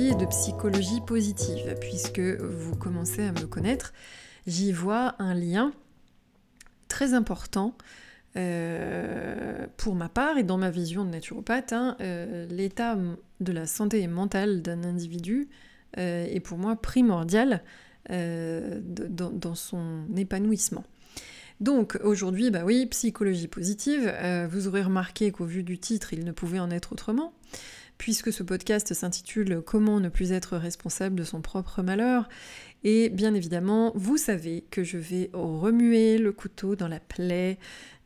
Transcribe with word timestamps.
de 0.00 0.24
psychologie 0.24 1.02
positive. 1.02 1.76
Puisque 1.78 2.18
vous 2.18 2.74
commencez 2.76 3.24
à 3.24 3.32
me 3.32 3.46
connaître, 3.46 3.92
j'y 4.46 4.72
vois 4.72 5.14
un 5.18 5.34
lien 5.34 5.72
très 6.88 7.12
important 7.12 7.76
euh, 8.38 9.66
pour 9.76 9.94
ma 9.94 10.08
part 10.08 10.38
et 10.38 10.44
dans 10.44 10.56
ma 10.56 10.70
vision 10.70 11.04
de 11.04 11.10
naturopathe. 11.10 11.74
Hein, 11.74 11.98
euh, 12.00 12.46
l'état 12.48 12.96
de 13.40 13.52
la 13.52 13.66
santé 13.66 14.06
mentale 14.06 14.62
d'un 14.62 14.82
individu 14.82 15.50
euh, 15.98 16.24
est 16.24 16.40
pour 16.40 16.56
moi 16.56 16.74
primordial 16.74 17.62
dans, 18.08 19.54
son 19.54 20.06
épanouissement. 20.16 20.84
Donc 21.60 21.98
aujourd'hui, 22.02 22.50
bah 22.50 22.62
oui, 22.64 22.86
psychologie 22.86 23.46
positive, 23.46 24.12
vous 24.50 24.68
aurez 24.68 24.82
remarqué 24.82 25.30
qu'au 25.30 25.44
vu 25.44 25.62
du 25.62 25.78
titre, 25.78 26.12
il 26.12 26.24
ne 26.24 26.32
pouvait 26.32 26.58
en 26.58 26.70
être 26.70 26.92
autrement 26.92 27.32
puisque 28.02 28.32
ce 28.32 28.42
podcast 28.42 28.94
s'intitule 28.94 29.62
Comment 29.64 30.00
ne 30.00 30.08
plus 30.08 30.32
être 30.32 30.56
responsable 30.56 31.14
de 31.14 31.22
son 31.22 31.40
propre 31.40 31.82
malheur. 31.82 32.28
Et 32.82 33.10
bien 33.10 33.32
évidemment, 33.32 33.92
vous 33.94 34.16
savez 34.16 34.64
que 34.72 34.82
je 34.82 34.98
vais 34.98 35.30
remuer 35.32 36.18
le 36.18 36.32
couteau 36.32 36.74
dans 36.74 36.88
la 36.88 36.98
plaie 36.98 37.60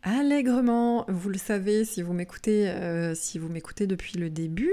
allègrement. 0.07 1.05
Vous 1.09 1.29
le 1.29 1.37
savez 1.37 1.85
si 1.85 2.01
vous 2.01 2.13
m'écoutez, 2.13 2.69
euh, 2.69 3.15
si 3.15 3.39
vous 3.39 3.49
m'écoutez 3.49 3.87
depuis 3.89 4.19
le 4.19 4.31
début. 4.31 4.73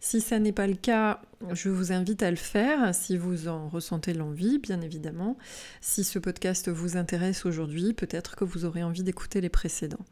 Si 0.00 0.20
ça 0.20 0.38
n'est 0.38 0.52
pas 0.52 0.66
le 0.66 0.74
cas, 0.74 1.22
je 1.52 1.70
vous 1.70 1.90
invite 1.90 2.22
à 2.22 2.30
le 2.30 2.36
faire 2.36 2.94
si 2.94 3.16
vous 3.16 3.48
en 3.48 3.68
ressentez 3.68 4.12
l'envie, 4.12 4.58
bien 4.58 4.82
évidemment. 4.82 5.38
Si 5.80 6.04
ce 6.04 6.18
podcast 6.18 6.68
vous 6.68 6.98
intéresse 6.98 7.46
aujourd'hui, 7.46 7.94
peut-être 7.94 8.36
que 8.36 8.44
vous 8.44 8.66
aurez 8.66 8.82
envie 8.82 9.02
d'écouter 9.02 9.40
les 9.40 9.48
précédents. 9.48 10.04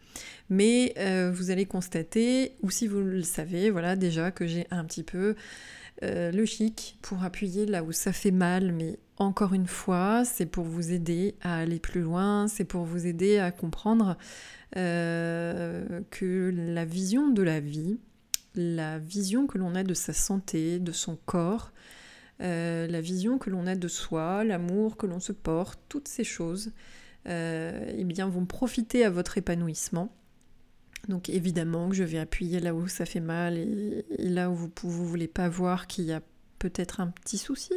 Mais 0.49 0.95
euh, 0.97 1.31
vous 1.33 1.51
allez 1.51 1.67
constater, 1.67 2.55
ou 2.63 2.71
si 2.71 2.87
vous 2.87 3.03
le 3.03 3.23
savez, 3.23 3.71
voilà 3.71 3.95
déjà 3.95 4.31
que 4.31 4.47
j'ai 4.47 4.67
un 4.71 4.85
petit 4.87 5.05
peu 5.05 5.37
euh, 6.03 6.47
chic 6.47 6.99
pour 7.03 7.23
appuyer 7.23 7.67
là 7.67 7.83
où 7.83 7.93
ça 7.93 8.13
fait 8.13 8.31
mal, 8.31 8.73
mais 8.73 8.99
encore 9.19 9.55
une 9.55 9.67
fois, 9.67 10.25
c'est 10.25 10.47
pour 10.47 10.65
vous 10.65 10.93
aider 10.93 11.37
à 11.43 11.59
aller 11.59 11.79
plus 11.79 12.01
loin, 12.01 12.49
c'est 12.49 12.65
pour 12.65 12.85
vous 12.85 13.07
aider 13.07 13.39
à 13.39 13.53
comprendre 13.53 14.17
euh, 14.77 16.01
que 16.11 16.53
la 16.55 16.85
vision 16.85 17.29
de 17.29 17.43
la 17.43 17.61
vie, 17.61 17.99
la 18.55 18.99
vision 18.99 19.47
que 19.47 19.59
l'on 19.59 19.75
a 19.75 19.85
de 19.85 19.95
sa 19.95 20.13
santé, 20.13 20.79
de 20.79 20.93
son 20.93 21.17
corps, 21.25 21.73
euh, 22.41 22.89
la 22.89 23.01
vision 23.01 23.39
que 23.39 23.51
l'on 23.51 23.67
a 23.67 23.77
de 23.77 23.89
soi, 23.89 24.43
l'amour 24.45 24.97
que 24.97 25.07
l'on 25.07 25.21
se 25.21 25.33
porte, 25.33 25.79
toutes 25.89 26.09
ces 26.09 26.25
choses, 26.25 26.73
eh 27.27 28.05
bien, 28.05 28.29
vont 28.29 28.47
profiter 28.47 29.05
à 29.05 29.11
votre 29.11 29.39
épanouissement. 29.39 30.13
Donc 31.09 31.29
évidemment 31.29 31.89
que 31.89 31.95
je 31.95 32.05
vais 32.05 32.19
appuyer 32.19 32.61
là 32.61 32.75
où 32.75 32.87
ça 32.89 33.05
fait 33.05 33.21
mal 33.21 33.57
et, 33.59 34.05
là 34.19 34.51
où 34.51 34.55
vous 34.55 34.71
ne 34.85 35.07
voulez 35.07 35.29
pas 35.29 35.49
voir 35.49 35.87
qu'il 35.87 36.05
y 36.05 36.13
a 36.13 36.23
peut-être 36.59 37.01
un 37.01 37.09
petit 37.09 37.39
souci. 37.39 37.75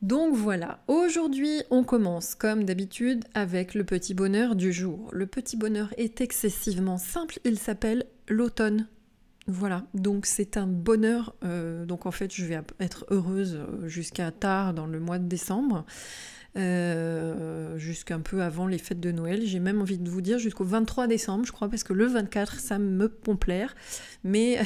Donc 0.00 0.34
voilà, 0.34 0.82
aujourd'hui 0.88 1.62
on 1.70 1.84
commence 1.84 2.34
comme 2.34 2.64
d'habitude 2.64 3.24
avec 3.34 3.74
le 3.74 3.84
petit 3.84 4.14
bonheur 4.14 4.56
du 4.56 4.72
jour. 4.72 5.08
Le 5.12 5.26
petit 5.26 5.56
bonheur 5.56 5.94
est 5.96 6.20
excessivement 6.20 6.98
simple, 6.98 7.38
il 7.44 7.58
s'appelle 7.58 8.06
l'automne. 8.28 8.88
Voilà, 9.48 9.84
donc 9.94 10.26
c'est 10.26 10.56
un 10.56 10.68
bonheur, 10.68 11.34
euh, 11.44 11.84
donc 11.84 12.06
en 12.06 12.12
fait 12.12 12.32
je 12.32 12.44
vais 12.44 12.60
être 12.78 13.06
heureuse 13.10 13.60
jusqu'à 13.84 14.30
tard 14.30 14.72
dans 14.72 14.86
le 14.86 15.00
mois 15.00 15.18
de 15.18 15.26
décembre. 15.26 15.84
Euh, 16.54 17.78
jusqu'un 17.78 18.20
peu 18.20 18.42
avant 18.42 18.66
les 18.66 18.76
fêtes 18.76 19.00
de 19.00 19.10
Noël. 19.10 19.40
J'ai 19.42 19.58
même 19.58 19.80
envie 19.80 19.96
de 19.96 20.08
vous 20.08 20.20
dire 20.20 20.38
jusqu'au 20.38 20.64
23 20.64 21.06
décembre, 21.06 21.46
je 21.46 21.52
crois, 21.52 21.70
parce 21.70 21.82
que 21.82 21.94
le 21.94 22.04
24, 22.04 22.60
ça 22.60 22.78
me 22.78 23.08
pomplaire. 23.08 23.74
Mais, 24.22 24.60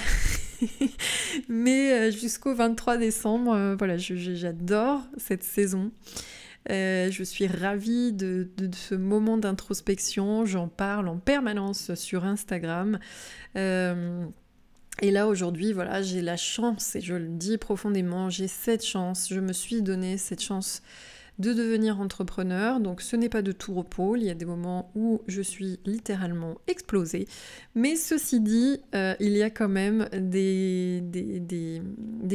mais 1.48 1.92
euh, 1.92 2.10
jusqu'au 2.10 2.56
23 2.56 2.96
décembre, 2.96 3.54
euh, 3.54 3.76
voilà, 3.76 3.96
j'adore 3.98 5.02
cette 5.16 5.44
saison. 5.44 5.92
je 6.68 7.22
suis 7.24 7.46
ravie 7.46 8.12
de, 8.12 8.48
ce 8.72 8.96
moment 8.96 9.38
d'introspection. 9.38 10.44
J'en 10.44 10.66
parle 10.66 11.06
en 11.06 11.18
permanence 11.18 11.94
sur 11.94 12.24
Instagram. 12.24 12.98
et 13.54 15.10
là 15.12 15.28
aujourd'hui, 15.28 15.72
voilà, 15.72 16.02
j'ai 16.02 16.20
la 16.20 16.36
chance, 16.36 16.96
et 16.96 17.00
je 17.00 17.14
le 17.14 17.28
dis 17.28 17.58
profondément, 17.58 18.28
j'ai 18.28 18.48
cette 18.48 18.84
chance, 18.84 19.28
je 19.30 19.38
me 19.38 19.52
suis 19.52 19.82
donné 19.82 20.18
cette 20.18 20.42
chance 20.42 20.82
de 21.38 21.52
devenir 21.52 22.00
entrepreneur. 22.00 22.80
Donc 22.80 23.00
ce 23.00 23.16
n'est 23.16 23.28
pas 23.28 23.42
de 23.42 23.52
tout 23.52 23.74
repos, 23.74 24.16
il 24.16 24.24
y 24.24 24.30
a 24.30 24.34
des 24.34 24.44
moments 24.44 24.90
où 24.94 25.20
je 25.26 25.42
suis 25.42 25.78
littéralement 25.84 26.56
explosée. 26.66 27.28
Mais 27.74 27.96
ceci 27.96 28.40
dit, 28.40 28.80
euh, 28.94 29.14
il 29.20 29.36
y 29.36 29.42
a 29.42 29.50
quand 29.50 29.68
même 29.68 30.08
des, 30.12 31.02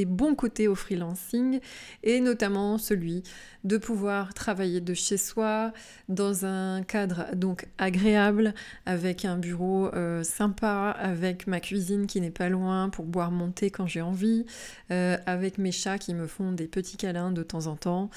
bons 0.05 0.35
côtés 0.35 0.67
au 0.67 0.75
freelancing 0.75 1.59
et 2.03 2.19
notamment 2.19 2.77
celui 2.77 3.23
de 3.63 3.77
pouvoir 3.77 4.33
travailler 4.33 4.81
de 4.81 4.93
chez 4.93 5.17
soi 5.17 5.71
dans 6.09 6.45
un 6.45 6.83
cadre 6.83 7.27
donc 7.35 7.67
agréable 7.77 8.53
avec 8.85 9.25
un 9.25 9.37
bureau 9.37 9.87
euh, 9.93 10.23
sympa, 10.23 10.95
avec 10.99 11.47
ma 11.47 11.59
cuisine 11.59 12.07
qui 12.07 12.21
n'est 12.21 12.31
pas 12.31 12.49
loin 12.49 12.89
pour 12.89 13.05
boire 13.05 13.31
mon 13.31 13.51
thé 13.51 13.69
quand 13.69 13.87
j'ai 13.87 14.01
envie, 14.01 14.45
euh, 14.91 15.17
avec 15.25 15.57
mes 15.57 15.71
chats 15.71 15.97
qui 15.97 16.13
me 16.13 16.27
font 16.27 16.51
des 16.51 16.67
petits 16.67 16.97
câlins 16.97 17.31
de 17.31 17.43
temps 17.43 17.67
en 17.67 17.75
temps. 17.75 18.09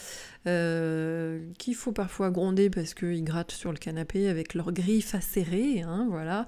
Qu'il 1.58 1.74
faut 1.74 1.92
parfois 1.92 2.30
gronder 2.30 2.70
parce 2.70 2.94
qu'ils 2.94 3.24
grattent 3.24 3.52
sur 3.52 3.72
le 3.72 3.78
canapé 3.78 4.28
avec 4.28 4.54
leurs 4.54 4.72
griffes 4.72 5.14
acérées, 5.14 5.82
hein, 5.82 6.06
voilà. 6.10 6.46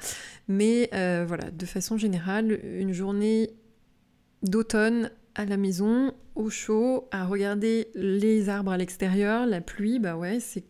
Mais 0.48 0.88
euh, 0.94 1.25
voilà, 1.26 1.50
de 1.50 1.66
façon 1.66 1.97
générale, 1.97 2.60
une 2.65 2.92
journée 2.92 3.50
d'automne 4.42 5.10
à 5.34 5.44
la 5.44 5.56
maison, 5.56 6.12
au 6.34 6.50
chaud, 6.50 7.09
à 7.10 7.26
regarder 7.26 7.88
les 7.94 8.48
arbres 8.48 8.72
à 8.72 8.76
l'extérieur, 8.76 9.47
la 9.47 9.60
pluie, 9.60 9.98
bah 9.98 10.16
ouais, 10.16 10.41
c'est 10.41 10.65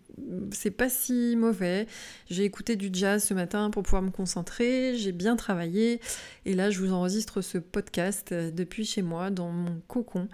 c'est 0.53 0.71
pas 0.71 0.88
si 0.88 1.37
mauvais. 1.37 1.87
J'ai 2.31 2.44
écouté 2.44 2.77
du 2.77 2.91
jazz 2.93 3.22
ce 3.25 3.34
matin 3.34 3.71
pour 3.71 3.82
pouvoir 3.82 4.03
me 4.03 4.10
concentrer, 4.10 4.97
j'ai 4.97 5.12
bien 5.12 5.37
travaillé 5.37 6.00
et 6.44 6.54
là 6.54 6.71
je 6.71 6.81
vous 6.81 6.93
enregistre 6.93 7.41
ce 7.41 7.59
podcast 7.59 8.32
euh, 8.32 8.50
depuis 8.50 8.84
chez 8.84 9.03
moi 9.03 9.31
dans 9.31 9.50
mon 9.50 9.81
cocon. 9.88 10.28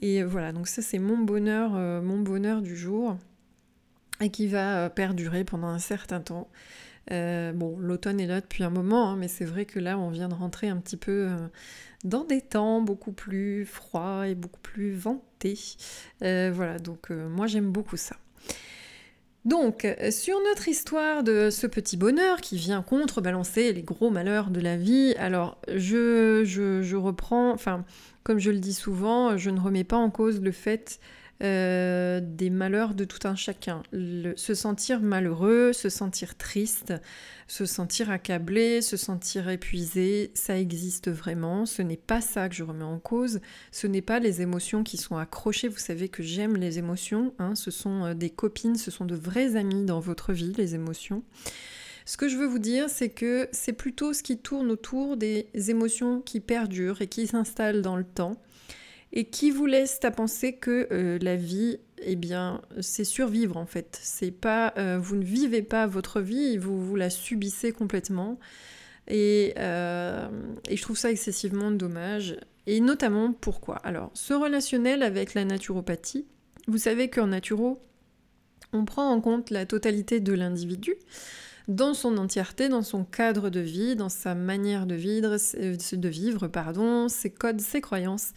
Et 0.00 0.22
voilà, 0.22 0.52
donc 0.52 0.68
ça 0.68 0.82
c'est 0.82 0.98
mon 0.98 1.18
bonheur, 1.18 1.72
euh, 1.74 2.00
mon 2.02 2.20
bonheur 2.20 2.62
du 2.62 2.76
jour 2.76 3.16
et 4.20 4.30
qui 4.30 4.46
va 4.46 4.84
euh, 4.84 4.88
perdurer 4.88 5.44
pendant 5.44 5.68
un 5.68 5.78
certain 5.78 6.20
temps. 6.20 6.48
bon, 7.10 7.78
l'automne 7.78 8.20
est 8.20 8.26
là 8.26 8.40
depuis 8.40 8.64
un 8.64 8.70
moment, 8.70 9.10
hein, 9.10 9.16
mais 9.16 9.28
c'est 9.28 9.44
vrai 9.44 9.64
que 9.64 9.78
là 9.78 9.98
on 9.98 10.10
vient 10.10 10.28
de 10.28 10.34
rentrer 10.34 10.68
un 10.68 10.76
petit 10.76 10.96
peu 10.96 11.28
dans 12.04 12.24
des 12.24 12.40
temps 12.40 12.80
beaucoup 12.80 13.12
plus 13.12 13.66
froids 13.66 14.28
et 14.28 14.34
beaucoup 14.34 14.60
plus 14.60 14.94
ventés. 14.94 15.58
voilà, 16.20 16.78
donc 16.78 17.10
moi 17.10 17.46
j'aime 17.46 17.72
beaucoup 17.72 17.96
ça. 17.96 18.16
Donc, 19.44 19.84
euh, 19.84 20.12
sur 20.12 20.36
notre 20.50 20.68
histoire 20.68 21.24
de 21.24 21.50
ce 21.50 21.66
petit 21.66 21.96
bonheur 21.96 22.40
qui 22.40 22.56
vient 22.56 22.80
contrebalancer 22.82 23.72
les 23.72 23.82
gros 23.82 24.10
malheurs 24.10 24.50
de 24.50 24.60
la 24.60 24.76
vie, 24.76 25.14
alors 25.18 25.58
je, 25.68 26.42
je, 26.44 26.96
reprends, 26.96 27.50
enfin, 27.50 27.84
comme 28.22 28.38
je 28.38 28.52
le 28.52 28.58
dis 28.58 28.74
souvent, 28.74 29.36
je 29.36 29.50
ne 29.50 29.58
remets 29.58 29.84
pas 29.84 29.96
en 29.96 30.10
cause 30.10 30.40
le 30.40 30.52
fait 30.52 31.00
euh, 31.42 32.20
des 32.22 32.50
malheurs 32.50 32.94
de 32.94 33.04
tout 33.04 33.26
un 33.26 33.34
chacun. 33.34 33.82
se 33.92 34.54
sentir 34.54 35.00
malheureux, 35.00 35.72
se 35.72 35.88
sentir 35.88 36.36
triste, 36.36 36.94
se 37.48 37.66
sentir 37.66 38.10
accablé, 38.10 38.80
se 38.80 38.96
sentir 38.96 39.48
épuisé, 39.48 40.30
ça 40.34 40.56
existe 40.56 41.10
vraiment. 41.10 41.66
Ce 41.66 41.82
n'est 41.82 41.96
pas 41.96 42.20
ça 42.20 42.48
que 42.48 42.54
je 42.54 42.62
remets 42.62 42.84
en 42.84 43.00
cause. 43.00 43.40
Ce 43.72 43.88
n'est 43.88 44.02
pas 44.02 44.20
les 44.20 44.40
émotions 44.40 44.84
qui 44.84 44.96
sont 44.96 45.16
accrochées. 45.16 45.66
Vous 45.66 45.78
savez 45.78 46.08
que 46.08 46.22
j'aime 46.22 46.56
les 46.56 46.78
émotions. 46.78 47.34
Hein. 47.40 47.56
Ce 47.56 47.72
sont 47.72 48.04
euh, 48.04 48.14
des 48.14 48.30
copines, 48.30 48.76
ce 48.76 48.92
sont 48.92 49.04
de 49.04 49.16
vrais 49.16 49.56
amis 49.56 49.84
dans 49.84 50.00
votre 50.00 50.32
vie, 50.32 50.52
les 50.56 50.76
émotions. 50.76 51.24
Ce 52.04 52.16
que 52.16 52.28
je 52.28 52.36
veux 52.36 52.46
vous 52.46 52.60
dire, 52.60 52.88
c'est 52.88 53.10
que 53.10 53.48
c'est 53.52 53.72
plutôt 53.72 54.12
ce 54.12 54.22
qui 54.22 54.38
tourne 54.38 54.70
autour 54.70 55.16
des 55.16 55.48
émotions 55.54 56.20
qui 56.20 56.40
perdurent 56.40 57.02
et 57.02 57.06
qui 57.08 57.26
s'installent 57.26 57.82
dans 57.82 57.96
le 57.96 58.04
temps 58.04 58.40
et 59.12 59.26
qui 59.26 59.50
vous 59.50 59.66
laisse 59.66 59.98
à 60.02 60.10
penser 60.10 60.54
que 60.54 60.88
euh, 60.90 61.18
la 61.20 61.36
vie, 61.36 61.78
eh 62.02 62.16
bien, 62.16 62.62
c'est 62.80 63.04
survivre 63.04 63.56
en 63.56 63.66
fait. 63.66 63.98
C'est 64.02 64.30
pas, 64.30 64.72
euh, 64.78 64.98
vous 64.98 65.16
ne 65.16 65.24
vivez 65.24 65.62
pas 65.62 65.86
votre 65.86 66.20
vie, 66.20 66.56
vous 66.56 66.82
vous 66.82 66.96
la 66.96 67.10
subissez 67.10 67.72
complètement. 67.72 68.38
Et, 69.08 69.54
euh, 69.58 70.28
je 70.70 70.80
trouve 70.80 70.96
ça 70.96 71.10
excessivement 71.10 71.70
dommage. 71.70 72.36
Et 72.66 72.80
notamment 72.80 73.32
pourquoi? 73.32 73.76
Alors, 73.76 74.10
ce 74.14 74.32
relationnel 74.32 75.02
avec 75.02 75.34
la 75.34 75.44
naturopathie, 75.44 76.26
vous 76.68 76.78
savez 76.78 77.10
qu'en 77.10 77.26
naturo, 77.28 77.82
on 78.72 78.84
prend 78.84 79.10
en 79.10 79.20
compte 79.20 79.50
la 79.50 79.66
totalité 79.66 80.20
de 80.20 80.32
l'individu 80.32 80.94
dans 81.68 81.94
son 81.94 82.16
entièreté, 82.18 82.68
dans 82.68 82.82
son 82.82 83.04
cadre 83.04 83.50
de 83.50 83.60
vie, 83.60 83.96
dans 83.96 84.08
sa 84.08 84.34
manière 84.34 84.86
de 84.86 84.94
vivre, 84.94 85.36
de 85.36 86.08
vivre 86.08 86.48
pardon, 86.48 87.08
ses 87.08 87.30
codes, 87.30 87.60
ses 87.60 87.80
croyances, 87.80 88.32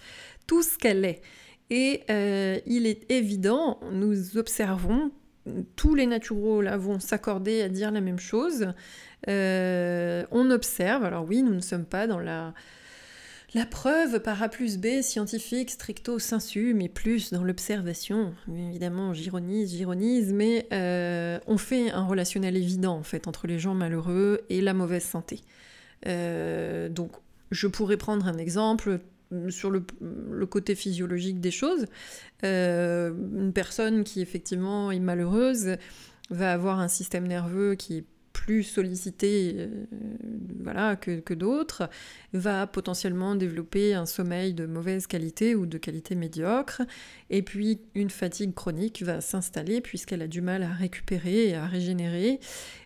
tout 0.47 0.63
ce 0.63 0.77
qu'elle 0.77 1.05
est. 1.05 1.21
Et 1.69 2.03
euh, 2.09 2.59
il 2.65 2.85
est 2.85 3.11
évident, 3.11 3.79
nous 3.91 4.37
observons 4.37 5.11
tous 5.75 5.93
les 5.93 6.07
naturaux 6.07 6.61
là 6.61 6.75
vont 6.75 6.99
s'accorder 6.99 7.61
à 7.61 7.69
dire 7.69 7.91
la 7.91 8.01
même 8.01 8.19
chose. 8.19 8.67
on 9.27 10.51
observe, 10.51 11.03
alors 11.03 11.25
oui, 11.27 11.43
nous 11.43 11.53
ne 11.53 11.61
sommes 11.61 11.85
pas 11.85 12.07
dans 12.07 12.19
la 12.19 12.53
preuve 13.63 14.19
par 14.19 14.43
A 14.43 14.49
plus 14.49 14.77
B 14.77 15.01
scientifique 15.01 15.71
stricto 15.71 16.19
sensu, 16.19 16.73
mais 16.73 16.89
plus 16.89 17.31
dans 17.31 17.43
l'observation. 17.43 18.33
Évidemment, 18.49 19.13
j'ironise, 19.13 19.73
j'ironise, 19.73 20.33
mais 20.33 20.67
euh, 20.73 21.39
on 21.47 21.57
fait 21.57 21.89
un 21.91 22.05
relationnel 22.05 22.57
évident 22.57 22.97
en 22.97 23.03
fait 23.03 23.29
entre 23.29 23.47
les 23.47 23.57
gens 23.57 23.73
malheureux 23.73 24.41
et 24.49 24.59
la 24.59 24.73
mauvaise 24.73 25.05
santé. 25.05 25.39
Euh, 26.05 26.89
donc, 26.89 27.11
je 27.51 27.67
pourrais 27.67 27.95
prendre 27.95 28.27
un 28.27 28.37
exemple 28.37 28.99
sur 29.49 29.71
le, 29.71 29.81
côté 30.45 30.75
physiologique 30.75 31.39
des 31.39 31.51
choses. 31.51 31.85
Euh, 32.43 33.13
une 33.35 33.53
personne 33.53 34.03
qui 34.03 34.21
effectivement 34.21 34.91
est 34.91 34.99
malheureuse 34.99 35.77
va 36.29 36.53
avoir 36.53 36.79
un 36.79 36.87
système 36.87 37.27
nerveux 37.27 37.75
qui 37.75 37.97
est 37.97 38.05
plus 38.35 38.63
sollicité 38.63 39.55
euh, 39.57 39.85
voilà, 40.61 40.97
que, 40.97 41.19
que 41.19 41.33
d'autres, 41.33 41.89
va 42.33 42.67
potentiellement 42.67 43.33
développer 43.35 43.93
un 43.93 44.05
sommeil 44.05 44.53
de 44.53 44.65
mauvaise 44.65 45.07
qualité 45.07 45.55
ou 45.55 45.65
de 45.65 45.77
qualité 45.77 46.15
médiocre, 46.15 46.81
et 47.35 47.41
puis 47.41 47.81
une 47.95 48.09
fatigue 48.09 48.53
chronique 48.53 49.03
va 49.03 49.19
s'installer 49.19 49.81
puisqu'elle 49.81 50.21
a 50.21 50.27
du 50.27 50.39
mal 50.39 50.63
à 50.63 50.71
récupérer 50.71 51.49
et 51.49 51.55
à 51.55 51.65
régénérer, 51.65 52.39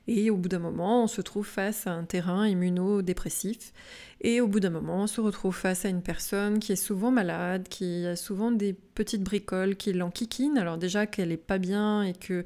et 0.07 0.31
au 0.31 0.37
bout 0.37 0.49
d'un 0.49 0.57
moment, 0.57 1.03
on 1.03 1.07
se 1.07 1.21
trouve 1.21 1.45
face 1.45 1.85
à 1.85 1.91
un 1.91 2.03
terrain 2.03 2.47
immunodépressif. 2.47 3.73
Et 4.21 4.41
au 4.41 4.47
bout 4.47 4.59
d'un 4.59 4.71
moment, 4.71 5.03
on 5.03 5.07
se 5.07 5.21
retrouve 5.21 5.55
face 5.55 5.85
à 5.85 5.89
une 5.89 6.01
personne 6.01 6.57
qui 6.57 6.71
est 6.71 6.75
souvent 6.75 7.11
malade, 7.11 7.67
qui 7.69 8.07
a 8.07 8.15
souvent 8.15 8.51
des 8.51 8.73
petites 8.73 9.21
bricoles 9.21 9.75
qui 9.75 9.93
l'enquiquinent. 9.93 10.57
Alors 10.57 10.79
déjà 10.79 11.05
qu'elle 11.05 11.31
est 11.31 11.37
pas 11.37 11.59
bien 11.59 12.01
et 12.01 12.13
que 12.13 12.43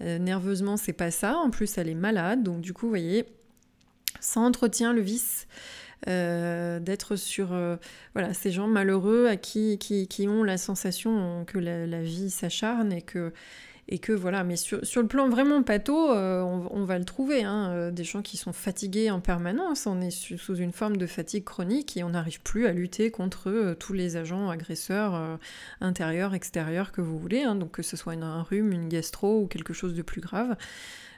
euh, 0.00 0.18
nerveusement 0.18 0.76
c'est 0.76 0.92
pas 0.92 1.12
ça. 1.12 1.36
En 1.36 1.50
plus, 1.50 1.78
elle 1.78 1.88
est 1.88 1.94
malade. 1.94 2.42
Donc 2.42 2.62
du 2.62 2.72
coup, 2.72 2.86
vous 2.86 2.90
voyez, 2.90 3.26
ça 4.18 4.40
entretient 4.40 4.92
le 4.92 5.02
vice. 5.02 5.46
Euh, 6.08 6.80
d'être 6.80 7.16
sur 7.16 7.52
euh, 7.52 7.76
voilà, 8.12 8.34
ces 8.34 8.50
gens 8.50 8.66
malheureux 8.66 9.26
à 9.26 9.36
qui, 9.36 9.78
qui, 9.78 10.28
ont 10.28 10.42
la 10.42 10.58
sensation 10.58 11.44
que 11.46 11.58
la 11.58 12.02
vie 12.02 12.28
s'acharne 12.28 12.92
et 12.92 13.00
que, 13.00 13.32
et 13.88 13.98
que 13.98 14.12
voilà, 14.12 14.44
mais 14.44 14.56
sur, 14.56 14.80
le 14.80 15.06
plan 15.06 15.30
vraiment 15.30 15.62
pato, 15.62 16.12
euh, 16.12 16.42
on, 16.42 16.84
va 16.84 16.98
le 16.98 17.06
trouver, 17.06 17.44
hein, 17.44 17.90
des 17.90 18.04
gens 18.04 18.20
qui 18.20 18.36
sont 18.36 18.52
fatigués 18.52 19.10
en 19.10 19.20
permanence, 19.20 19.86
on 19.86 20.00
est 20.02 20.10
sous 20.10 20.56
une 20.56 20.72
forme 20.72 20.98
de 20.98 21.06
fatigue 21.06 21.44
chronique 21.44 21.96
et 21.96 22.04
on 22.04 22.10
n'arrive 22.10 22.42
plus 22.42 22.66
à 22.66 22.72
lutter 22.72 23.10
contre 23.10 23.74
tous 23.78 23.94
les 23.94 24.16
agents 24.16 24.50
agresseurs 24.50 25.38
intérieurs, 25.80 26.34
extérieurs 26.34 26.92
que 26.92 27.00
vous 27.00 27.18
voulez, 27.18 27.44
hein, 27.44 27.54
donc 27.54 27.72
que 27.72 27.82
ce 27.82 27.96
soit 27.96 28.12
un 28.12 28.42
rhume, 28.42 28.72
une 28.72 28.88
gastro 28.90 29.40
ou 29.40 29.46
quelque 29.46 29.72
chose 29.72 29.94
de 29.94 30.02
plus 30.02 30.20
grave, 30.20 30.56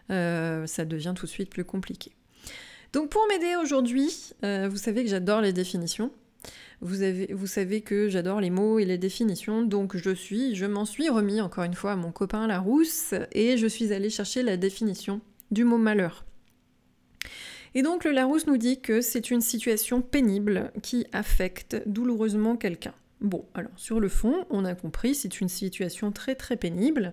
ça 0.09 0.85
devient 0.85 1.15
tout 1.17 1.27
de 1.27 1.31
suite 1.31 1.51
plus 1.51 1.65
compliqué. 1.65 2.13
Donc 2.97 3.11
pour 3.11 3.27
m'aider 3.29 3.57
aujourd'hui, 3.57 4.33
vous 4.43 4.77
savez 4.79 5.05
que 5.05 5.11
j'adore 5.11 5.43
les 5.43 5.53
définitions. 5.53 6.11
Vous 6.81 7.47
savez 7.47 7.83
que 7.83 8.09
j'adore 8.09 8.41
les 8.41 8.49
mots 8.49 8.79
et 8.79 8.87
les 8.87 8.97
définitions, 8.97 9.61
donc 9.61 9.99
je 9.99 10.15
suis, 10.15 10.55
je 10.55 10.65
m'en 10.65 10.87
suis 10.87 11.11
remis 11.11 11.43
encore 11.43 11.65
une 11.65 11.75
fois 11.75 11.93
à 11.93 11.97
mon 11.97 12.11
copain 12.11 12.47
Larousse 12.47 13.13
et 13.33 13.59
je 13.59 13.67
suis 13.67 13.93
allée 13.93 14.09
chercher 14.09 14.43
la 14.43 14.57
définition 14.57 15.21
du 15.51 15.65
mot 15.65 15.77
malheur. 15.77 16.25
Et 17.75 17.83
donc 17.83 18.05
le 18.05 18.13
Larousse 18.13 18.47
nous 18.47 18.57
dit 18.57 18.81
que 18.81 19.03
c'est 19.03 19.31
une 19.31 19.43
situation 19.43 20.01
pénible 20.01 20.73
qui 20.83 21.07
affecte 21.13 21.77
douloureusement 21.85 22.57
quelqu'un. 22.57 22.95
Bon, 23.21 23.45
alors 23.53 23.73
sur 23.77 24.01
le 24.01 24.09
fond, 24.09 24.47
on 24.49 24.65
a 24.65 24.75
compris, 24.75 25.15
c'est 25.15 25.43
une 25.43 25.51
situation 25.51 26.13
très 26.13 26.35
très 26.35 26.57
pénible. 26.57 27.13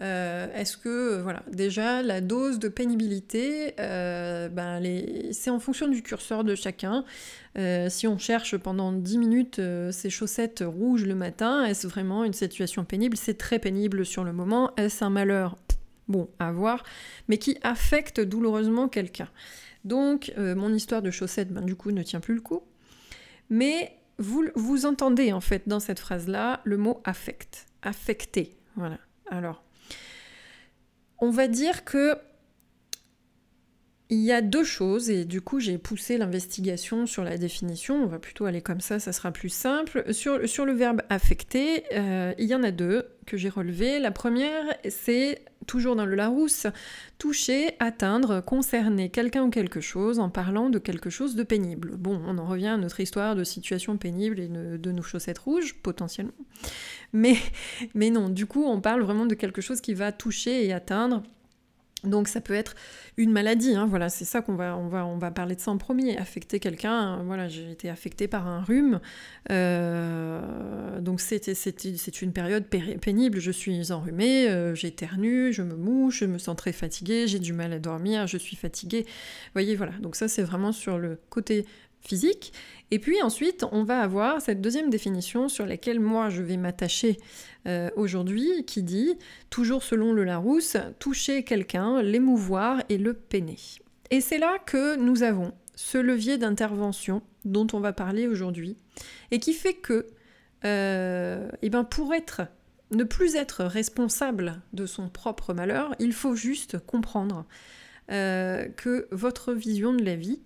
Euh, 0.00 0.46
est-ce 0.54 0.76
que, 0.76 0.88
euh, 0.88 1.22
voilà, 1.22 1.42
déjà, 1.50 2.02
la 2.02 2.20
dose 2.20 2.58
de 2.58 2.68
pénibilité, 2.68 3.74
euh, 3.78 4.48
ben, 4.48 4.82
c'est 5.32 5.50
en 5.50 5.58
fonction 5.58 5.88
du 5.88 6.02
curseur 6.02 6.44
de 6.44 6.54
chacun. 6.54 7.04
si 7.88 8.06
on 8.06 8.16
cherche 8.16 8.56
pendant 8.56 8.92
10 8.92 9.18
minutes 9.18 9.60
ses 9.90 10.08
chaussettes 10.08 10.62
rouges 10.66 11.04
le 11.04 11.14
matin, 11.14 11.64
est-ce 11.64 11.86
vraiment 11.86 12.24
une 12.24 12.32
situation 12.32 12.84
pénible? 12.84 13.16
C'est 13.16 13.36
très 13.36 13.58
pénible 13.58 14.06
sur 14.06 14.24
le 14.24 14.32
moment. 14.32 14.72
Est-ce 14.76 15.04
un 15.04 15.10
malheur? 15.10 15.56
Bon, 16.08 16.28
à 16.38 16.50
voir, 16.52 16.82
mais 17.28 17.38
qui 17.38 17.58
affecte 17.62 18.20
douloureusement 18.20 18.88
quelqu'un. 18.88 19.28
Donc, 19.84 20.32
mon 20.36 20.72
histoire 20.72 21.02
de 21.02 21.10
chaussettes, 21.10 21.52
ben, 21.52 21.62
du 21.62 21.74
coup, 21.74 21.90
ne 21.90 22.02
tient 22.02 22.20
plus 22.20 22.34
le 22.34 22.40
coup. 22.40 22.62
Mais 23.50 23.96
vous, 24.18 24.86
entendez, 24.86 25.32
en 25.32 25.40
fait, 25.40 25.62
dans 25.66 25.80
cette 25.80 25.98
phrase-là, 25.98 26.60
le 26.64 26.76
mot 26.76 27.00
affect. 27.04 27.66
Affecté. 27.82 28.56
Voilà. 28.76 28.98
Alors, 29.30 29.62
on 31.20 31.30
va 31.30 31.48
dire 31.48 31.84
que 31.84 32.16
il 34.12 34.18
y 34.18 34.32
a 34.32 34.42
deux 34.42 34.64
choses, 34.64 35.08
et 35.08 35.24
du 35.24 35.40
coup 35.40 35.60
j'ai 35.60 35.78
poussé 35.78 36.18
l'investigation 36.18 37.06
sur 37.06 37.22
la 37.22 37.38
définition, 37.38 38.02
on 38.02 38.06
va 38.06 38.18
plutôt 38.18 38.44
aller 38.44 38.60
comme 38.60 38.80
ça, 38.80 38.98
ça 38.98 39.12
sera 39.12 39.30
plus 39.30 39.50
simple. 39.50 40.12
Sur, 40.12 40.48
sur 40.48 40.66
le 40.66 40.72
verbe 40.72 41.02
affecter, 41.10 41.84
euh, 41.92 42.34
il 42.36 42.46
y 42.46 42.54
en 42.56 42.64
a 42.64 42.72
deux 42.72 43.06
que 43.26 43.36
j'ai 43.36 43.48
relevées. 43.48 44.00
La 44.00 44.10
première, 44.10 44.64
c'est 44.88 45.42
toujours 45.70 45.94
dans 45.94 46.04
le 46.04 46.16
Larousse, 46.16 46.66
toucher, 47.18 47.76
atteindre, 47.78 48.40
concerner 48.40 49.08
quelqu'un 49.08 49.44
ou 49.44 49.50
quelque 49.50 49.80
chose 49.80 50.18
en 50.18 50.28
parlant 50.28 50.68
de 50.68 50.80
quelque 50.80 51.10
chose 51.10 51.36
de 51.36 51.44
pénible. 51.44 51.94
Bon, 51.96 52.20
on 52.26 52.38
en 52.38 52.44
revient 52.44 52.66
à 52.66 52.76
notre 52.76 52.98
histoire 52.98 53.36
de 53.36 53.44
situation 53.44 53.96
pénible 53.96 54.40
et 54.40 54.48
de 54.48 54.90
nos 54.90 55.02
chaussettes 55.02 55.38
rouges, 55.38 55.76
potentiellement. 55.80 56.32
Mais, 57.12 57.36
mais 57.94 58.10
non, 58.10 58.30
du 58.30 58.46
coup, 58.46 58.64
on 58.64 58.80
parle 58.80 59.02
vraiment 59.02 59.26
de 59.26 59.36
quelque 59.36 59.60
chose 59.60 59.80
qui 59.80 59.94
va 59.94 60.10
toucher 60.10 60.66
et 60.66 60.72
atteindre 60.72 61.22
donc 62.04 62.28
ça 62.28 62.40
peut 62.40 62.54
être 62.54 62.74
une 63.16 63.32
maladie, 63.32 63.74
hein, 63.74 63.86
voilà, 63.86 64.08
c'est 64.08 64.24
ça 64.24 64.40
qu'on 64.40 64.54
va, 64.54 64.76
on 64.76 64.88
va, 64.88 65.04
on 65.04 65.18
va 65.18 65.30
parler 65.30 65.54
de 65.54 65.60
ça 65.60 65.70
en 65.70 65.78
premier. 65.78 66.16
Affecter 66.16 66.58
quelqu'un, 66.58 67.22
voilà, 67.24 67.48
j'ai 67.48 67.70
été 67.70 67.90
affectée 67.90 68.28
par 68.28 68.48
un 68.48 68.62
rhume, 68.62 69.00
euh, 69.50 71.00
donc 71.00 71.20
c'est 71.20 72.22
une 72.22 72.32
période 72.32 72.64
pénible. 72.64 73.38
Je 73.38 73.50
suis 73.50 73.92
enrhumée, 73.92 74.48
euh, 74.48 74.74
j'éternue, 74.74 75.52
je 75.52 75.62
me 75.62 75.76
mouche, 75.76 76.20
je 76.20 76.26
me 76.26 76.38
sens 76.38 76.56
très 76.56 76.72
fatiguée, 76.72 77.26
j'ai 77.26 77.38
du 77.38 77.52
mal 77.52 77.72
à 77.72 77.78
dormir, 77.78 78.26
je 78.26 78.38
suis 78.38 78.56
fatiguée. 78.56 79.04
Voyez, 79.52 79.76
voilà, 79.76 79.92
donc 80.00 80.16
ça 80.16 80.28
c'est 80.28 80.42
vraiment 80.42 80.72
sur 80.72 80.98
le 80.98 81.18
côté 81.28 81.66
physique. 82.00 82.52
Et 82.90 82.98
puis 82.98 83.22
ensuite, 83.22 83.64
on 83.72 83.84
va 83.84 84.00
avoir 84.00 84.40
cette 84.40 84.60
deuxième 84.60 84.90
définition 84.90 85.48
sur 85.48 85.66
laquelle 85.66 86.00
moi 86.00 86.28
je 86.28 86.42
vais 86.42 86.56
m'attacher 86.56 87.18
euh, 87.66 87.90
aujourd'hui, 87.96 88.64
qui 88.64 88.82
dit, 88.82 89.16
toujours 89.50 89.82
selon 89.82 90.12
le 90.12 90.24
Larousse, 90.24 90.76
toucher 90.98 91.44
quelqu'un, 91.44 92.02
l'émouvoir 92.02 92.82
et 92.88 92.98
le 92.98 93.14
peiner. 93.14 93.58
Et 94.10 94.20
c'est 94.20 94.38
là 94.38 94.58
que 94.58 94.96
nous 94.96 95.22
avons 95.22 95.52
ce 95.76 95.98
levier 95.98 96.36
d'intervention 96.36 97.22
dont 97.44 97.66
on 97.72 97.80
va 97.80 97.92
parler 97.92 98.26
aujourd'hui, 98.26 98.76
et 99.30 99.38
qui 99.38 99.52
fait 99.52 99.74
que, 99.74 100.06
euh, 100.64 101.48
eh 101.62 101.70
ben 101.70 101.84
pour 101.84 102.12
être, 102.12 102.42
ne 102.90 103.04
plus 103.04 103.36
être 103.36 103.64
responsable 103.64 104.60
de 104.72 104.84
son 104.84 105.08
propre 105.08 105.54
malheur, 105.54 105.94
il 105.98 106.12
faut 106.12 106.34
juste 106.34 106.78
comprendre 106.78 107.46
euh, 108.10 108.68
que 108.68 109.06
votre 109.12 109.52
vision 109.52 109.94
de 109.94 110.04
la 110.04 110.16
vie, 110.16 110.40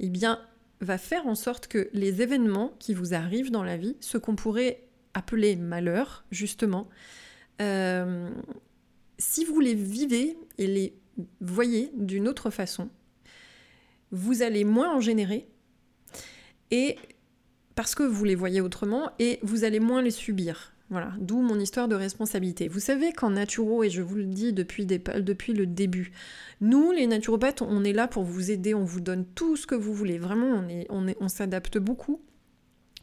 eh 0.00 0.10
bien, 0.10 0.38
va 0.80 0.98
faire 0.98 1.26
en 1.26 1.34
sorte 1.34 1.66
que 1.66 1.88
les 1.92 2.22
événements 2.22 2.74
qui 2.78 2.94
vous 2.94 3.14
arrivent 3.14 3.50
dans 3.50 3.64
la 3.64 3.76
vie, 3.76 3.96
ce 4.00 4.18
qu'on 4.18 4.36
pourrait 4.36 4.84
appeler 5.14 5.56
malheur, 5.56 6.24
justement, 6.30 6.88
euh, 7.60 8.30
si 9.18 9.44
vous 9.44 9.60
les 9.60 9.74
vivez 9.74 10.38
et 10.58 10.66
les 10.66 10.94
voyez 11.40 11.90
d'une 11.94 12.28
autre 12.28 12.50
façon, 12.50 12.88
vous 14.10 14.42
allez 14.42 14.64
moins 14.64 14.94
en 14.94 15.00
générer 15.00 15.48
et 16.70 16.96
parce 17.74 17.94
que 17.94 18.02
vous 18.02 18.24
les 18.24 18.34
voyez 18.34 18.60
autrement 18.60 19.10
et 19.18 19.38
vous 19.42 19.64
allez 19.64 19.80
moins 19.80 20.02
les 20.02 20.10
subir. 20.10 20.72
Voilà, 20.90 21.12
d'où 21.20 21.42
mon 21.42 21.60
histoire 21.60 21.86
de 21.86 21.94
responsabilité. 21.94 22.66
Vous 22.68 22.80
savez 22.80 23.12
qu'en 23.12 23.30
naturo, 23.30 23.84
et 23.84 23.90
je 23.90 24.00
vous 24.00 24.16
le 24.16 24.24
dis 24.24 24.54
depuis, 24.54 24.86
le 24.86 25.66
début, 25.66 26.12
nous, 26.62 26.92
les 26.92 27.06
naturopathes, 27.06 27.60
on 27.60 27.84
est 27.84 27.92
là 27.92 28.08
pour 28.08 28.24
vous 28.24 28.50
aider, 28.50 28.72
on 28.72 28.84
vous 28.84 29.00
donne 29.00 29.26
tout 29.26 29.56
ce 29.56 29.66
que 29.66 29.74
vous 29.74 29.92
voulez. 29.92 30.16
Vraiment, 30.16 30.64
on, 30.88 31.06
on 31.20 31.28
s'adapte 31.28 31.76
beaucoup. 31.76 32.22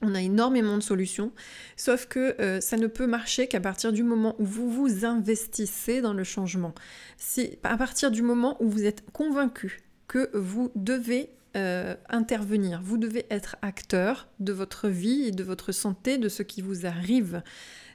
On 0.02 0.14
a 0.14 0.22
énormément 0.22 0.78
de 0.78 0.84
solutions, 0.84 1.32
sauf 1.78 2.06
que 2.08 2.36
euh, 2.42 2.60
ça 2.60 2.76
ne 2.76 2.88
peut 2.88 3.08
marcher 3.08 3.48
qu'à 3.48 3.62
partir 3.62 3.94
du 3.94 4.04
moment 4.04 4.36
où 4.40 4.46
vous 4.46 4.70
vous 4.70 5.06
investissez 5.06 6.02
dans 6.02 6.14
le 6.14 6.26
changement. 6.26 6.74
C'est 7.18 7.60
à 7.64 7.78
partir 7.78 8.12
du 8.12 8.22
moment 8.22 8.58
où 8.62 8.70
vous 8.70 8.84
êtes 8.84 9.10
convaincu 9.12 9.84
que 10.08 10.30
vous 10.34 10.70
devez 10.76 11.30
euh, 11.56 11.96
intervenir. 12.10 12.82
Vous 12.84 12.98
devez 12.98 13.26
être 13.30 13.56
acteur 13.62 14.28
de 14.40 14.52
votre 14.52 14.90
vie 14.90 15.28
et 15.28 15.32
de 15.32 15.44
votre 15.44 15.72
santé, 15.72 16.18
de 16.18 16.28
ce 16.28 16.44
qui 16.44 16.62
vous 16.62 16.86
arrive. 16.86 17.44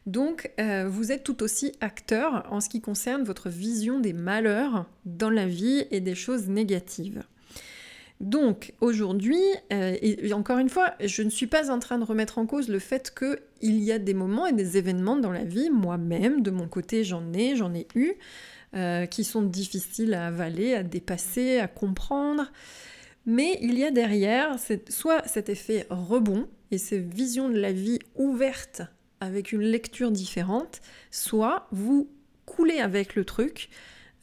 Donc, 0.06 0.50
euh, 0.58 0.88
vous 0.88 1.12
êtes 1.12 1.24
tout 1.24 1.42
aussi 1.42 1.72
acteur 1.82 2.46
en 2.50 2.60
ce 2.60 2.70
qui 2.70 2.80
concerne 2.80 3.22
votre 3.22 3.50
vision 3.50 4.00
des 4.00 4.14
malheurs 4.14 4.86
dans 5.04 5.28
la 5.28 5.46
vie 5.46 5.84
et 5.90 6.00
des 6.00 6.14
choses 6.14 6.48
négatives. 6.48 7.22
Donc 8.20 8.72
aujourd'hui, 8.80 9.42
euh, 9.74 9.94
et, 10.00 10.32
encore 10.32 10.58
une 10.58 10.70
fois, 10.70 10.94
je 11.04 11.22
ne 11.22 11.30
suis 11.30 11.46
pas 11.46 11.70
en 11.70 11.78
train 11.78 11.98
de 11.98 12.04
remettre 12.04 12.38
en 12.38 12.46
cause 12.46 12.68
le 12.68 12.78
fait 12.78 13.14
qu'il 13.14 13.82
y 13.82 13.92
a 13.92 13.98
des 13.98 14.14
moments 14.14 14.46
et 14.46 14.52
des 14.54 14.78
événements 14.78 15.16
dans 15.16 15.32
la 15.32 15.44
vie, 15.44 15.68
moi-même, 15.68 16.42
de 16.42 16.50
mon 16.50 16.66
côté 16.66 17.04
j'en 17.04 17.32
ai, 17.34 17.56
j'en 17.56 17.74
ai 17.74 17.86
eu, 17.94 18.14
qui 19.10 19.24
sont 19.24 19.42
difficiles 19.42 20.14
à 20.14 20.28
avaler, 20.28 20.74
à 20.74 20.82
dépasser, 20.82 21.58
à 21.58 21.68
comprendre. 21.68 22.50
Mais 23.26 23.58
il 23.60 23.78
y 23.78 23.84
a 23.84 23.90
derrière 23.90 24.56
soit 24.88 25.26
cet 25.26 25.48
effet 25.48 25.86
rebond 25.90 26.48
et 26.70 26.78
cette 26.78 27.12
vision 27.12 27.48
de 27.48 27.58
la 27.58 27.72
vie 27.72 27.98
ouverte 28.16 28.82
avec 29.20 29.52
une 29.52 29.62
lecture 29.62 30.10
différente, 30.10 30.80
soit 31.10 31.68
vous 31.70 32.08
coulez 32.46 32.78
avec 32.78 33.14
le 33.14 33.24
truc. 33.24 33.68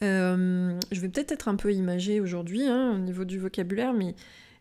Euh, 0.04 0.80
je 0.92 1.00
vais 1.00 1.10
peut-être 1.10 1.32
être 1.32 1.48
un 1.48 1.56
peu 1.56 1.74
imagée 1.74 2.20
aujourd'hui 2.20 2.66
hein, 2.66 2.94
au 2.96 2.98
niveau 2.98 3.25
du 3.25 3.39
vocabulaire, 3.39 3.94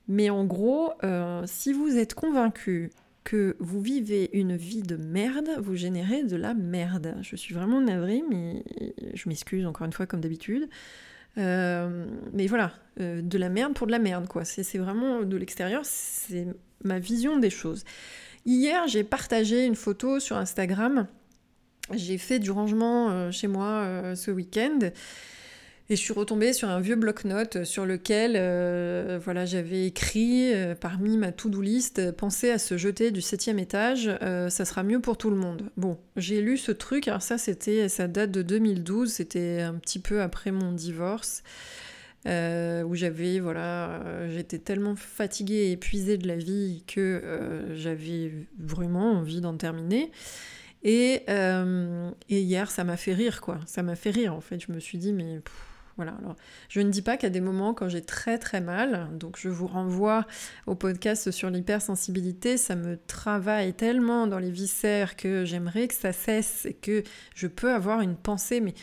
mais, 0.09 0.31
en 0.31 0.45
gros, 0.45 0.93
euh, 1.05 1.43
si 1.47 1.73
vous 1.73 1.97
êtes 1.97 2.15
convaincu 2.15 2.91
que 3.25 3.57
vous 3.59 3.81
vivez 3.81 4.31
une 4.35 4.57
vie 4.57 4.83
de 4.83 4.97
merde, 4.97 5.49
vous 5.59 5.75
générez 5.75 6.23
de 6.23 6.37
la 6.37 6.55
merde. 6.55 7.17
Je 7.23 7.35
suis 7.35 7.55
vraiment 7.55 7.81
navrée, 7.81 8.23
mais 8.31 8.63
je 9.15 9.29
m'excuse 9.29 9.67
encore 9.67 9.85
une 9.85 9.93
fois 9.93 10.07
comme 10.07 10.21
d'habitude. 10.21 10.69
Euh, 11.39 12.07
mais 12.33 12.47
voilà, 12.47 12.73
de 12.99 13.39
la 13.39 13.49
merde 13.49 13.75
pour 13.75 13.87
de 13.87 13.93
la 13.93 13.99
merde, 13.99 14.27
quoi. 14.27 14.45
C'est 14.45 14.79
vraiment 14.79 15.23
de 15.23 15.37
l'extérieur, 15.37 15.83
c'est 15.85 16.47
ma 16.85 16.99
vision 16.99 17.39
des 17.39 17.51
choses. 17.51 17.85
Hier, 18.47 18.87
j'ai 18.87 19.03
partagé 19.03 19.67
une 19.67 19.75
photo 19.75 20.21
sur 20.21 20.37
Instagram. 20.37 21.09
J'ai 21.95 22.17
fait 22.19 22.39
du 22.39 22.51
rangement 22.51 23.11
euh, 23.11 23.31
chez 23.31 23.49
moi 23.49 23.67
euh, 23.67 24.15
ce 24.15 24.31
week-end. 24.31 24.79
Et 25.89 25.95
je 25.97 26.01
suis 26.01 26.13
retombée 26.13 26.53
sur 26.53 26.69
un 26.69 26.81
vieux 26.81 26.97
bloc-notes 26.97 27.65
sur 27.65 27.87
lequel 27.87 28.33
euh, 28.37 29.21
voilà, 29.23 29.45
j'avais 29.45 29.87
écrit 29.87 30.53
parmi 30.81 31.17
ma 31.17 31.31
to-do 31.31 31.61
list 31.61 32.11
Pensez 32.13 32.51
à 32.51 32.59
se 32.59 32.77
jeter 32.77 33.13
du 33.13 33.21
septième 33.21 33.59
étage, 33.59 34.11
ça 34.21 34.65
sera 34.65 34.83
mieux 34.83 35.01
pour 35.01 35.17
tout 35.17 35.31
le 35.31 35.37
monde. 35.37 35.71
Bon, 35.77 35.99
j'ai 36.17 36.41
lu 36.41 36.57
ce 36.57 36.73
truc, 36.73 37.07
alors 37.07 37.23
ça 37.23 37.39
c'était 37.39 37.89
ça 37.89 38.09
date 38.09 38.33
de 38.33 38.43
2012, 38.43 39.13
c'était 39.13 39.61
un 39.61 39.75
petit 39.75 40.01
peu 40.01 40.23
après 40.23 40.51
mon 40.51 40.73
divorce. 40.73 41.45
Euh, 42.27 42.83
où 42.83 42.97
j'avais, 42.97 43.39
voilà, 43.39 44.03
euh, 44.03 44.29
j'étais 44.35 44.59
tellement 44.59 44.97
fatiguée 44.97 45.55
et 45.69 45.73
épuisée 45.73 46.19
de 46.19 46.27
la 46.27 46.35
vie 46.35 46.83
que 46.89 47.01
euh, 47.01 47.77
j'avais 47.77 48.33
vraiment 48.59 49.13
envie 49.13 49.41
d'en 49.41 49.57
terminer. 49.57 50.11
Et, 50.83 51.25
et, 51.29 52.41
hier, 52.41 52.71
ça 52.71 52.85
m'a 52.85 52.97
fait 52.97 53.15
rire, 53.15 53.41
quoi. 53.41 53.59
Ça 53.67 53.83
m'a 53.83 53.97
fait 53.97 54.11
rire, 54.11 54.35
en 54.35 54.41
fait. 54.41 54.61
Je 54.61 54.73
me 54.73 54.79
suis 54.79 54.99
dit, 54.99 55.13
mais 55.13 55.41
voilà. 55.97 56.15
Alors, 56.21 56.37
je 56.69 56.81
ne 56.81 56.91
dis 56.91 57.03
pas 57.03 57.17
qu'à 57.17 57.31
des 57.31 57.41
moments 57.41 57.75
quand 57.75 57.89
j'ai 57.89 58.03
très 58.03 58.39
très 58.39 58.61
mal, 58.61 59.09
donc 59.13 59.39
je 59.39 59.49
vous 59.49 59.67
renvoie 59.67 60.27
au 60.67 60.75
podcast 60.75 61.31
sur 61.31 61.51
l'hypersensibilité, 61.51 62.57
ça 62.57 62.77
me 62.77 62.99
travaille 63.07 63.73
tellement 63.75 64.27
dans 64.27 64.39
les 64.39 64.51
viscères 64.51 65.17
que 65.17 65.45
j'aimerais 65.45 65.89
que 65.89 65.95
ça 65.95 66.13
cesse 66.13 66.67
et 66.67 66.75
que 66.75 67.03
je 67.35 67.47
peux 67.47 67.73
avoir 67.73 68.01
une 68.01 68.17
pensée, 68.17 68.61
mais 68.61 68.75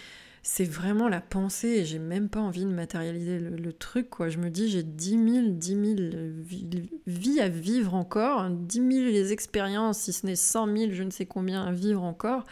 c'est 0.45 0.65
vraiment 0.65 1.07
la 1.07 1.21
pensée 1.21 1.69
et 1.69 1.85
j'ai 1.85 1.99
même 1.99 2.27
pas 2.27 2.41
envie 2.41 2.65
de 2.65 2.69
matérialiser 2.69 3.39
le, 3.39 3.73
truc 3.73 4.09
quoi. 4.09 4.27
Je 4.27 4.39
me 4.39 4.49
dis 4.49 4.69
j'ai 4.69 4.83
10 4.83 5.09
000, 5.09 5.47
10 5.51 5.67
000 5.69 6.75
vies 7.07 7.39
à 7.39 7.47
vivre 7.47 7.95
encore, 7.95 8.49
10 8.49 8.77
000 8.77 8.89
les 8.89 9.31
expériences, 9.31 9.99
si 9.99 10.11
ce 10.11 10.25
n'est 10.25 10.35
100 10.35 10.77
000, 10.77 10.91
je 10.91 11.03
ne 11.03 11.11
sais 11.11 11.25
combien 11.25 11.63
à 11.63 11.71
vivre 11.71 12.03
encore. 12.03 12.43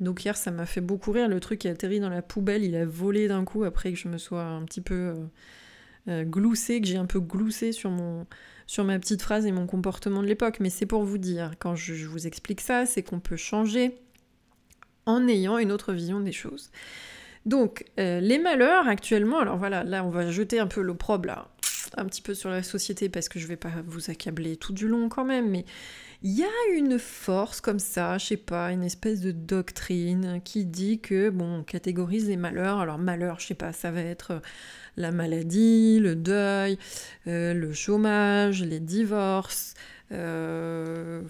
Donc 0.00 0.24
hier 0.24 0.36
ça 0.36 0.50
m'a 0.50 0.66
fait 0.66 0.80
beaucoup 0.80 1.12
rire, 1.12 1.28
le 1.28 1.40
truc 1.40 1.60
qui 1.60 1.68
a 1.68 1.70
atterri 1.70 2.00
dans 2.00 2.08
la 2.08 2.22
poubelle, 2.22 2.64
il 2.64 2.74
a 2.76 2.84
volé 2.84 3.28
d'un 3.28 3.44
coup 3.44 3.64
après 3.64 3.92
que 3.92 3.98
je 3.98 4.08
me 4.08 4.18
sois 4.18 4.42
un 4.42 4.62
petit 4.64 4.80
peu 4.80 4.94
euh, 4.94 5.14
euh, 6.08 6.24
gloussé, 6.24 6.80
que 6.80 6.86
j'ai 6.86 6.96
un 6.96 7.06
peu 7.06 7.20
gloussé 7.20 7.72
sur 7.72 7.90
mon 7.90 8.26
sur 8.66 8.84
ma 8.84 8.98
petite 8.98 9.22
phrase 9.22 9.46
et 9.46 9.52
mon 9.52 9.66
comportement 9.66 10.22
de 10.22 10.26
l'époque. 10.26 10.58
Mais 10.60 10.70
c'est 10.70 10.86
pour 10.86 11.04
vous 11.04 11.18
dire, 11.18 11.52
quand 11.58 11.76
je 11.76 12.06
vous 12.06 12.26
explique 12.26 12.62
ça, 12.62 12.86
c'est 12.86 13.02
qu'on 13.02 13.20
peut 13.20 13.36
changer 13.36 13.98
en 15.06 15.28
ayant 15.28 15.58
une 15.58 15.70
autre 15.70 15.92
vision 15.92 16.20
des 16.20 16.32
choses. 16.32 16.70
Donc, 17.46 17.84
euh, 18.00 18.20
les 18.20 18.38
malheurs 18.38 18.88
actuellement, 18.88 19.38
alors 19.38 19.58
voilà, 19.58 19.84
là 19.84 20.04
on 20.04 20.08
va 20.08 20.30
jeter 20.30 20.58
un 20.58 20.66
peu 20.66 20.80
l'opprobre 20.80 21.26
là, 21.26 21.48
un 21.96 22.06
petit 22.06 22.22
peu 22.22 22.32
sur 22.32 22.48
la 22.48 22.62
société 22.62 23.08
parce 23.10 23.28
que 23.28 23.38
je 23.38 23.46
vais 23.46 23.56
pas 23.56 23.70
vous 23.86 24.10
accabler 24.10 24.56
tout 24.56 24.72
du 24.72 24.88
long 24.88 25.08
quand 25.10 25.24
même, 25.24 25.50
mais 25.50 25.66
il 26.22 26.38
y 26.38 26.42
a 26.44 26.76
une 26.76 26.98
force 26.98 27.60
comme 27.60 27.78
ça, 27.78 28.18
je 28.18 28.26
sais 28.26 28.36
pas, 28.36 28.72
une 28.72 28.82
espèce 28.82 29.20
de 29.20 29.30
doctrine 29.30 30.40
qui 30.44 30.64
dit 30.64 31.00
que, 31.00 31.30
bon, 31.30 31.60
on 31.60 31.62
catégorise 31.62 32.28
les 32.28 32.36
malheurs. 32.36 32.78
Alors, 32.78 32.98
malheur, 32.98 33.40
je 33.40 33.46
sais 33.48 33.54
pas, 33.54 33.72
ça 33.72 33.90
va 33.90 34.00
être 34.00 34.40
la 34.96 35.10
maladie, 35.10 35.98
le 36.00 36.14
deuil, 36.14 36.78
euh, 37.26 37.54
le 37.54 37.72
chômage, 37.72 38.62
les 38.62 38.80
divorces, 38.80 39.74
euh, 40.12 41.22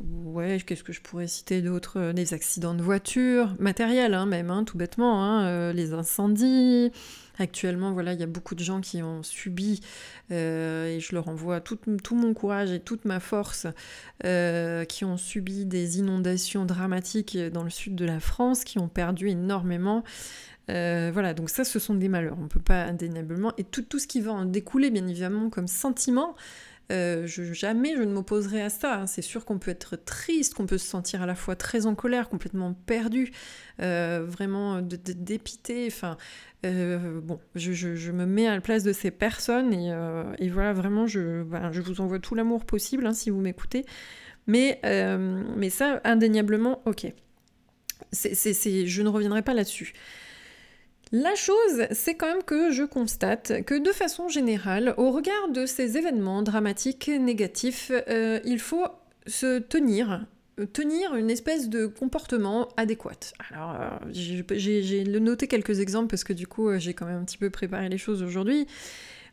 ouais, 0.00 0.58
qu'est-ce 0.64 0.84
que 0.84 0.92
je 0.92 1.00
pourrais 1.00 1.26
citer 1.26 1.62
d'autre 1.62 2.12
Les 2.14 2.34
accidents 2.34 2.74
de 2.74 2.82
voiture, 2.82 3.54
matériels 3.58 4.14
hein, 4.14 4.26
même, 4.26 4.50
hein, 4.50 4.64
tout 4.64 4.78
bêtement, 4.78 5.22
hein, 5.22 5.46
euh, 5.46 5.72
les 5.72 5.92
incendies. 5.92 6.92
Actuellement, 7.40 7.92
voilà, 7.92 8.12
il 8.12 8.20
y 8.20 8.22
a 8.22 8.26
beaucoup 8.26 8.54
de 8.54 8.62
gens 8.62 8.82
qui 8.82 9.02
ont 9.02 9.22
subi, 9.22 9.80
euh, 10.30 10.94
et 10.94 11.00
je 11.00 11.14
leur 11.14 11.28
envoie 11.28 11.60
tout, 11.60 11.78
mon 12.12 12.34
courage 12.34 12.70
et 12.70 12.80
toute 12.80 13.06
ma 13.06 13.18
force, 13.18 13.66
euh, 14.24 14.84
qui 14.84 15.06
ont 15.06 15.16
subi 15.16 15.64
des 15.64 15.98
inondations 15.98 16.66
dramatiques 16.66 17.38
dans 17.38 17.64
le 17.64 17.70
sud 17.70 17.94
de 17.94 18.04
la 18.04 18.20
France, 18.20 18.64
qui 18.64 18.78
ont 18.78 18.88
perdu 18.88 19.28
énormément. 19.28 20.04
voilà, 20.68 21.32
donc 21.32 21.48
ça, 21.48 21.64
ce 21.64 21.78
sont 21.78 21.94
des 21.94 22.08
malheurs, 22.08 22.36
on 22.38 22.44
ne 22.44 22.48
peut 22.48 22.60
pas 22.60 22.84
indéniablement. 22.84 23.52
Et 23.56 23.64
tout, 23.64 23.82
tout 23.82 23.98
ce 23.98 24.06
qui 24.06 24.20
va 24.20 24.32
en 24.32 24.44
découler, 24.44 24.90
bien 24.90 25.06
évidemment, 25.08 25.48
comme 25.48 25.66
sentiment, 25.66 26.36
euh, 26.90 27.26
jamais 27.26 27.94
je 27.96 28.02
ne 28.02 28.12
m'opposerai 28.12 28.62
à 28.62 28.68
ça. 28.68 29.00
Hein. 29.00 29.06
C'est 29.06 29.22
sûr 29.22 29.44
qu'on 29.44 29.58
peut 29.58 29.70
être 29.70 29.96
triste, 29.96 30.54
qu'on 30.54 30.66
peut 30.66 30.78
se 30.78 30.86
sentir 30.86 31.22
à 31.22 31.26
la 31.26 31.34
fois 31.34 31.56
très 31.56 31.86
en 31.86 31.94
colère, 31.94 32.28
complètement 32.28 32.74
perdu, 32.74 33.32
euh, 33.80 34.24
vraiment 34.26 34.82
dépité. 34.82 35.86
Enfin, 35.86 36.16
euh, 36.66 37.20
bon, 37.20 37.38
je, 37.54 38.10
me 38.10 38.26
mets 38.26 38.46
à 38.46 38.54
la 38.54 38.60
place 38.60 38.82
de 38.82 38.92
ces 38.92 39.10
personnes 39.10 39.72
et, 39.72 40.48
voilà, 40.48 40.72
vraiment, 40.72 41.06
je, 41.06 41.44
je 41.72 41.80
vous 41.80 42.00
envoie 42.00 42.18
tout 42.18 42.34
l'amour 42.34 42.64
possible 42.64 43.06
hein, 43.06 43.12
si 43.12 43.30
vous 43.30 43.40
m'écoutez. 43.40 43.84
Mais, 44.46 44.80
mais 45.56 45.70
ça, 45.70 46.00
indéniablement, 46.04 46.82
ok. 46.86 47.06
je 48.12 49.02
ne 49.02 49.08
reviendrai 49.08 49.42
pas 49.42 49.54
là-dessus. 49.54 49.94
La 51.12 51.34
chose, 51.34 51.86
c'est 51.90 52.14
quand 52.14 52.28
même 52.28 52.44
que 52.44 52.70
je 52.70 52.84
constate 52.84 53.64
que 53.64 53.74
de 53.76 53.90
façon 53.90 54.28
générale, 54.28 54.94
au 54.96 55.10
regard 55.10 55.48
de 55.48 55.66
ces 55.66 55.98
événements 55.98 56.42
dramatiques 56.42 57.08
négatifs, 57.08 57.90
euh, 58.08 58.38
il 58.44 58.60
faut 58.60 58.86
se 59.26 59.58
tenir 59.58 60.24
euh, 60.60 60.66
tenir 60.66 61.16
une 61.16 61.30
espèce 61.30 61.68
de 61.68 61.86
comportement 61.86 62.68
adéquat. 62.76 63.32
Alors, 63.50 63.74
euh, 63.74 63.88
j'ai 64.12 65.04
noté 65.04 65.48
quelques 65.48 65.80
exemples 65.80 66.08
parce 66.08 66.22
que 66.22 66.32
du 66.32 66.46
coup, 66.46 66.70
j'ai 66.78 66.94
quand 66.94 67.06
même 67.06 67.22
un 67.22 67.24
petit 67.24 67.38
peu 67.38 67.50
préparé 67.50 67.88
les 67.88 67.98
choses 67.98 68.22
aujourd'hui. 68.22 68.68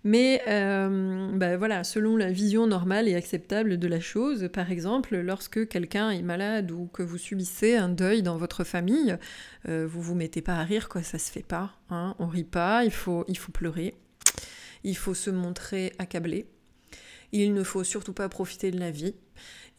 Mais 0.03 0.41
euh, 0.47 1.31
bah 1.33 1.57
voilà, 1.57 1.83
selon 1.83 2.17
la 2.17 2.31
vision 2.31 2.67
normale 2.67 3.07
et 3.07 3.15
acceptable 3.15 3.77
de 3.77 3.87
la 3.87 3.99
chose, 3.99 4.49
par 4.53 4.71
exemple, 4.71 5.17
lorsque 5.17 5.67
quelqu'un 5.67 6.11
est 6.11 6.21
malade 6.21 6.71
ou 6.71 6.87
que 6.87 7.03
vous 7.03 7.17
subissez 7.17 7.75
un 7.75 7.89
deuil 7.89 8.21
dans 8.21 8.37
votre 8.37 8.63
famille, 8.63 9.17
euh, 9.67 9.87
vous 9.89 10.01
vous 10.01 10.15
mettez 10.15 10.41
pas 10.41 10.55
à 10.55 10.63
rire, 10.63 10.89
quoi, 10.89 11.03
ça 11.03 11.17
se 11.17 11.31
fait 11.31 11.45
pas. 11.45 11.73
Hein, 11.89 12.15
on 12.19 12.27
rit 12.27 12.43
pas, 12.43 12.85
il 12.85 12.91
faut, 12.91 13.25
il 13.27 13.37
faut 13.37 13.51
pleurer, 13.51 13.95
il 14.83 14.95
faut 14.95 15.13
se 15.13 15.29
montrer 15.29 15.93
accablé. 15.99 16.47
Il 17.33 17.53
ne 17.53 17.63
faut 17.63 17.83
surtout 17.83 18.13
pas 18.13 18.29
profiter 18.29 18.71
de 18.71 18.79
la 18.79 18.91
vie. 18.91 19.15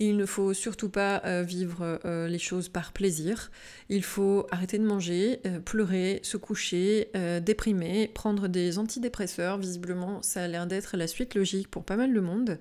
Il 0.01 0.17
ne 0.17 0.27
faut 0.27 0.55
surtout 0.55 0.89
pas 0.89 1.23
euh, 1.25 1.43
vivre 1.43 1.99
euh, 2.05 2.29
les 2.29 2.39
choses 2.39 2.69
par 2.69 2.93
plaisir. 2.93 3.51
Il 3.89 4.05
faut 4.05 4.47
arrêter 4.53 4.79
de 4.79 4.85
manger, 4.85 5.41
euh, 5.45 5.59
pleurer, 5.59 6.21
se 6.23 6.37
coucher, 6.37 7.11
déprimer, 7.43 8.09
prendre 8.15 8.47
des 8.49 8.79
antidépresseurs. 8.79 9.59
Visiblement, 9.59 10.23
ça 10.23 10.45
a 10.45 10.49
l'air 10.49 10.67
d'être 10.67 10.97
la 10.97 11.09
suite 11.09 11.35
logique 11.35 11.69
pour 11.69 11.85
pas 11.85 11.97
mal 11.97 12.15
de 12.15 12.21
monde. 12.21 12.59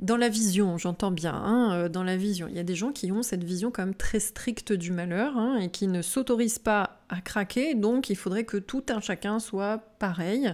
Dans 0.00 0.18
la 0.18 0.28
vision, 0.28 0.76
j'entends 0.76 1.10
bien, 1.10 1.32
hein, 1.32 1.88
dans 1.88 2.02
la 2.02 2.18
vision. 2.18 2.48
Il 2.48 2.54
y 2.54 2.58
a 2.58 2.64
des 2.64 2.74
gens 2.74 2.92
qui 2.92 3.10
ont 3.12 3.22
cette 3.22 3.44
vision 3.44 3.70
quand 3.70 3.82
même 3.82 3.94
très 3.94 4.20
stricte 4.20 4.74
du 4.74 4.92
malheur 4.92 5.38
hein, 5.38 5.56
et 5.56 5.70
qui 5.70 5.86
ne 5.86 6.02
s'autorisent 6.02 6.58
pas 6.58 7.00
à 7.08 7.22
craquer, 7.22 7.74
donc 7.74 8.10
il 8.10 8.16
faudrait 8.16 8.44
que 8.44 8.58
tout 8.58 8.84
un 8.90 9.00
chacun 9.00 9.38
soit 9.38 9.78
pareil. 9.98 10.52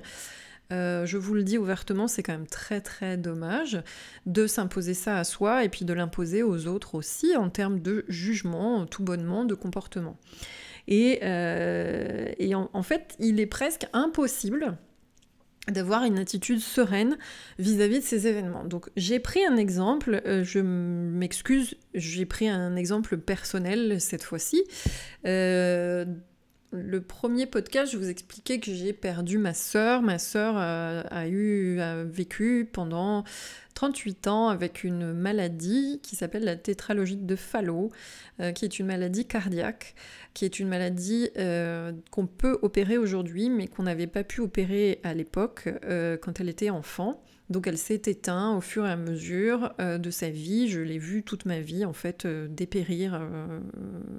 Euh, 0.72 1.04
je 1.04 1.18
vous 1.18 1.34
le 1.34 1.42
dis 1.44 1.58
ouvertement, 1.58 2.08
c'est 2.08 2.22
quand 2.22 2.32
même 2.32 2.46
très 2.46 2.80
très 2.80 3.16
dommage 3.16 3.82
de 4.26 4.46
s'imposer 4.46 4.94
ça 4.94 5.18
à 5.18 5.24
soi 5.24 5.64
et 5.64 5.68
puis 5.68 5.84
de 5.84 5.92
l'imposer 5.92 6.42
aux 6.42 6.66
autres 6.66 6.94
aussi 6.94 7.36
en 7.36 7.50
termes 7.50 7.80
de 7.80 8.04
jugement, 8.08 8.86
tout 8.86 9.02
bonnement, 9.02 9.44
de 9.44 9.54
comportement. 9.54 10.16
Et, 10.88 11.20
euh, 11.22 12.32
en, 12.72 12.82
fait, 12.82 13.14
il 13.20 13.38
est 13.38 13.46
presque 13.46 13.86
impossible 13.92 14.76
d'avoir 15.68 16.02
une 16.02 16.18
attitude 16.18 16.58
sereine 16.58 17.16
vis-à-vis 17.60 18.00
de 18.00 18.04
ces 18.04 18.26
événements. 18.26 18.64
Donc 18.64 18.90
j'ai 18.96 19.20
pris 19.20 19.44
un 19.44 19.56
exemple, 19.56 20.20
euh, 20.26 20.42
je 20.42 20.58
m'excuse, 20.58 21.76
j'ai 21.94 22.26
pris 22.26 22.48
un 22.48 22.74
exemple 22.74 23.16
personnel 23.16 24.00
cette 24.00 24.24
fois-ci 24.24 24.64
le 26.72 27.02
premier 27.02 27.46
podcast, 27.46 27.92
je 27.92 27.98
vous 27.98 28.08
expliquais 28.08 28.58
que 28.58 28.72
j'ai 28.72 28.94
perdu 28.94 29.36
ma 29.36 29.52
sœur. 29.52 30.00
Ma 30.00 30.18
sœur 30.18 30.56
a, 30.56 31.28
eu 31.28 31.78
a 31.80 32.02
vécu 32.04 32.68
pendant 32.70 33.24
38 33.74 34.26
ans 34.26 34.48
avec 34.48 34.82
une 34.82 35.12
maladie 35.12 36.00
qui 36.02 36.16
s'appelle 36.16 36.44
la 36.44 36.56
tétralogite 36.56 37.26
de 37.26 37.36
Fallot, 37.36 37.90
euh, 38.40 38.52
qui 38.52 38.64
est 38.64 38.78
une 38.78 38.86
maladie 38.86 39.26
cardiaque, 39.26 39.94
qui 40.34 40.44
est 40.44 40.58
une 40.58 40.68
maladie 40.68 41.28
euh, 41.36 41.92
qu'on 42.10 42.26
peut 42.26 42.58
opérer 42.62 42.96
aujourd'hui, 42.96 43.50
mais 43.50 43.66
qu'on 43.66 43.82
n'avait 43.82 44.06
pas 44.06 44.24
pu 44.24 44.40
opérer 44.40 45.00
à 45.02 45.12
l'époque 45.12 45.68
euh, 45.84 46.16
quand 46.16 46.40
elle 46.40 46.48
était 46.48 46.70
enfant. 46.70 47.22
Donc 47.50 47.66
elle 47.66 47.78
s'est 47.78 48.02
éteinte 48.06 48.56
au 48.56 48.62
fur 48.62 48.86
et 48.86 48.90
à 48.90 48.96
mesure 48.96 49.74
de 49.78 50.10
sa 50.10 50.30
vie. 50.30 50.68
Je 50.68 50.80
l'ai 50.80 50.96
vue 50.96 51.22
toute 51.22 51.44
ma 51.44 51.60
vie 51.60 51.84
en 51.84 51.92
fait 51.92 52.26
dépérir 52.26 53.20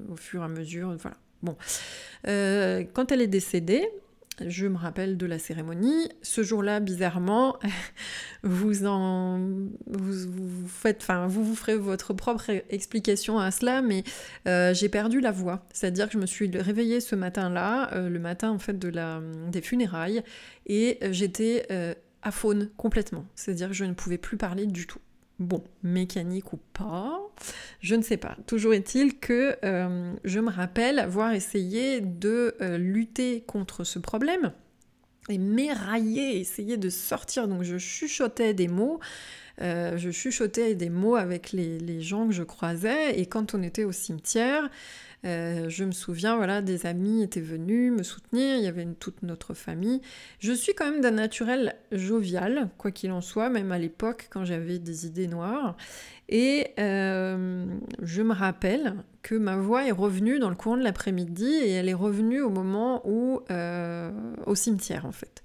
au 0.07 0.15
fur 0.15 0.41
et 0.41 0.45
à 0.45 0.49
mesure. 0.49 0.95
Voilà. 0.99 1.17
Bon, 1.43 1.55
quand 2.25 3.11
elle 3.11 3.21
est 3.21 3.27
décédée, 3.27 3.87
je 4.41 4.67
me 4.67 4.77
rappelle 4.77 5.17
de 5.17 5.25
la 5.25 5.37
cérémonie. 5.39 6.09
Ce 6.21 6.43
jour-là, 6.43 6.79
bizarrement, 6.79 7.59
vous 8.43 8.85
en, 8.85 9.39
vous, 9.87 10.67
faites, 10.67 11.01
enfin, 11.01 11.27
vous 11.27 11.55
ferez 11.55 11.77
votre 11.77 12.13
propre 12.13 12.49
explication 12.69 13.39
à 13.39 13.51
cela, 13.51 13.81
mais 13.81 14.03
euh, 14.47 14.73
j'ai 14.73 14.89
perdu 14.89 15.19
la 15.19 15.31
voix. 15.31 15.65
C'est-à-dire 15.73 16.07
que 16.07 16.13
je 16.13 16.17
me 16.17 16.25
suis 16.25 16.49
réveillée 16.55 16.99
ce 16.99 17.15
matin-là, 17.15 17.93
euh, 17.93 18.09
le 18.09 18.19
matin 18.19 18.51
en 18.51 18.59
fait 18.59 18.77
des 18.79 19.61
funérailles, 19.61 20.23
et 20.65 20.97
euh, 21.03 21.09
j'étais 21.11 21.67
aphone 22.21 22.69
complètement. 22.77 23.25
C'est-à-dire 23.35 23.67
que 23.67 23.73
je 23.73 23.85
ne 23.85 23.93
pouvais 23.93 24.17
plus 24.17 24.37
parler 24.37 24.65
du 24.65 24.87
tout. 24.87 24.99
Bon, 25.39 25.63
mécanique 25.81 26.53
ou 26.53 26.59
pas, 26.73 27.19
je 27.79 27.95
ne 27.95 28.03
sais 28.03 28.17
pas. 28.17 28.37
Toujours 28.45 28.73
est-il 28.73 29.19
que 29.19 29.57
euh, 29.65 30.13
je 30.23 30.39
me 30.39 30.51
rappelle 30.51 30.99
avoir 30.99 31.33
essayé 31.33 32.01
de 32.01 32.55
euh, 32.61 32.77
lutter 32.77 33.41
contre 33.41 33.83
ce 33.83 33.97
problème 33.97 34.53
et 35.29 35.37
m'érailler, 35.37 36.39
essayer 36.39 36.77
de 36.77 36.89
sortir. 36.89 37.47
Donc 37.47 37.63
je 37.63 37.77
chuchotais 37.77 38.53
des 38.53 38.67
mots, 38.67 38.99
euh, 39.61 39.97
je 39.97 40.09
chuchotais 40.09 40.73
des 40.73 40.89
mots 40.89 41.15
avec 41.15 41.51
les, 41.51 42.01
gens 42.01 42.27
que 42.27 42.33
je 42.33 42.43
croisais 42.43 43.19
et 43.19 43.25
quand 43.25 43.53
on 43.53 43.61
était 43.61 43.83
au 43.83 43.91
cimetière, 43.91 44.69
euh, 45.25 45.69
je 45.69 45.85
me 45.85 45.91
souviens, 45.91 46.35
voilà, 46.35 46.61
des 46.61 46.85
amis 46.85 47.23
étaient 47.23 47.39
venus 47.39 47.93
me 47.93 48.03
soutenir, 48.03 48.57
il 48.57 48.63
y 48.63 48.67
avait 48.67 48.85
toute 48.99 49.21
notre 49.21 49.53
famille. 49.53 50.01
Je 50.39 50.51
suis 50.51 50.73
quand 50.73 50.89
même 50.89 51.01
d'un 51.01 51.11
naturel 51.11 51.75
jovial, 51.91 52.69
quoi 52.77 52.91
qu'il 52.91 53.11
en 53.11 53.21
soit, 53.21 53.49
même 53.49 53.71
à 53.71 53.77
l'époque 53.77 54.27
quand 54.31 54.43
j'avais 54.43 54.79
des 54.79 55.05
idées 55.05 55.27
noires. 55.27 55.77
Et 56.29 56.67
euh, 56.79 57.65
je 58.01 58.21
me 58.21 58.33
rappelle 58.33 58.95
que 59.21 59.35
ma 59.35 59.55
voix 59.55 59.87
est 59.87 59.91
revenue 59.91 60.39
dans 60.39 60.49
le 60.49 60.55
courant 60.55 60.77
de 60.77 60.83
l'après-midi 60.83 61.45
et 61.45 61.71
elle 61.71 61.87
est 61.87 61.93
revenue 61.93 62.41
au 62.41 62.49
moment 62.49 63.01
où, 63.07 63.41
au 64.45 64.55
cimetière 64.55 65.05
en 65.05 65.11
fait. 65.11 65.43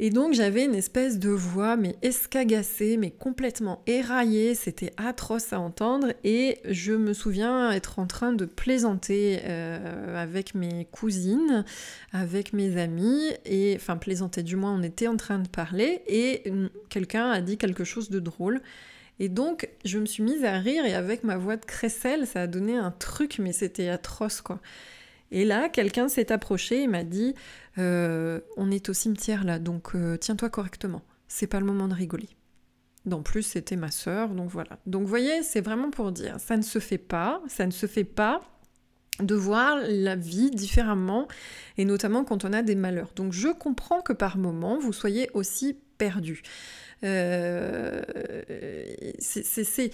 Et 0.00 0.10
donc 0.10 0.34
j'avais 0.34 0.64
une 0.64 0.74
espèce 0.74 1.20
de 1.20 1.28
voix, 1.30 1.76
mais 1.76 1.96
escagacée, 2.02 2.96
mais 2.96 3.12
complètement 3.12 3.80
éraillée, 3.86 4.56
c'était 4.56 4.92
atroce 4.96 5.52
à 5.52 5.60
entendre, 5.60 6.08
et 6.24 6.58
je 6.68 6.92
me 6.92 7.12
souviens 7.12 7.70
être 7.70 8.00
en 8.00 8.06
train 8.06 8.32
de 8.32 8.44
plaisanter 8.44 9.40
euh, 9.44 10.20
avec 10.20 10.56
mes 10.56 10.86
cousines, 10.90 11.64
avec 12.12 12.52
mes 12.52 12.76
amis, 12.76 13.30
et 13.44 13.74
enfin 13.76 13.96
plaisanter 13.96 14.42
du 14.42 14.56
moins, 14.56 14.74
on 14.74 14.82
était 14.82 15.06
en 15.06 15.16
train 15.16 15.38
de 15.38 15.48
parler, 15.48 16.02
et 16.08 16.42
quelqu'un 16.88 17.30
a 17.30 17.40
dit 17.40 17.56
quelque 17.56 17.84
chose 17.84 18.10
de 18.10 18.18
drôle. 18.18 18.60
Et 19.20 19.28
donc, 19.28 19.68
je 19.84 20.00
me 20.00 20.06
suis 20.06 20.24
mise 20.24 20.44
à 20.44 20.58
rire. 20.58 20.84
Et 20.84 20.94
avec 20.94 21.22
ma 21.22 21.36
voix 21.36 21.56
de 21.56 21.64
crécelle, 21.64 22.26
ça 22.26 22.42
a 22.42 22.46
donné 22.48 22.76
un 22.76 22.90
truc, 22.90 23.38
mais 23.38 23.52
c'était 23.52 23.88
atroce, 23.88 24.40
quoi. 24.40 24.60
Et 25.30 25.44
là, 25.44 25.68
quelqu'un 25.68 26.08
s'est 26.08 26.30
approché 26.30 26.82
et 26.82 26.86
m'a 26.86 27.02
dit 27.02 27.34
euh, 27.78 28.40
On 28.56 28.70
est 28.70 28.88
au 28.88 28.92
cimetière 28.92 29.44
là, 29.44 29.58
donc 29.58 29.94
euh, 29.94 30.16
tiens-toi 30.16 30.50
correctement. 30.50 31.02
C'est 31.28 31.46
pas 31.46 31.60
le 31.60 31.66
moment 31.66 31.88
de 31.88 31.94
rigoler. 31.94 32.28
En 33.10 33.22
plus, 33.22 33.42
c'était 33.42 33.76
ma 33.76 33.90
sœur, 33.90 34.30
donc 34.30 34.48
voilà. 34.50 34.78
Donc, 34.86 35.06
voyez, 35.06 35.42
c'est 35.42 35.60
vraiment 35.60 35.90
pour 35.90 36.10
dire 36.10 36.40
ça 36.40 36.56
ne 36.56 36.62
se 36.62 36.78
fait 36.78 36.98
pas, 36.98 37.42
ça 37.48 37.66
ne 37.66 37.70
se 37.70 37.86
fait 37.86 38.04
pas 38.04 38.40
de 39.20 39.34
voir 39.34 39.78
la 39.86 40.16
vie 40.16 40.50
différemment, 40.50 41.28
et 41.76 41.84
notamment 41.84 42.24
quand 42.24 42.44
on 42.44 42.52
a 42.52 42.62
des 42.62 42.74
malheurs. 42.74 43.12
Donc, 43.14 43.32
je 43.32 43.48
comprends 43.48 44.00
que 44.00 44.12
par 44.12 44.38
moment, 44.38 44.78
vous 44.78 44.92
soyez 44.92 45.28
aussi 45.34 45.76
perdu. 45.98 46.42
Euh, 47.04 48.02
c'est 49.18 49.90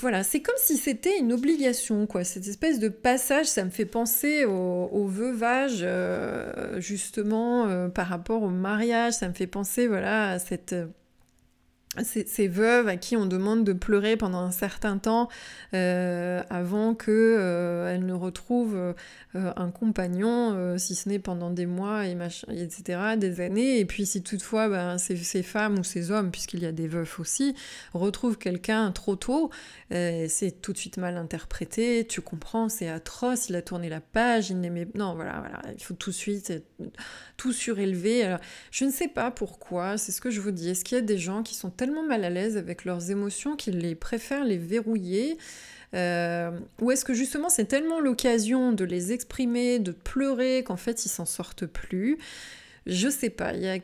voilà, 0.00 0.22
c'est 0.22 0.42
comme 0.42 0.54
si 0.58 0.76
c'était 0.76 1.18
une 1.18 1.32
obligation, 1.32 2.06
quoi. 2.06 2.22
Cette 2.22 2.46
espèce 2.46 2.78
de 2.78 2.88
passage, 2.88 3.46
ça 3.46 3.64
me 3.64 3.70
fait 3.70 3.86
penser 3.86 4.44
au, 4.44 5.06
veuvage, 5.06 5.78
euh, 5.82 6.80
justement, 6.80 7.66
euh, 7.66 7.88
par 7.88 8.08
rapport 8.08 8.42
au 8.42 8.50
mariage. 8.50 9.14
Ça 9.14 9.28
me 9.28 9.32
fait 9.32 9.46
penser, 9.46 9.86
voilà, 9.86 10.32
à 10.32 10.38
cette 10.38 10.74
ces, 12.02 12.48
veuves 12.48 12.88
à 12.88 12.96
qui 12.96 13.16
on 13.16 13.26
demande 13.26 13.64
de 13.64 13.72
pleurer 13.72 14.16
pendant 14.16 14.40
un 14.40 14.50
certain 14.50 14.98
temps 14.98 15.28
euh, 15.74 16.42
avant 16.50 16.94
que 16.94 17.10
euh, 17.10 17.96
ne 17.98 18.12
retrouvent 18.12 18.76
euh, 18.76 18.92
un 19.34 19.70
compagnon, 19.70 20.76
si 20.78 20.94
ce 20.94 21.08
n'est 21.08 21.18
pendant 21.18 21.50
des 21.50 21.66
mois 21.66 22.06
et 22.06 22.16
etc., 22.50 23.16
des 23.16 23.40
années. 23.40 23.78
Et 23.78 23.84
puis 23.84 24.06
si 24.06 24.22
toutefois 24.22 24.68
ben, 24.68 24.98
ces, 24.98 25.42
femmes 25.42 25.78
ou 25.78 25.84
ces 25.84 26.10
hommes, 26.10 26.30
puisqu'il 26.30 26.60
y 26.60 26.66
a 26.66 26.72
des 26.72 26.88
veufs 26.88 27.18
aussi, 27.18 27.54
retrouvent 27.92 28.38
quelqu'un 28.38 28.90
trop 28.92 29.16
tôt, 29.16 29.50
c'est 29.90 30.60
tout 30.60 30.72
de 30.72 30.78
suite 30.78 30.96
mal 30.98 31.16
interprété. 31.16 32.06
Tu 32.06 32.20
comprends, 32.20 32.68
c'est 32.68 32.88
atroce. 32.88 33.48
Il 33.48 33.56
a 33.56 33.62
tourné 33.62 33.88
la 33.88 34.00
page, 34.00 34.50
il 34.50 34.60
n'aimait 34.60 34.88
non, 34.94 35.14
voilà, 35.14 35.40
voilà, 35.40 35.62
il 35.76 35.82
faut 35.82 35.94
tout 35.94 36.10
de 36.10 36.14
suite 36.14 36.52
tout 37.36 37.52
surélever. 37.52 38.36
Je 38.70 38.84
ne 38.84 38.90
sais 38.90 39.08
pas 39.08 39.30
pourquoi. 39.30 39.98
C'est 39.98 40.12
ce 40.12 40.20
que 40.20 40.30
je 40.30 40.40
vous 40.40 40.52
dis. 40.52 40.70
Est-ce 40.70 40.84
qu'il 40.84 40.96
y 40.96 41.00
a 41.00 41.04
des 41.04 41.18
gens 41.18 41.42
qui 41.42 41.54
sont 41.54 41.70
mal 41.90 42.24
à 42.24 42.30
l'aise 42.30 42.56
avec 42.56 42.84
leurs 42.84 43.10
émotions 43.10 43.56
qu'ils 43.56 43.78
les 43.78 43.94
préfèrent 43.94 44.44
les 44.44 44.58
verrouiller. 44.58 45.38
Euh, 45.94 46.58
ou 46.80 46.90
est-ce 46.90 47.04
que 47.04 47.14
justement 47.14 47.48
c'est 47.48 47.66
tellement 47.66 48.00
l'occasion 48.00 48.72
de 48.72 48.84
les 48.84 49.12
exprimer, 49.12 49.78
de 49.78 49.92
pleurer, 49.92 50.64
qu'en 50.64 50.76
fait 50.76 51.04
ils 51.04 51.10
s'en 51.10 51.24
sortent 51.24 51.66
plus? 51.66 52.18
Je 52.86 53.08
sais 53.08 53.30
pas, 53.30 53.54
il 53.54 53.62
y 53.62 53.68
a 53.68 53.78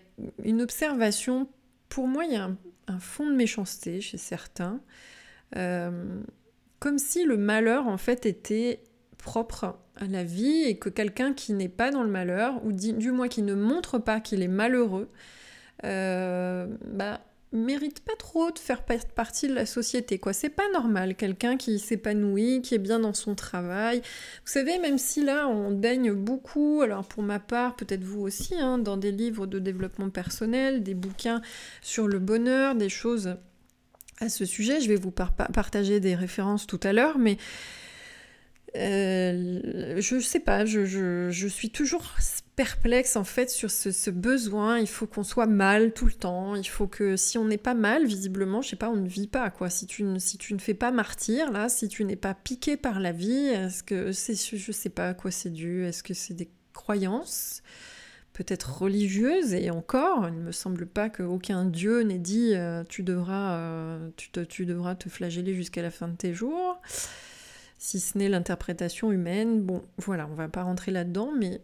une 0.45 0.61
observation, 0.61 1.49
pour 1.89 2.09
moi 2.09 2.25
il 2.25 2.33
y 2.33 2.37
a 2.37 2.51
un, 2.89 2.99
fond 2.99 3.27
de 3.27 3.35
méchanceté 3.35 4.01
chez 4.01 4.19
certains, 4.19 4.81
euh, 5.57 6.21
comme 6.81 6.99
si 6.99 7.25
le 7.25 7.37
malheur 7.37 7.87
en 7.87 7.97
fait 7.97 8.27
était 8.27 8.81
propre 9.17 9.79
à 9.97 10.07
la 10.07 10.25
vie 10.25 10.63
et 10.63 10.79
que 10.79 10.89
quelqu'un 10.89 11.33
qui 11.33 11.53
n'est 11.53 11.69
pas 11.69 11.91
dans 11.93 12.03
le 12.03 12.09
malheur, 12.09 12.65
ou 12.65 12.73
du 12.73 13.13
moins 13.13 13.29
qui 13.29 13.43
ne 13.43 13.55
montre 13.55 13.99
pas 13.99 14.19
qu'il 14.19 14.43
est 14.43 14.49
malheureux, 14.49 15.09
euh, 15.85 16.67
bah, 16.87 17.21
mérite 17.53 18.01
pas 18.01 18.15
trop 18.17 18.51
de 18.51 18.59
faire 18.59 18.85
partie 18.85 19.49
de 19.49 19.55
la 19.55 19.67
société 19.67 20.19
quoi. 20.19 20.33
C'est 20.33 20.51
pas 20.51 20.71
normal 20.73 21.17
quelqu'un 21.17 21.57
qui 21.57 21.79
s'épanouit 21.79 22.63
qui 22.63 22.75
est 22.75 22.79
bien 22.79 23.01
dans 23.01 23.15
son 23.15 23.35
travail. 23.35 23.99
Vous 23.99 24.53
savez 24.53 24.79
même 24.79 24.99
si 24.99 25.25
là 25.25 25.49
on 25.49 25.71
daigne 25.71 26.13
beaucoup 26.13 26.83
alors 26.83 27.05
pour 27.05 27.23
ma 27.23 27.41
part 27.41 27.77
peut-être 27.77 28.05
vous 28.05 28.21
aussi 28.21 28.55
hein, 28.55 28.79
dans 28.79 28.97
des 28.97 29.13
livres 29.13 29.47
de 29.47 29.59
développement 29.59 30.11
personnel 30.11 30.83
des 30.83 30.95
bouquins 30.95 31.43
sur 31.83 32.07
le 32.07 32.19
bonheur 32.19 32.75
des 32.75 32.89
choses 32.89 33.37
à 34.21 34.29
ce 34.29 34.45
sujet 34.45 34.81
je 34.81 34.89
vais 34.89 34.97
vous 34.97 35.11
partager 35.11 35.99
des 35.99 36.15
références 36.15 36.67
tout 36.67 36.81
à 36.83 36.93
l'heure 36.93 37.19
mais 37.19 37.39
euh, 38.77 40.01
je 40.01 40.21
sais 40.21 40.41
pas, 40.41 40.65
je, 40.65 40.85
je, 40.85 41.47
suis 41.49 41.71
toujours 41.71 42.15
perplexe 42.57 43.17
en 43.17 43.25
fait 43.25 43.51
sur 43.51 43.71
ce, 43.71 44.11
besoin. 44.11 44.79
Il 44.79 44.89
faut 44.89 45.07
qu'on 45.07 45.23
soit 45.25 45.47
mal 45.47 45.93
tout 45.93 46.07
le 46.07 46.13
temps. 46.13 46.55
Il 46.55 46.69
faut 46.69 46.87
que 46.87 47.17
si 47.17 47.39
on 47.39 47.45
n'est 47.45 47.59
pas 47.59 47.75
mal, 47.75 48.07
visiblement, 48.07 48.63
je 48.63 48.71
sais 48.71 48.77
pas, 48.77 48.91
on 48.91 48.97
ne 48.97 49.09
vit 49.09 49.27
pas 49.27 49.51
quoi. 49.51 49.71
Si 49.71 49.87
tu, 49.87 50.05
si 50.19 50.39
tu 50.39 50.55
ne 50.55 50.59
fais 50.59 50.75
pas 50.75 50.91
martyr 50.91 51.51
là, 51.51 51.69
si 51.69 51.89
tu 51.89 52.05
n'es 52.05 52.17
pas 52.17 52.35
piqué 52.35 52.77
par 52.77 53.01
la 53.01 53.13
vie, 53.13 53.47
est-ce 53.47 53.83
que 53.83 54.13
c'est, 54.13 54.35
je 54.35 54.73
sais 54.73 54.91
pas 54.91 55.11
à 55.11 55.15
quoi 55.15 55.31
c'est 55.31 55.51
dû. 55.51 55.85
Est-ce 55.85 56.03
que 56.03 56.15
c'est 56.15 56.35
des 56.35 56.51
croyances? 56.73 57.63
peut-être 58.33 58.79
religieuses, 58.79 59.53
et 59.53 59.71
encore, 59.71 60.27
il 60.29 60.35
ne 60.35 60.41
me 60.41 60.53
semble 60.53 60.87
pas 60.87 61.11
qu'aucun 61.11 61.67
dieu 61.67 62.01
n'ait 62.03 62.17
dit 62.17 62.53
euh, 62.55 62.85
tu, 62.89 63.03
devras, 63.03 63.57
euh, 63.57 64.09
tu, 64.17 64.31
te, 64.31 64.41
tu 64.41 64.65
devras 64.65 64.95
te 64.95 65.11
flageller 65.11 65.53
jusqu'à 65.53 65.83
la 65.83 65.91
fin 65.91 66.09
de 66.09 66.17
tes 66.17 66.33
jours 66.33 66.81
si 67.81 67.99
ce 67.99 68.17
n'est 68.19 68.29
l'interprétation 68.29 69.11
humaine. 69.11 69.63
Bon, 69.63 69.83
voilà, 69.97 70.29
on 70.31 70.35
va 70.35 70.49
pas 70.49 70.63
rentrer 70.63 70.93
là-dedans, 70.93 71.33
mais 71.37 71.61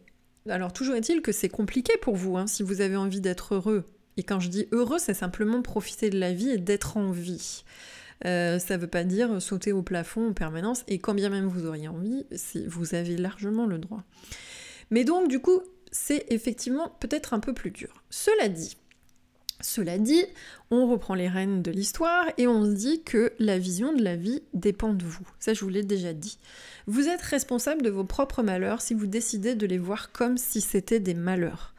alors 0.48 0.72
toujours 0.72 0.94
est-il 0.94 1.22
que 1.22 1.32
c'est 1.32 1.48
compliqué 1.48 1.96
pour 2.00 2.16
vous, 2.16 2.36
hein, 2.36 2.46
si 2.46 2.62
vous 2.62 2.80
avez 2.80 2.96
envie 2.96 3.20
d'être 3.20 3.54
heureux. 3.54 3.84
Et 4.16 4.22
quand 4.22 4.40
je 4.40 4.48
dis 4.48 4.66
heureux, 4.72 4.98
c'est 4.98 5.14
simplement 5.14 5.62
profiter 5.62 6.10
de 6.10 6.18
la 6.18 6.32
vie 6.32 6.50
et 6.50 6.58
d'être 6.58 6.96
en 6.96 7.10
vie. 7.10 7.64
Euh, 8.24 8.58
ça 8.58 8.76
ne 8.76 8.80
veut 8.82 8.88
pas 8.88 9.04
dire 9.04 9.42
sauter 9.42 9.72
au 9.72 9.82
plafond 9.82 10.30
en 10.30 10.32
permanence, 10.32 10.84
et 10.88 10.98
quand 10.98 11.14
bien 11.14 11.28
même 11.28 11.46
vous 11.46 11.66
auriez 11.66 11.88
envie, 11.88 12.24
vous 12.66 12.94
avez 12.94 13.16
largement 13.16 13.66
le 13.66 13.78
droit. 13.78 14.04
Mais 14.90 15.04
donc, 15.04 15.28
du 15.28 15.40
coup, 15.40 15.60
c'est 15.92 16.24
effectivement 16.30 16.96
peut-être 17.00 17.34
un 17.34 17.40
peu 17.40 17.52
plus 17.52 17.70
dur. 17.70 18.02
Cela 18.08 18.48
dit, 18.48 18.76
Cela 19.66 19.98
dit, 19.98 20.24
on 20.70 20.86
reprend 20.86 21.14
les 21.14 21.26
rênes 21.26 21.60
de 21.60 21.72
l'histoire 21.72 22.24
et 22.38 22.46
on 22.46 22.64
se 22.64 22.70
dit 22.70 23.02
que 23.02 23.32
la 23.40 23.58
vision 23.58 23.92
de 23.92 24.02
la 24.02 24.14
vie 24.14 24.42
dépend 24.54 24.94
de 24.94 25.04
vous. 25.04 25.26
Ça, 25.40 25.54
je 25.54 25.64
vous 25.64 25.68
l'ai 25.68 25.82
déjà 25.82 26.12
dit. 26.12 26.38
Vous 26.86 27.08
êtes 27.08 27.20
responsable 27.20 27.82
de 27.82 27.90
vos 27.90 28.04
propres 28.04 28.44
malheurs 28.44 28.80
si 28.80 28.94
vous 28.94 29.08
décidez 29.08 29.56
de 29.56 29.66
les 29.66 29.76
voir 29.76 30.12
comme 30.12 30.38
si 30.38 30.60
c'était 30.60 31.00
des 31.00 31.14
malheurs. 31.14 31.74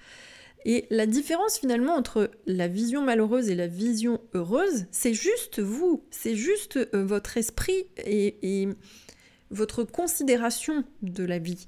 Et 0.65 0.86
la 0.89 1.06
différence 1.06 1.58
finalement 1.58 1.93
entre 1.93 2.30
la 2.45 2.67
vision 2.67 3.02
malheureuse 3.04 3.50
et 3.50 3.56
la 3.56 3.67
vision 3.67 4.19
heureuse, 4.34 4.86
c'est 4.91 5.13
juste 5.13 5.60
vous, 5.60 6.04
c'est 6.12 6.36
juste 6.36 6.76
euh, 6.76 7.06
votre 7.06 7.38
esprit 7.38 7.86
et, 8.06 8.67
votre 9.50 9.86
considération 9.86 10.84
de 11.04 11.23
la 11.23 11.39
vie. 11.39 11.67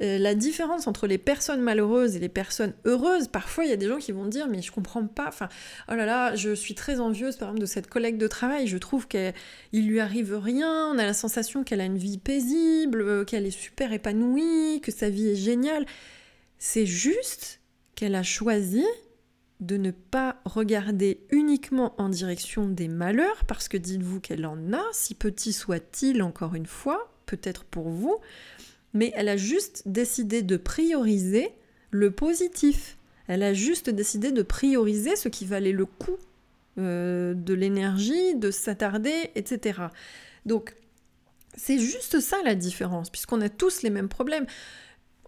Euh, 0.00 0.18
la 0.18 0.34
différence 0.34 0.86
entre 0.86 1.06
les 1.06 1.18
personnes 1.18 1.60
malheureuses 1.60 2.16
et 2.16 2.18
les 2.18 2.30
personnes 2.30 2.72
heureuses, 2.86 3.28
parfois 3.28 3.64
il 3.64 3.70
y 3.70 3.74
a 3.74 3.76
des 3.76 3.88
gens 3.88 3.98
qui 3.98 4.10
vont 4.10 4.24
dire 4.24 4.48
mais 4.48 4.62
je 4.62 4.72
comprends 4.72 5.06
pas, 5.06 5.28
enfin 5.28 5.50
oh 5.90 5.94
là 5.94 6.06
là, 6.06 6.34
je 6.34 6.54
suis 6.54 6.74
très 6.74 6.98
envieuse 6.98 7.36
par 7.36 7.48
exemple 7.48 7.60
de 7.60 7.66
cette 7.66 7.88
collègue 7.88 8.16
de 8.16 8.26
travail, 8.26 8.66
je 8.66 8.78
trouve 8.78 9.06
qu'il 9.06 9.34
lui 9.72 10.00
arrive 10.00 10.34
rien, 10.34 10.88
on 10.88 10.98
a 10.98 11.04
la 11.04 11.12
sensation 11.12 11.62
qu'elle 11.62 11.82
a 11.82 11.84
une 11.84 11.98
vie 11.98 12.16
paisible, 12.16 13.02
euh, 13.02 13.24
qu'elle 13.24 13.44
est 13.44 13.50
super 13.50 13.92
épanouie, 13.92 14.80
que 14.80 14.90
sa 14.90 15.10
vie 15.10 15.28
est 15.28 15.36
géniale. 15.36 15.84
C'est 16.58 16.86
juste 16.86 17.60
qu'elle 17.94 18.14
a 18.14 18.22
choisi 18.22 18.84
de 19.60 19.76
ne 19.76 19.90
pas 19.90 20.40
regarder 20.44 21.20
uniquement 21.30 21.94
en 21.98 22.08
direction 22.08 22.66
des 22.66 22.88
malheurs, 22.88 23.44
parce 23.44 23.68
que 23.68 23.76
dites-vous 23.76 24.20
qu'elle 24.20 24.44
en 24.44 24.72
a, 24.72 24.82
si 24.92 25.14
petit 25.14 25.52
soit-il 25.52 26.22
encore 26.22 26.54
une 26.54 26.66
fois, 26.66 27.12
peut-être 27.26 27.64
pour 27.64 27.88
vous, 27.88 28.18
mais 28.94 29.12
elle 29.14 29.28
a 29.28 29.36
juste 29.36 29.82
décidé 29.86 30.42
de 30.42 30.56
prioriser 30.56 31.50
le 31.90 32.10
positif. 32.10 32.98
Elle 33.28 33.42
a 33.42 33.54
juste 33.54 33.90
décidé 33.90 34.32
de 34.32 34.42
prioriser 34.42 35.16
ce 35.16 35.28
qui 35.28 35.46
valait 35.46 35.72
le 35.72 35.86
coup 35.86 36.16
euh, 36.78 37.34
de 37.34 37.54
l'énergie, 37.54 38.34
de 38.34 38.50
s'attarder, 38.50 39.30
etc. 39.34 39.80
Donc, 40.46 40.74
c'est 41.54 41.78
juste 41.78 42.20
ça 42.20 42.36
la 42.44 42.54
différence, 42.54 43.10
puisqu'on 43.10 43.40
a 43.40 43.48
tous 43.48 43.82
les 43.82 43.90
mêmes 43.90 44.08
problèmes. 44.08 44.46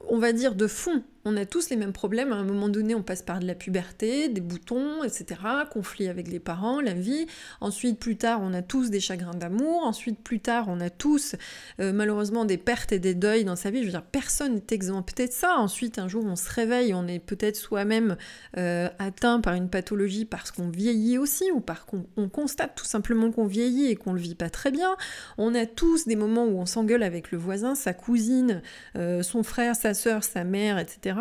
On 0.09 0.19
va 0.19 0.33
dire 0.33 0.55
de 0.55 0.67
fond, 0.67 1.05
on 1.25 1.37
a 1.37 1.45
tous 1.47 1.71
les 1.71 1.77
mêmes 1.77 1.93
problèmes. 1.93 2.33
À 2.33 2.37
un 2.37 2.45
moment 2.45 2.69
donné, 2.69 2.95
on 2.95 3.03
passe 3.03 3.23
par 3.23 3.41
de 3.41 3.47
la 3.47 3.55
puberté, 3.55 4.29
des 4.29 4.41
boutons, 4.41 5.03
etc. 5.05 5.41
Conflits 5.71 6.09
avec 6.09 6.29
les 6.29 6.39
parents, 6.39 6.81
la 6.81 6.93
vie. 6.93 7.27
Ensuite, 7.61 7.99
plus 7.99 8.17
tard, 8.17 8.41
on 8.43 8.53
a 8.53 8.63
tous 8.63 8.91
des 8.91 9.01
chagrins 9.01 9.35
d'amour. 9.35 9.85
Ensuite, 9.85 10.21
plus 10.23 10.41
tard, 10.41 10.67
on 10.69 10.81
a 10.81 10.91
tous 10.91 11.37
euh, 11.81 11.93
malheureusement 11.93 12.45
des 12.45 12.59
pertes 12.59 12.93
et 12.93 12.99
des 12.99 13.15
deuils 13.15 13.45
dans 13.45 13.57
sa 13.57 13.71
vie. 13.71 13.81
Je 13.81 13.87
veux 13.87 13.91
dire, 13.93 14.03
personne 14.03 14.55
n'est 14.55 14.63
exempté 14.71 15.27
de 15.27 15.33
ça. 15.33 15.57
Ensuite, 15.57 15.99
un 15.99 16.09
jour, 16.09 16.25
on 16.27 16.37
se 16.37 16.51
réveille, 16.51 16.93
on 16.95 17.07
est 17.07 17.19
peut-être 17.19 17.57
soi-même 17.57 18.17
euh, 18.57 18.89
atteint 18.99 19.41
par 19.41 19.55
une 19.55 19.71
pathologie 19.71 20.25
parce 20.25 20.51
qu'on 20.51 20.69
vieillit 20.69 21.19
aussi 21.19 21.51
ou 21.53 21.61
parce 21.61 21.85
qu'on 21.85 22.29
constate 22.29 22.75
tout 22.75 22.85
simplement 22.85 23.31
qu'on 23.31 23.47
vieillit 23.47 23.87
et 23.87 23.97
qu'on 23.97 24.13
le 24.13 24.21
vit 24.21 24.35
pas 24.35 24.51
très 24.51 24.71
bien. 24.71 24.97
On 25.39 25.55
a 25.55 25.67
tous 25.67 26.07
des 26.07 26.17
moments 26.17 26.45
où 26.45 26.59
on 26.59 26.67
s'engueule 26.67 27.03
avec 27.03 27.31
le 27.31 27.39
voisin, 27.39 27.75
sa 27.75 27.95
cousine, 27.95 28.63
euh, 28.97 29.23
son 29.23 29.43
frère, 29.43 29.75
sa 29.75 29.95
soeur, 29.95 30.23
sa 30.25 30.45
mère, 30.45 30.79
etc. 30.79 31.14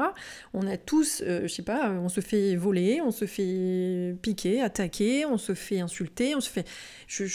On 0.54 0.68
a 0.68 0.78
tous, 0.78 1.22
euh, 1.26 1.42
je 1.44 1.48
sais 1.48 1.64
pas, 1.64 1.92
on 1.92 2.10
se 2.10 2.22
fait 2.22 2.56
voler, 2.56 3.02
on 3.02 3.12
se 3.12 3.26
fait 3.26 4.16
piquer, 4.22 4.62
attaquer, 4.62 5.26
on 5.26 5.38
se 5.38 5.54
fait 5.54 5.80
insulter, 5.80 6.36
on 6.36 6.42
se 6.42 6.50
fait, 6.50 6.68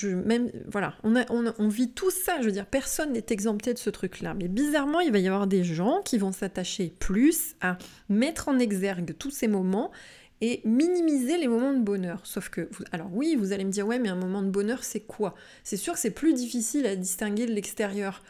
même, 0.04 0.50
voilà, 0.66 0.94
on, 1.02 1.14
on, 1.58 1.68
vit 1.68 1.90
tout 1.90 2.10
ça. 2.10 2.40
Je 2.40 2.46
veux 2.46 2.52
dire, 2.52 2.66
personne 2.66 3.12
n'est 3.12 3.26
exempté 3.30 3.74
de 3.74 3.78
ce 3.78 3.90
truc-là. 3.90 4.34
Mais 4.34 4.48
bizarrement, 4.48 5.00
il 5.00 5.12
va 5.12 5.18
y 5.18 5.26
avoir 5.26 5.46
des 5.46 5.64
gens 5.64 6.00
qui 6.04 6.18
vont 6.18 6.32
s'attacher 6.32 6.92
plus 6.98 7.54
à 7.60 7.78
mettre 8.08 8.48
en 8.48 8.58
exergue 8.58 9.14
tous 9.18 9.30
ces 9.30 9.48
moments 9.48 9.90
et 10.40 10.60
minimiser 10.64 11.36
les 11.36 11.48
moments 11.48 11.72
de 11.72 11.80
bonheur. 11.80 12.20
Sauf 12.24 12.48
que, 12.48 12.68
alors 12.92 13.08
oui, 13.12 13.36
vous 13.36 13.52
allez 13.52 13.64
me 13.64 13.70
dire, 13.70 13.86
ouais, 13.86 13.98
mais 13.98 14.08
un 14.08 14.16
moment 14.16 14.42
de 14.42 14.50
bonheur, 14.50 14.84
c'est 14.84 15.00
quoi? 15.00 15.34
C'est 15.64 15.76
sûr 15.76 15.94
que 15.94 15.98
c'est 15.98 16.10
plus 16.10 16.34
difficile 16.34 16.86
à 16.86 16.96
distinguer 16.96 17.46
de 17.46 17.52
l'extérieur. 17.52 18.22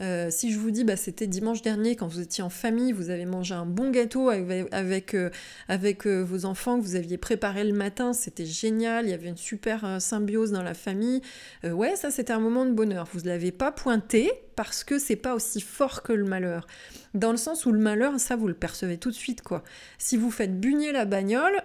Euh, 0.00 0.28
si 0.30 0.52
je 0.52 0.58
vous 0.58 0.70
dis, 0.70 0.84
bah, 0.84 0.96
c'était 0.96 1.26
dimanche 1.26 1.62
dernier, 1.62 1.96
quand 1.96 2.06
vous 2.06 2.20
étiez 2.20 2.42
en 2.42 2.48
famille, 2.48 2.92
vous 2.92 3.10
avez 3.10 3.26
mangé 3.26 3.54
un 3.54 3.66
bon 3.66 3.90
gâteau 3.90 4.30
avec, 4.30 4.68
avec, 4.72 5.14
euh, 5.14 5.30
euh, 5.70 6.24
vos 6.24 6.44
enfants 6.44 6.78
que 6.78 6.84
vous 6.84 6.96
aviez 6.96 7.18
préparé 7.18 7.64
le 7.64 7.74
matin, 7.74 8.12
c'était 8.12 8.46
génial, 8.46 9.06
il 9.06 9.10
y 9.10 9.14
avait 9.14 9.28
une 9.28 9.36
super 9.36 10.00
symbiose 10.00 10.52
dans 10.52 10.62
la 10.62 10.74
famille. 10.74 11.20
ouais, 11.64 11.96
ça 11.96 12.10
c'était 12.10 12.32
un 12.32 12.40
moment 12.40 12.64
de 12.64 12.72
bonheur. 12.72 13.06
Vous 13.12 13.20
ne 13.20 13.28
l'avez 13.28 13.52
pas 13.52 13.72
pointé 13.72 14.32
parce 14.56 14.84
que 14.84 14.98
c'est 14.98 15.16
pas 15.16 15.34
aussi 15.34 15.60
fort 15.60 16.02
que 16.02 16.12
le 16.12 16.24
malheur. 16.24 16.66
Dans 17.14 17.30
le 17.30 17.36
sens 17.36 17.66
où 17.66 17.72
le 17.72 17.78
malheur, 17.78 18.18
ça 18.18 18.36
vous 18.36 18.48
le 18.48 18.54
percevez 18.54 18.96
tout 18.96 19.10
de 19.10 19.14
suite 19.14 19.42
quoi. 19.42 19.62
Si 19.98 20.16
vous 20.16 20.30
faites 20.30 20.58
bugner 20.58 20.92
la 20.92 21.04
bagnole, 21.04 21.62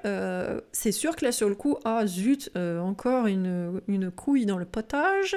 c'est 0.72 0.92
sûr 0.92 1.16
que 1.16 1.26
là 1.26 1.32
sur 1.32 1.50
le 1.50 1.56
coup, 1.56 1.78
ah 1.86 2.06
zut, 2.06 2.52
encore 2.56 3.28
une, 3.28 3.82
une, 3.88 4.12
couille 4.12 4.46
dans 4.46 4.58
le 4.58 4.66
potage. 4.66 5.36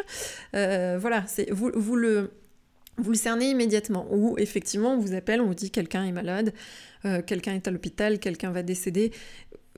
voilà, 0.52 1.24
vous, 1.50 1.70
vous 1.74 1.96
le 1.96 2.30
vous 2.98 3.10
le 3.10 3.16
cernez 3.16 3.50
immédiatement. 3.50 4.06
Ou 4.10 4.36
effectivement, 4.38 4.94
on 4.94 4.98
vous 4.98 5.14
appelle, 5.14 5.40
on 5.40 5.46
vous 5.46 5.54
dit 5.54 5.70
quelqu'un 5.70 6.04
est 6.04 6.12
malade, 6.12 6.52
euh, 7.04 7.22
quelqu'un 7.22 7.54
est 7.54 7.66
à 7.66 7.70
l'hôpital, 7.70 8.18
quelqu'un 8.18 8.50
va 8.50 8.62
décéder. 8.62 9.12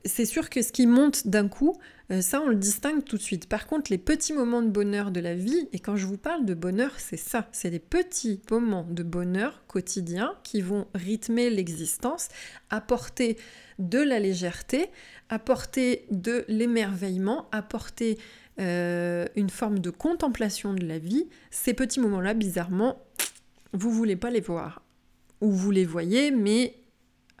C'est 0.05 0.25
sûr 0.25 0.49
que 0.49 0.61
ce 0.61 0.73
qui 0.73 0.85
monte 0.85 1.27
d'un 1.27 1.47
coup, 1.47 1.77
euh, 2.11 2.19
ça 2.19 2.41
on 2.41 2.49
le 2.49 2.55
distingue 2.55 3.05
tout 3.05 3.15
de 3.15 3.21
suite. 3.21 3.47
Par 3.47 3.67
contre, 3.67 3.89
les 3.89 3.97
petits 3.97 4.33
moments 4.33 4.61
de 4.61 4.67
bonheur 4.67 5.11
de 5.11 5.21
la 5.21 5.33
vie, 5.33 5.69
et 5.71 5.79
quand 5.79 5.95
je 5.95 6.05
vous 6.05 6.17
parle 6.17 6.45
de 6.45 6.53
bonheur, 6.53 6.91
c'est 6.97 7.17
ça, 7.17 7.47
c'est 7.53 7.69
des 7.69 7.79
petits 7.79 8.41
moments 8.51 8.85
de 8.89 9.03
bonheur 9.03 9.63
quotidien 9.67 10.33
qui 10.43 10.61
vont 10.61 10.87
rythmer 10.93 11.49
l'existence, 11.49 12.27
apporter 12.69 13.37
de 13.79 13.99
la 13.99 14.19
légèreté, 14.19 14.89
apporter 15.33 16.05
de 16.11 16.45
l'émerveillement, 16.47 17.47
apporter 17.51 18.19
euh, 18.59 19.25
une 19.35 19.49
forme 19.49 19.79
de 19.79 19.89
contemplation 19.89 20.73
de 20.73 20.85
la 20.85 20.99
vie, 20.99 21.27
ces 21.49 21.73
petits 21.73 21.99
moments-là, 21.99 22.35
bizarrement, 22.35 23.01
vous 23.73 23.89
voulez 23.89 24.15
pas 24.15 24.29
les 24.29 24.41
voir. 24.41 24.83
Ou 25.41 25.51
vous 25.51 25.71
les 25.71 25.85
voyez, 25.85 26.29
mais 26.29 26.75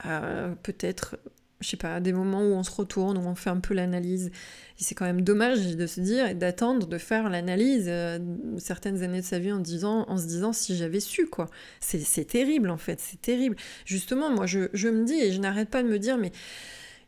euh, 0.07 0.55
peut-être, 0.63 1.17
je 1.61 1.69
sais 1.69 1.77
pas, 1.77 1.99
des 1.99 2.13
moments 2.13 2.41
où 2.41 2.53
on 2.53 2.63
se 2.63 2.71
retourne, 2.71 3.15
où 3.15 3.21
on 3.21 3.35
fait 3.35 3.51
un 3.51 3.59
peu 3.59 3.75
l'analyse. 3.75 4.31
C'est 4.75 4.95
quand 4.95 5.05
même 5.05 5.21
dommage 5.21 5.77
de 5.77 5.85
se 5.85 6.01
dire 6.01 6.25
et 6.25 6.33
d'attendre 6.33 6.87
de 6.87 6.97
faire 6.97 7.29
l'analyse 7.29 7.85
euh, 7.87 8.17
certaines 8.57 9.03
années 9.03 9.21
de 9.21 9.25
sa 9.25 9.37
vie 9.37 9.51
en, 9.51 9.59
disant, 9.59 10.05
en 10.09 10.17
se 10.17 10.25
disant 10.25 10.51
si 10.51 10.75
j'avais 10.75 10.99
su, 10.99 11.27
quoi. 11.27 11.47
C'est 11.79 12.25
terrible, 12.25 12.71
en 12.71 12.77
fait, 12.77 12.99
c'est 12.99 13.21
terrible. 13.21 13.55
Justement, 13.85 14.31
moi, 14.31 14.47
je, 14.47 14.61
je 14.73 14.89
me 14.89 15.05
dis, 15.05 15.13
et 15.13 15.31
je 15.31 15.39
n'arrête 15.39 15.69
pas 15.69 15.83
de 15.83 15.87
me 15.87 15.99
dire, 15.99 16.17
mais 16.17 16.31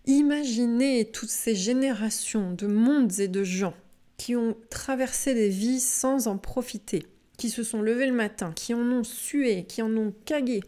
imaginez 0.07 1.05
toutes 1.05 1.29
ces 1.29 1.55
générations 1.55 2.51
de 2.51 2.67
mondes 2.67 3.19
et 3.19 3.27
de 3.27 3.43
gens 3.43 3.73
qui 4.17 4.35
ont 4.35 4.55
traversé 4.69 5.33
des 5.33 5.49
vies 5.49 5.79
sans 5.79 6.27
en 6.27 6.37
profiter, 6.37 7.05
qui 7.37 7.49
se 7.49 7.63
sont 7.63 7.81
levés 7.81 8.07
le 8.07 8.13
matin, 8.13 8.53
qui 8.55 8.73
en 8.73 8.91
ont 8.91 9.03
sué, 9.03 9.65
qui 9.65 9.81
en 9.81 9.95
ont 9.97 10.13
cagué, 10.25 10.61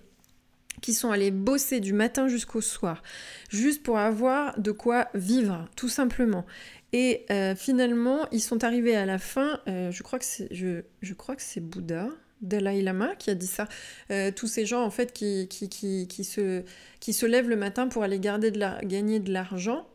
qui 0.81 0.93
sont 0.93 1.11
allés 1.11 1.31
bosser 1.31 1.79
du 1.79 1.93
matin 1.93 2.27
jusqu'au 2.27 2.61
soir, 2.61 3.03
juste 3.49 3.83
pour 3.83 3.97
avoir 3.97 4.59
de 4.59 4.71
quoi 4.71 5.07
vivre, 5.13 5.67
tout 5.75 5.89
simplement. 5.89 6.45
Et 6.93 7.25
euh, 7.31 7.55
finalement, 7.55 8.27
ils 8.31 8.41
sont 8.41 8.63
arrivés 8.63 8.95
à 8.95 9.05
la 9.05 9.19
fin, 9.19 9.59
euh, 9.67 9.91
je 9.91 10.03
crois 10.03 10.19
que 10.19 10.25
c'est 10.25 10.47
je, 10.51 10.83
je 11.01 11.13
crois 11.13 11.35
que 11.35 11.41
c'est 11.41 11.59
Bouddha, 11.59 12.09
Dalai 12.41 12.81
Lama 12.81 13.15
qui 13.15 13.29
a 13.29 13.35
dit 13.35 13.47
ça. 13.47 13.67
Euh, 14.11 14.31
tous 14.31 14.47
ces 14.47 14.65
gens 14.65 14.83
en 14.83 14.91
fait 14.91 15.13
qui, 15.13 15.47
qui, 15.47 15.69
qui, 15.69 16.07
qui, 16.07 16.23
se, 16.23 16.63
qui 16.99 17.13
se 17.13 17.25
lèvent 17.25 17.49
le 17.49 17.55
matin 17.55 17.87
pour 17.87 18.03
aller 18.03 18.19
garder 18.19 18.51
de 18.51 18.59
la, 18.59 18.79
gagner 18.83 19.19
de 19.19 19.31
l'argent 19.31 19.87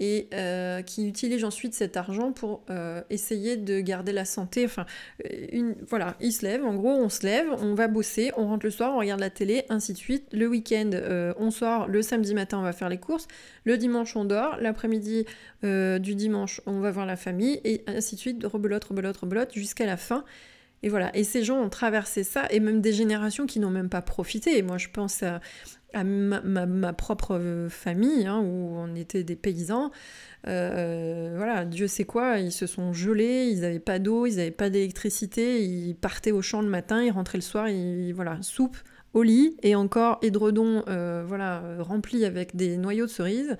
et 0.00 0.28
euh, 0.34 0.82
qui 0.82 1.06
utilise 1.06 1.44
ensuite 1.44 1.72
cet 1.72 1.96
argent 1.96 2.32
pour 2.32 2.64
euh, 2.68 3.00
essayer 3.10 3.56
de 3.56 3.80
garder 3.80 4.10
la 4.10 4.24
santé. 4.24 4.64
Enfin, 4.64 4.86
une, 5.52 5.76
voilà, 5.88 6.16
ils 6.20 6.32
se 6.32 6.44
lèvent, 6.44 6.64
en 6.64 6.74
gros, 6.74 6.90
on 6.90 7.08
se 7.08 7.24
lève, 7.24 7.46
on 7.60 7.74
va 7.74 7.86
bosser, 7.86 8.32
on 8.36 8.48
rentre 8.48 8.66
le 8.66 8.72
soir, 8.72 8.92
on 8.92 8.98
regarde 8.98 9.20
la 9.20 9.30
télé, 9.30 9.62
ainsi 9.68 9.92
de 9.92 9.98
suite. 9.98 10.24
Le 10.32 10.48
week-end, 10.48 10.90
on 11.38 11.52
sort, 11.52 11.86
le 11.86 12.02
samedi 12.02 12.34
matin, 12.34 12.58
on 12.58 12.62
va 12.62 12.72
faire 12.72 12.88
les 12.88 12.98
courses, 12.98 13.28
le 13.62 13.78
dimanche, 13.78 14.16
on 14.16 14.24
dort, 14.24 14.56
l'après-midi 14.60 15.26
du 15.62 16.14
dimanche, 16.16 16.60
on 16.66 16.80
va 16.80 16.90
voir 16.90 17.06
la 17.06 17.16
famille, 17.16 17.60
et 17.62 17.84
ainsi 17.86 18.16
de 18.16 18.20
suite, 18.20 18.44
rebelote, 18.44 18.82
rebelote, 18.82 19.16
rebelote, 19.18 19.54
jusqu'à 19.54 19.86
la 19.86 19.96
fin. 19.96 20.24
Et 20.84 20.90
voilà, 20.90 21.16
et 21.16 21.24
ces 21.24 21.42
gens 21.42 21.62
ont 21.62 21.70
traversé 21.70 22.24
ça, 22.24 22.44
et 22.50 22.60
même 22.60 22.82
des 22.82 22.92
générations 22.92 23.46
qui 23.46 23.58
n'ont 23.58 23.70
même 23.70 23.88
pas 23.88 24.02
profité. 24.02 24.58
Et 24.58 24.62
moi, 24.62 24.76
je 24.76 24.88
pense 24.92 25.22
à, 25.22 25.40
ma, 26.04 26.92
propre 26.92 27.38
euh, 27.40 27.70
famille, 27.70 28.26
hein, 28.26 28.40
où 28.40 28.76
on 28.76 28.94
était 28.94 29.24
des 29.24 29.34
paysans. 29.34 29.90
Euh, 30.46 31.32
voilà, 31.38 31.64
Dieu 31.64 31.88
sait 31.88 32.04
quoi, 32.04 32.38
ils 32.38 32.52
se 32.52 32.66
sont 32.66 32.92
gelés, 32.92 33.48
ils 33.50 33.60
n'avaient 33.60 33.78
pas 33.78 33.98
d'eau, 33.98 34.26
ils 34.26 34.36
n'avaient 34.36 34.50
pas 34.50 34.68
d'électricité, 34.68 35.64
ils 35.64 35.94
partaient 35.94 36.32
au 36.32 36.42
champ 36.42 36.60
le 36.60 36.68
matin, 36.68 37.02
ils 37.02 37.12
rentraient 37.12 37.38
le 37.38 37.42
soir, 37.42 37.66
ils, 37.70 38.12
voilà, 38.12 38.36
soupe 38.42 38.76
au 39.14 39.22
lit 39.22 39.56
et 39.62 39.76
encore 39.76 40.18
édredon 40.22 40.82
euh, 40.88 41.22
voilà 41.24 41.62
rempli 41.78 42.24
avec 42.24 42.56
des 42.56 42.76
noyaux 42.76 43.06
de 43.06 43.10
cerises 43.10 43.56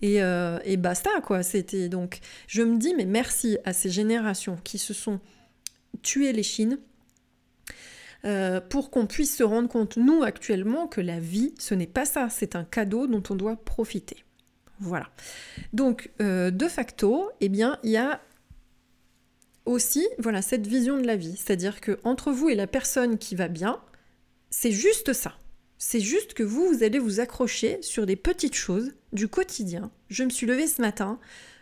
et, 0.00 0.20
et 0.20 0.76
basta 0.78 1.10
quoi 1.22 1.42
c'était 1.42 1.90
donc 1.90 2.20
je 2.46 2.62
me 2.62 2.78
dis 2.78 2.94
mais 2.96 3.04
merci 3.04 3.58
à 3.66 3.74
ces 3.74 3.90
générations 3.90 4.56
qui 4.64 4.78
se 4.78 4.94
sont 4.94 5.20
tuées 5.96 6.32
les 6.32 6.42
chines 6.42 6.78
euh, 8.24 8.60
pour 8.60 8.90
qu'on 8.90 9.06
puisse 9.06 9.36
se 9.36 9.44
rendre 9.44 9.68
compte, 9.68 9.96
nous 9.96 10.22
actuellement, 10.22 10.88
que 10.88 11.00
la 11.00 11.20
vie, 11.20 11.54
ce 11.58 11.74
n'est 11.74 11.86
pas 11.86 12.04
ça, 12.04 12.28
c'est 12.28 12.56
un 12.56 12.64
cadeau 12.64 13.06
dont 13.06 13.22
on 13.30 13.34
doit 13.34 13.56
profiter. 13.56 14.24
Voilà. 14.80 15.08
Donc, 15.72 16.10
euh, 16.20 16.50
de 16.50 16.68
facto, 16.68 17.30
eh 17.40 17.48
bien, 17.48 17.78
il 17.82 17.90
y 17.90 17.96
a 17.96 18.20
aussi, 19.64 20.06
voilà, 20.18 20.42
cette 20.42 20.66
vision 20.66 20.98
de 20.98 21.06
la 21.06 21.16
vie. 21.16 21.36
C'est-à-dire 21.36 21.80
que 21.80 21.98
entre 22.04 22.32
vous 22.32 22.48
et 22.48 22.54
la 22.54 22.66
personne 22.66 23.18
qui 23.18 23.34
va 23.36 23.48
bien, 23.48 23.80
c'est 24.50 24.72
juste 24.72 25.12
ça. 25.12 25.34
C'est 25.78 26.00
juste 26.00 26.34
que 26.34 26.42
vous, 26.42 26.66
vous 26.68 26.82
allez 26.82 26.98
vous 26.98 27.20
accrocher 27.20 27.78
sur 27.82 28.06
des 28.06 28.16
petites 28.16 28.54
choses 28.54 28.92
du 29.12 29.28
quotidien. 29.28 29.90
Je 30.08 30.24
me 30.24 30.30
suis 30.30 30.46
levée 30.46 30.66
ce 30.66 30.80
matin, 30.80 31.18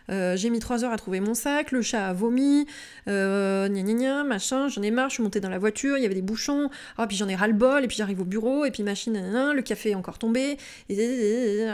euh, 0.09 0.35
j'ai 0.35 0.49
mis 0.49 0.59
trois 0.59 0.83
heures 0.83 0.91
à 0.91 0.97
trouver 0.97 1.19
mon 1.19 1.33
sac, 1.33 1.71
le 1.71 1.81
chat 1.81 2.07
a 2.07 2.13
vomi, 2.13 2.65
euh, 3.07 3.67
gna 3.69 4.23
machin, 4.23 4.67
j'en 4.67 4.81
ai 4.81 4.91
marre, 4.91 5.09
je 5.09 5.15
suis 5.15 5.23
montée 5.23 5.39
dans 5.39 5.49
la 5.49 5.59
voiture, 5.59 5.97
il 5.97 6.03
y 6.03 6.05
avait 6.05 6.15
des 6.15 6.21
bouchons, 6.21 6.69
ah, 6.97 7.07
puis 7.07 7.17
j'en 7.17 7.27
ai 7.27 7.35
ras-le-bol, 7.35 7.83
et 7.83 7.87
puis 7.87 7.97
j'arrive 7.97 8.21
au 8.21 8.25
bureau, 8.25 8.65
et 8.65 8.71
puis 8.71 8.83
machine, 8.83 9.13
le 9.53 9.61
café 9.61 9.91
est 9.91 9.95
encore 9.95 10.17
tombé, 10.17 10.57
et, 10.89 11.67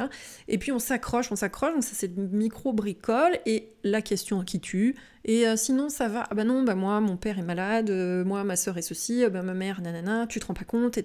et 0.47 0.57
puis 0.57 0.71
on 0.71 0.79
s'accroche, 0.79 1.31
on 1.31 1.35
s'accroche, 1.35 1.73
donc 1.73 1.83
ça 1.83 1.93
c'est 1.93 2.15
micro-bricole, 2.17 3.39
et 3.45 3.69
la 3.83 4.01
question 4.01 4.41
qui 4.43 4.59
tue, 4.59 4.95
et 5.25 5.47
euh, 5.47 5.55
sinon, 5.55 5.89
ça 5.89 6.07
va. 6.07 6.25
Ah 6.29 6.35
bah 6.35 6.43
non, 6.43 6.63
bah 6.63 6.75
moi, 6.75 6.99
mon 6.99 7.17
père 7.17 7.37
est 7.37 7.43
malade, 7.43 7.89
euh, 7.89 8.23
moi, 8.23 8.43
ma 8.43 8.55
soeur 8.55 8.77
est 8.77 8.81
ceci, 8.81 9.23
euh, 9.23 9.29
bah 9.29 9.43
ma 9.43 9.53
mère, 9.53 9.81
nanana, 9.81 10.25
tu 10.27 10.39
te 10.39 10.45
rends 10.45 10.53
pas 10.53 10.63
compte, 10.63 10.97
et 10.97 11.03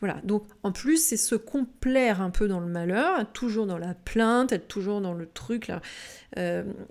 Voilà. 0.00 0.20
Donc, 0.24 0.44
en 0.62 0.72
plus, 0.72 0.96
c'est 0.96 1.16
se 1.16 1.34
complaire 1.34 2.22
un 2.22 2.30
peu 2.30 2.48
dans 2.48 2.60
le 2.60 2.66
malheur, 2.66 3.20
être 3.20 3.32
toujours 3.32 3.66
dans 3.66 3.78
la 3.78 3.94
plainte, 3.94 4.52
être 4.52 4.68
toujours 4.68 5.00
dans 5.00 5.12
le 5.12 5.26
truc, 5.26 5.68
là. 5.68 5.80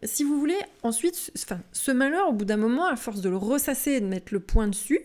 si 0.03 0.23
vous 0.23 0.39
voulez, 0.39 0.59
ensuite, 0.83 1.31
ce 1.71 1.91
malheur, 1.91 2.29
au 2.29 2.33
bout 2.33 2.45
d'un 2.45 2.57
moment, 2.57 2.85
à 2.85 2.95
force 2.95 3.21
de 3.21 3.29
le 3.29 3.37
ressasser 3.37 3.91
et 3.93 4.01
de 4.01 4.07
mettre 4.07 4.33
le 4.33 4.39
point 4.39 4.67
dessus, 4.67 5.01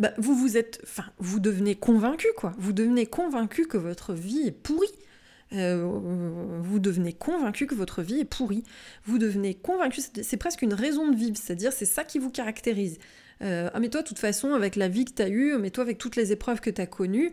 bah, 0.00 0.12
vous 0.18 0.34
vous 0.34 0.56
êtes, 0.56 0.80
enfin, 0.82 1.04
vous 1.18 1.40
devenez 1.40 1.76
convaincu, 1.76 2.28
quoi. 2.36 2.52
Vous 2.58 2.72
devenez 2.72 3.06
convaincu 3.06 3.66
que 3.66 3.76
votre 3.76 4.12
vie 4.12 4.46
est 4.46 4.52
pourrie. 4.52 4.88
Euh, 5.54 5.84
vous 6.62 6.78
devenez 6.78 7.12
convaincu 7.12 7.66
que 7.66 7.74
votre 7.74 8.02
vie 8.02 8.20
est 8.20 8.24
pourrie. 8.24 8.64
Vous 9.04 9.18
devenez 9.18 9.54
convaincu, 9.54 10.00
c'est 10.22 10.36
presque 10.36 10.62
une 10.62 10.74
raison 10.74 11.10
de 11.10 11.16
vivre, 11.16 11.36
c'est-à-dire 11.36 11.72
c'est 11.72 11.84
ça 11.84 12.04
qui 12.04 12.18
vous 12.18 12.30
caractérise. 12.30 12.98
Euh, 13.42 13.70
ah 13.72 13.80
mais 13.80 13.88
toi, 13.88 14.02
de 14.02 14.06
toute 14.06 14.18
façon, 14.18 14.54
avec 14.54 14.76
la 14.76 14.88
vie 14.88 15.04
que 15.04 15.12
tu 15.12 15.22
as 15.22 15.28
eue, 15.28 15.56
mais 15.58 15.70
toi, 15.70 15.82
avec 15.82 15.98
toutes 15.98 16.16
les 16.16 16.32
épreuves 16.32 16.60
que 16.60 16.70
tu 16.70 16.80
as 16.80 16.86
connues, 16.86 17.32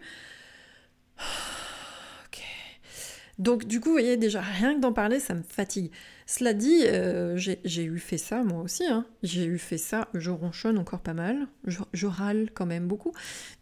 donc 3.41 3.65
du 3.65 3.79
coup, 3.79 3.89
vous 3.89 3.95
voyez, 3.95 4.17
déjà, 4.17 4.39
rien 4.39 4.75
que 4.75 4.81
d'en 4.81 4.93
parler, 4.93 5.19
ça 5.19 5.33
me 5.33 5.41
fatigue. 5.41 5.89
Cela 6.27 6.53
dit, 6.53 6.83
euh, 6.85 7.35
j'ai 7.37 7.83
eu 7.83 7.97
fait 7.97 8.19
ça 8.19 8.43
moi 8.43 8.61
aussi. 8.61 8.85
Hein. 8.85 9.03
J'ai 9.23 9.45
eu 9.45 9.57
fait 9.57 9.79
ça, 9.79 10.09
je 10.13 10.29
ronchonne 10.29 10.77
encore 10.77 10.99
pas 10.99 11.15
mal, 11.15 11.47
je, 11.65 12.05
râle 12.05 12.51
quand 12.53 12.67
même 12.67 12.87
beaucoup, 12.87 13.13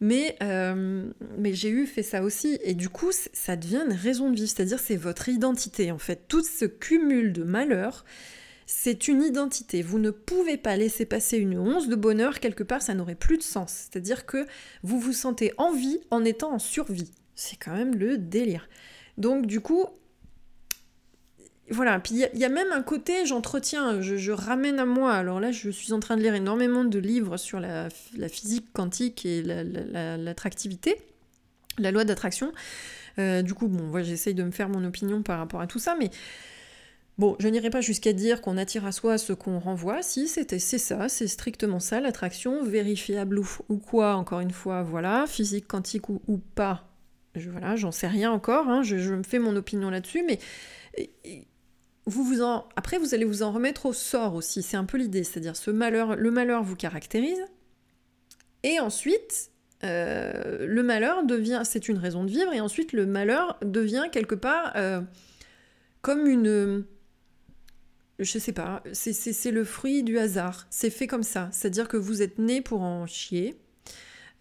mais, 0.02 0.36
euh, 0.44 1.10
mais 1.38 1.54
j'ai 1.54 1.70
eu 1.70 1.86
fait 1.88 2.04
ça 2.04 2.24
aussi. 2.24 2.60
Et 2.66 2.74
du 2.74 2.90
coup, 2.90 3.12
ça 3.12 3.56
devient 3.56 3.84
une 3.88 3.96
raison 3.96 4.30
de 4.30 4.36
vivre, 4.36 4.50
c'est-à-dire 4.50 4.80
c'est 4.80 4.98
votre 4.98 5.30
identité 5.30 5.94
en 5.94 5.98
fait. 5.98 6.26
Tout 6.28 6.44
ce 6.44 6.66
cumul 6.66 7.32
de 7.32 7.44
malheurs, 7.44 8.04
c'est 8.66 9.08
une 9.08 9.24
identité. 9.24 9.82
Vous 9.82 9.98
ne 9.98 10.12
pouvez 10.12 10.58
pas 10.58 10.76
laisser 10.76 11.06
passer 11.06 11.38
une 11.38 11.58
once 11.58 11.88
de 11.88 11.96
bonheur 11.96 12.42
quelque 12.42 12.64
part, 12.64 12.82
ça 12.82 12.96
n'aurait 12.96 13.16
plus 13.16 13.38
de 13.38 13.44
sens. 13.44 13.88
C'est-à-dire 13.90 14.26
que 14.26 14.46
vous 14.84 15.00
vous 15.00 15.14
sentez 15.14 15.54
en 15.58 15.72
vie 15.72 16.02
en 16.12 16.26
étant 16.26 16.52
en 16.52 16.60
survie. 16.60 17.12
C'est 17.34 17.56
quand 17.56 17.74
même 17.74 17.96
le 17.96 18.18
délire. 18.18 18.68
Donc 19.20 19.46
du 19.46 19.62
coup, 19.62 19.86
voilà, 21.72 22.00
puis 22.00 22.26
il 22.34 22.40
y, 22.40 22.46
a 22.46 22.50
même 22.50 22.72
un 22.72 22.82
côté, 22.82 23.28
j'entretiens, 23.28 24.02
je, 24.02 24.32
ramène 24.32 24.80
à 24.80 24.86
moi. 24.86 25.14
Alors 25.14 25.40
là, 25.40 25.52
je 25.52 25.70
suis 25.70 25.94
en 25.94 26.00
train 26.00 26.18
de 26.18 26.24
lire 26.24 26.34
énormément 26.34 26.84
de 26.84 26.98
livres 26.98 27.38
sur 27.38 27.60
la, 27.60 27.90
physique 28.28 28.74
quantique 28.74 29.26
et 29.26 29.44
l'attractivité, 29.44 30.98
la, 31.78 31.92
loi 31.92 32.06
d'attraction. 32.06 32.52
Euh, 33.20 33.44
du 33.44 33.54
coup, 33.54 33.68
bon, 33.68 34.02
j'essaye 34.02 34.34
de 34.34 34.44
me 34.44 34.52
faire 34.52 34.70
mon 34.70 34.84
opinion 34.84 35.22
par 35.22 35.38
rapport 35.38 35.62
à 35.62 35.68
tout 35.68 35.80
ça, 35.80 35.96
mais 36.00 36.10
bon, 37.20 37.36
je 37.40 37.48
n'irai 37.48 37.70
pas 37.70 37.82
jusqu'à 37.82 38.14
dire 38.14 38.42
qu'on 38.42 38.58
attire 38.58 38.86
à 38.86 38.92
soi 38.92 39.20
ce 39.20 39.34
qu'on 39.34 39.60
renvoie. 39.60 40.02
Si, 40.02 40.28
c'était, 40.28 40.60
c'est 40.60 40.80
ça, 40.80 41.08
c'est 41.08 41.28
strictement 41.28 41.80
ça, 41.80 42.00
l'attraction, 42.00 42.64
vérifiable 42.64 43.40
ou, 43.40 43.78
quoi, 43.78 44.16
encore 44.16 44.40
une 44.40 44.52
fois, 44.52 44.82
voilà, 44.82 45.26
physique 45.28 45.68
quantique 45.68 46.10
ou, 46.10 46.42
pas, 46.56 46.89
je, 47.36 47.50
voilà, 47.50 47.76
j'en 47.76 47.92
sais 47.92 48.08
rien 48.08 48.32
encore, 48.32 48.68
hein, 48.68 48.82
je, 48.84 49.14
me 49.14 49.24
fais 49.24 49.40
mon 49.40 49.56
opinion 49.56 49.90
là-dessus, 49.90 50.24
mais 50.24 50.40
vous 52.06 52.24
vous 52.24 52.42
en... 52.42 52.68
Après, 52.76 52.98
vous 52.98 53.14
allez 53.14 53.26
vous 53.26 53.44
en 53.44 53.52
remettre 53.52 53.86
au 53.86 53.94
sort 53.94 54.36
aussi, 54.36 54.64
c'est 54.64 54.78
un 54.78 54.86
peu 54.86 54.98
l'idée, 54.98 55.24
c'est-à-dire 55.24 55.56
ce 55.56 55.72
malheur, 55.72 56.16
le 56.16 56.32
malheur 56.32 56.64
vous 56.64 56.76
caractérise, 56.76 57.46
et 58.64 58.80
ensuite, 58.80 59.52
euh, 59.84 60.66
le 60.66 60.84
malheur 60.84 61.24
devient, 61.24 61.62
c'est 61.64 61.88
une 61.88 61.98
raison 61.98 62.24
de 62.24 62.30
vivre, 62.30 62.52
et 62.54 62.60
ensuite 62.60 62.94
le 62.94 63.06
malheur 63.06 63.58
devient 63.64 64.08
quelque 64.12 64.36
part 64.36 64.74
euh, 64.76 65.02
comme 66.02 66.28
une, 66.28 66.86
je 68.18 68.40
sais 68.40 68.52
pas, 68.52 68.84
c'est 68.92 69.52
le 69.52 69.64
fruit 69.64 70.04
du 70.04 70.18
hasard, 70.18 70.68
c'est 70.70 70.90
fait 70.90 71.08
comme 71.08 71.24
ça, 71.24 71.50
c'est-à-dire 71.52 71.88
que 71.88 71.98
vous 71.98 72.22
êtes 72.22 72.40
né 72.40 72.62
pour 72.62 72.82
en 72.82 73.06
chier, 73.06 73.56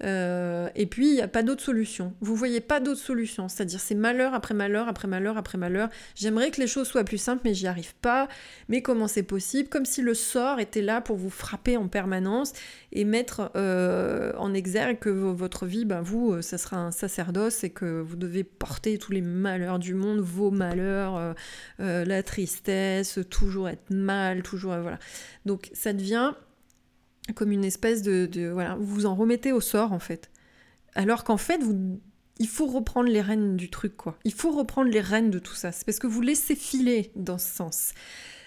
euh, 0.04 0.68
et 0.74 0.87
puis, 0.87 1.08
il 1.08 1.14
n'y 1.14 1.22
a 1.22 1.28
pas 1.28 1.42
d'autre 1.42 1.62
solution. 1.62 2.14
Vous 2.20 2.34
voyez 2.34 2.61
pas 2.61 2.80
d'autre 2.80 3.00
solution. 3.00 3.48
C'est-à-dire, 3.48 3.80
c'est 3.80 3.94
malheur 3.94 4.34
après 4.34 4.54
malheur, 4.54 4.88
après 4.88 5.08
malheur, 5.08 5.37
après 5.37 5.58
malheur. 5.58 5.88
J'aimerais 6.14 6.50
que 6.50 6.61
les 6.61 6.66
choses 6.66 6.87
soient 6.87 7.04
plus 7.04 7.18
simples, 7.18 7.42
mais 7.44 7.54
j'y 7.54 7.66
arrive 7.66 7.94
pas. 7.96 8.28
Mais 8.68 8.82
comment 8.82 9.08
c'est 9.08 9.22
possible? 9.22 9.68
Comme 9.68 9.84
si 9.84 10.02
le 10.02 10.14
sort 10.14 10.61
était 10.61 10.82
là 10.82 11.00
pour 11.00 11.16
vous 11.16 11.30
frapper 11.30 11.76
en 11.76 11.88
permanence 11.88 12.52
et 12.92 13.04
mettre 13.04 13.50
euh, 13.56 14.32
en 14.38 14.54
exergue 14.54 14.98
que 14.98 15.11
votre 15.11 15.66
vie, 15.66 15.84
ben 15.84 16.00
vous, 16.00 16.32
euh, 16.32 16.42
ça 16.42 16.58
sera 16.58 16.78
un 16.78 16.90
sacerdoce 16.90 17.64
et 17.64 17.70
que 17.70 18.00
vous 18.00 18.16
devez 18.16 18.44
porter 18.44 18.98
tous 18.98 19.12
les 19.12 19.22
malheurs 19.22 19.78
du 19.78 19.94
monde, 19.94 20.20
vos 20.20 20.50
malheurs, 20.50 21.34
la 21.78 22.22
tristesse, 22.22 23.18
toujours 23.30 23.68
être 23.68 23.90
mal, 23.90 24.42
toujours... 24.42 24.76
voilà. 24.76 24.98
Donc, 25.44 25.70
ça 25.72 25.92
devient 25.92 26.32
comme 27.34 27.52
une 27.52 27.64
espèce 27.64 28.02
de, 28.02 28.50
voilà, 28.52 28.76
vous 28.76 28.86
vous 28.86 29.06
en 29.06 29.14
remettez 29.14 29.52
au 29.52 29.60
sort 29.60 29.92
en 29.92 29.98
fait. 29.98 30.30
Alors 30.94 31.24
qu'en 31.24 31.36
fait, 31.36 31.58
vous, 31.62 32.00
il 32.38 32.48
faut 32.48 32.66
reprendre 32.66 33.08
les 33.08 33.20
rênes 33.20 33.56
du 33.56 33.70
truc 33.70 33.96
quoi. 33.96 34.18
Il 34.24 34.32
faut 34.32 34.52
reprendre 34.52 34.90
les 34.90 35.00
rênes 35.00 35.30
de 35.30 35.38
tout 35.38 35.54
ça. 35.54 35.72
C'est 35.72 35.84
parce 35.84 35.98
que 35.98 36.06
vous 36.06 36.20
laissez 36.20 36.54
filer 36.54 37.12
dans 37.16 37.38
ce 37.38 37.54
sens. 37.54 37.92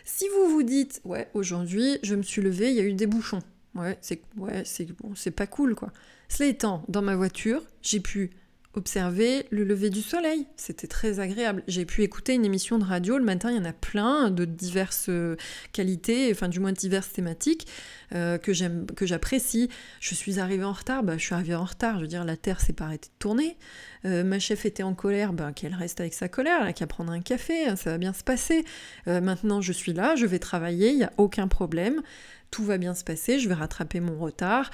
Si 0.04 0.26
vous 0.30 0.50
vous 0.50 0.64
dites 0.64 1.02
ouais 1.04 1.30
aujourd'hui 1.34 2.00
je 2.04 2.16
me 2.16 2.24
suis 2.24 2.42
levé, 2.42 2.70
il 2.70 2.76
y 2.76 2.80
a 2.80 2.84
eu 2.84 2.94
des 2.94 3.08
bouchons. 3.08 3.42
Ouais 3.76 3.98
c'est 4.02 4.22
ouais 4.38 4.64
c'est 4.66 4.92
bon 4.92 5.14
c'est 5.16 5.32
pas 5.32 5.48
cool 5.48 5.76
quoi. 5.76 5.92
Cela 6.28 6.50
étant 6.50 6.84
dans 6.88 7.02
ma 7.02 7.16
voiture 7.16 7.64
j'ai 7.82 8.00
pu 8.00 8.32
observer 8.74 9.46
le 9.50 9.64
lever 9.64 9.90
du 9.90 10.02
soleil. 10.02 10.48
C'était 10.56 10.88
très 10.88 11.20
agréable. 11.20 11.64
J'ai 11.68 11.86
pu 11.86 12.04
écouter 12.04 12.34
une 12.34 12.46
émission 12.46 12.78
de 12.78 12.86
radio 12.86 13.18
le 13.18 13.24
matin, 13.24 13.52
il 13.52 13.58
y 13.58 13.60
en 13.60 13.66
a 13.66 13.74
plein 13.74 14.32
de 14.32 14.46
diverses 14.46 15.08
euh, 15.10 15.36
qualités, 15.74 16.30
enfin 16.32 16.48
du 16.48 16.60
moins 16.60 16.72
diverses 16.72 17.12
thématiques 17.12 17.68
euh, 18.16 18.38
que 18.38 18.54
j'apprécie. 19.06 19.70
Je 20.00 20.16
suis 20.16 20.40
arrivée 20.40 20.64
en 20.64 20.72
retard, 20.72 21.04
bah, 21.04 21.18
je 21.18 21.24
suis 21.24 21.36
arrivée 21.36 21.56
en 21.56 21.66
retard. 21.66 21.98
Je 21.98 22.02
veux 22.02 22.08
dire, 22.08 22.24
la 22.24 22.38
Terre 22.38 22.62
s'est 22.62 22.74
pas 22.74 22.86
arrêtée 22.86 23.10
de 23.10 23.20
tourner. 23.20 23.58
Euh, 24.06 24.24
ma 24.24 24.40
chef 24.40 24.66
était 24.66 24.84
en 24.84 24.94
colère, 24.94 25.34
bah, 25.34 25.52
qu'elle 25.54 25.76
reste 25.76 26.00
avec 26.00 26.14
sa 26.14 26.30
colère, 26.30 26.62
elle 26.66 26.74
a 26.82 26.88
prendre 26.88 27.12
un 27.12 27.22
café, 27.22 27.68
hein, 27.68 27.76
ça 27.76 27.92
va 27.92 27.98
bien 27.98 28.14
se 28.14 28.24
passer. 28.24 28.66
maintenant, 29.06 29.62
je 29.62 29.72
suis 29.72 29.94
là, 29.94 30.16
je 30.16 30.26
vais 30.26 30.40
travailler, 30.40 30.92
il 30.92 30.98
n'y 30.98 31.04
a 31.04 31.14
aucun 31.18 31.48
problème. 31.48 32.02
Tout 32.50 32.64
va 32.64 32.78
bien 32.78 32.96
se 32.96 33.04
passer, 33.04 33.40
je 33.40 33.48
vais 33.48 33.54
rattraper 33.54 34.00
mon 34.00 34.18
retard. 34.18 34.72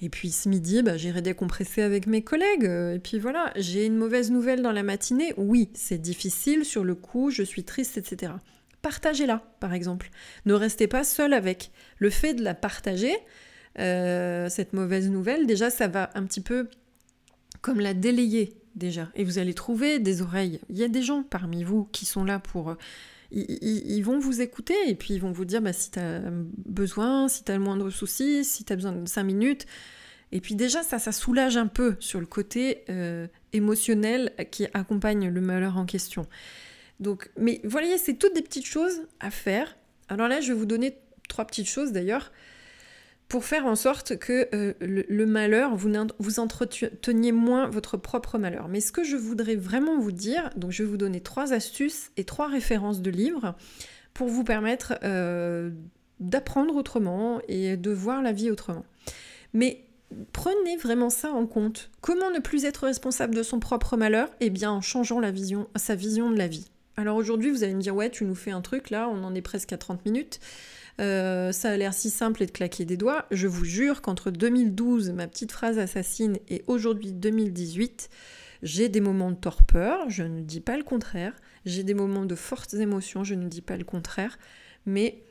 Et 0.00 0.08
puis 0.08 0.30
ce 0.30 0.48
midi, 0.48 0.82
bah, 0.82 0.96
j'irai 0.96 1.22
décompresser 1.22 1.82
avec 1.82 2.06
mes 2.06 2.22
collègues. 2.22 2.66
Euh, 2.66 2.94
et 2.94 2.98
puis 2.98 3.18
voilà, 3.18 3.52
j'ai 3.56 3.86
une 3.86 3.96
mauvaise 3.96 4.30
nouvelle 4.30 4.62
dans 4.62 4.72
la 4.72 4.82
matinée. 4.82 5.34
Oui, 5.36 5.70
c'est 5.74 6.00
difficile 6.00 6.64
sur 6.64 6.84
le 6.84 6.94
coup, 6.94 7.30
je 7.30 7.42
suis 7.42 7.64
triste, 7.64 7.98
etc. 7.98 8.32
Partagez-la, 8.82 9.38
par 9.58 9.74
exemple. 9.74 10.10
Ne 10.46 10.54
restez 10.54 10.86
pas 10.86 11.02
seul 11.02 11.32
avec. 11.32 11.72
Le 11.98 12.10
fait 12.10 12.34
de 12.34 12.44
la 12.44 12.54
partager, 12.54 13.14
euh, 13.78 14.48
cette 14.48 14.72
mauvaise 14.72 15.10
nouvelle, 15.10 15.46
déjà, 15.46 15.68
ça 15.70 15.88
va 15.88 16.10
un 16.14 16.24
petit 16.24 16.40
peu 16.40 16.68
comme 17.60 17.80
la 17.80 17.92
délayer, 17.92 18.54
déjà. 18.76 19.08
Et 19.16 19.24
vous 19.24 19.38
allez 19.38 19.54
trouver 19.54 19.98
des 19.98 20.22
oreilles. 20.22 20.60
Il 20.70 20.78
y 20.78 20.84
a 20.84 20.88
des 20.88 21.02
gens 21.02 21.24
parmi 21.24 21.64
vous 21.64 21.84
qui 21.92 22.06
sont 22.06 22.24
là 22.24 22.38
pour... 22.38 22.76
Ils, 23.30 24.00
vont 24.02 24.18
vous 24.18 24.40
écouter 24.40 24.74
et 24.86 24.94
puis 24.94 25.12
ils 25.12 25.20
vont 25.20 25.32
vous 25.32 25.44
dire 25.44 25.60
bah, 25.60 25.74
si 25.74 25.90
tu 25.90 25.98
as 25.98 26.22
besoin, 26.64 27.28
si 27.28 27.44
tu 27.44 27.52
as 27.52 27.56
le 27.56 27.60
moindre 27.60 27.90
souci, 27.90 28.44
si 28.44 28.64
tu 28.64 28.72
as 28.72 28.76
besoin 28.76 28.92
de 28.92 29.06
5 29.06 29.22
minutes. 29.22 29.66
Et 30.32 30.40
puis 30.40 30.54
déjà, 30.54 30.82
ça, 30.82 30.98
ça 30.98 31.12
soulage 31.12 31.56
un 31.56 31.66
peu 31.66 31.96
sur 32.00 32.20
le 32.20 32.26
côté 32.26 32.84
euh, 32.88 33.26
émotionnel 33.52 34.32
qui 34.50 34.66
accompagne 34.74 35.28
le 35.28 35.40
malheur 35.40 35.76
en 35.76 35.86
question. 35.86 36.26
Donc, 37.00 37.30
mais 37.38 37.60
voyez, 37.64 37.98
c'est 37.98 38.14
toutes 38.14 38.34
des 38.34 38.42
petites 38.42 38.66
choses 38.66 39.02
à 39.20 39.30
faire. 39.30 39.76
Alors 40.08 40.28
là, 40.28 40.40
je 40.40 40.52
vais 40.52 40.58
vous 40.58 40.66
donner 40.66 40.96
trois 41.28 41.44
petites 41.44 41.68
choses 41.68 41.92
d'ailleurs 41.92 42.32
pour 43.28 43.44
faire 43.44 43.66
en 43.66 43.76
sorte 43.76 44.16
que 44.16 44.48
euh, 44.54 44.72
le, 44.80 45.26
malheur, 45.26 45.76
vous, 45.76 46.40
entreteniez 46.40 47.32
moins 47.32 47.68
votre 47.68 47.98
propre 47.98 48.38
malheur. 48.38 48.68
Mais 48.68 48.80
ce 48.80 48.90
que 48.90 49.04
je 49.04 49.16
voudrais 49.16 49.54
vraiment 49.54 49.98
vous 49.98 50.12
dire, 50.12 50.50
donc 50.56 50.70
je 50.70 50.82
vais 50.82 50.88
vous 50.88 50.96
donner 50.96 51.20
trois 51.20 51.52
astuces 51.52 52.10
et 52.16 52.24
trois 52.24 52.48
références 52.48 53.02
de 53.02 53.10
livres 53.10 53.54
pour 54.14 54.28
vous 54.28 54.44
permettre 54.44 54.94
euh, 55.04 55.70
d'apprendre 56.20 56.74
autrement 56.74 57.40
et 57.48 57.76
de 57.76 57.90
voir 57.90 58.22
la 58.22 58.32
vie 58.32 58.50
autrement. 58.50 58.86
Mais 59.52 59.84
prenez 60.32 60.78
vraiment 60.78 61.10
ça 61.10 61.30
en 61.30 61.46
compte. 61.46 61.90
Comment 62.00 62.30
ne 62.30 62.38
plus 62.38 62.64
être 62.64 62.84
responsable 62.84 63.34
de 63.34 63.42
son 63.42 63.60
propre 63.60 63.98
malheur? 63.98 64.30
Eh 64.40 64.48
bien 64.48 64.70
en 64.70 64.80
changeant 64.80 65.20
sa 65.76 65.94
vision 65.94 66.30
de 66.30 66.38
la 66.38 66.48
vie. 66.48 66.70
Alors 66.96 67.16
aujourd'hui, 67.16 67.50
vous 67.50 67.62
allez 67.62 67.74
me 67.74 67.80
dire, 67.80 67.94
ouais, 67.94 68.10
tu 68.10 68.24
nous 68.24 68.34
fais 68.34 68.50
un 68.50 68.62
truc, 68.62 68.90
là, 68.90 69.08
on 69.08 69.22
en 69.22 69.34
est 69.34 69.42
presque 69.42 69.72
à 69.72 69.78
30 69.78 70.04
minutes. 70.04 70.40
Euh, 71.00 71.52
ça 71.52 71.70
a 71.70 71.76
l'air 71.76 71.94
si 71.94 72.10
simple 72.10 72.42
et 72.42 72.46
de 72.46 72.50
claquer 72.50 72.84
des 72.84 72.96
doigts. 72.96 73.26
Je 73.30 73.46
vous 73.46 73.64
jure 73.64 74.02
qu'entre 74.02 74.30
2012, 74.30 75.10
ma 75.10 75.28
petite 75.28 75.52
phrase 75.52 75.78
assassine, 75.78 76.38
et 76.48 76.64
aujourd'hui 76.66 77.12
2018, 77.12 78.10
j'ai 78.62 78.88
des 78.88 79.00
moments 79.00 79.30
de 79.30 79.36
torpeur, 79.36 80.10
je 80.10 80.24
ne 80.24 80.40
dis 80.40 80.60
pas 80.60 80.76
le 80.76 80.82
contraire. 80.82 81.34
J'ai 81.64 81.84
des 81.84 81.94
moments 81.94 82.24
de 82.24 82.34
fortes 82.34 82.74
émotions, 82.74 83.22
je 83.22 83.34
ne 83.34 83.48
dis 83.48 83.62
pas 83.62 83.76
le 83.76 83.84
contraire. 83.84 84.38
Mais 84.86 85.22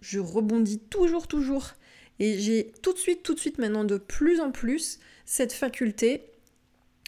je 0.00 0.20
rebondis 0.20 0.78
toujours, 0.78 1.26
toujours. 1.26 1.72
Et 2.18 2.38
j'ai 2.38 2.72
tout 2.82 2.92
de 2.92 2.98
suite, 2.98 3.22
tout 3.22 3.34
de 3.34 3.40
suite 3.40 3.58
maintenant 3.58 3.84
de 3.84 3.98
plus 3.98 4.40
en 4.40 4.50
plus 4.50 5.00
cette 5.24 5.52
faculté 5.52 6.22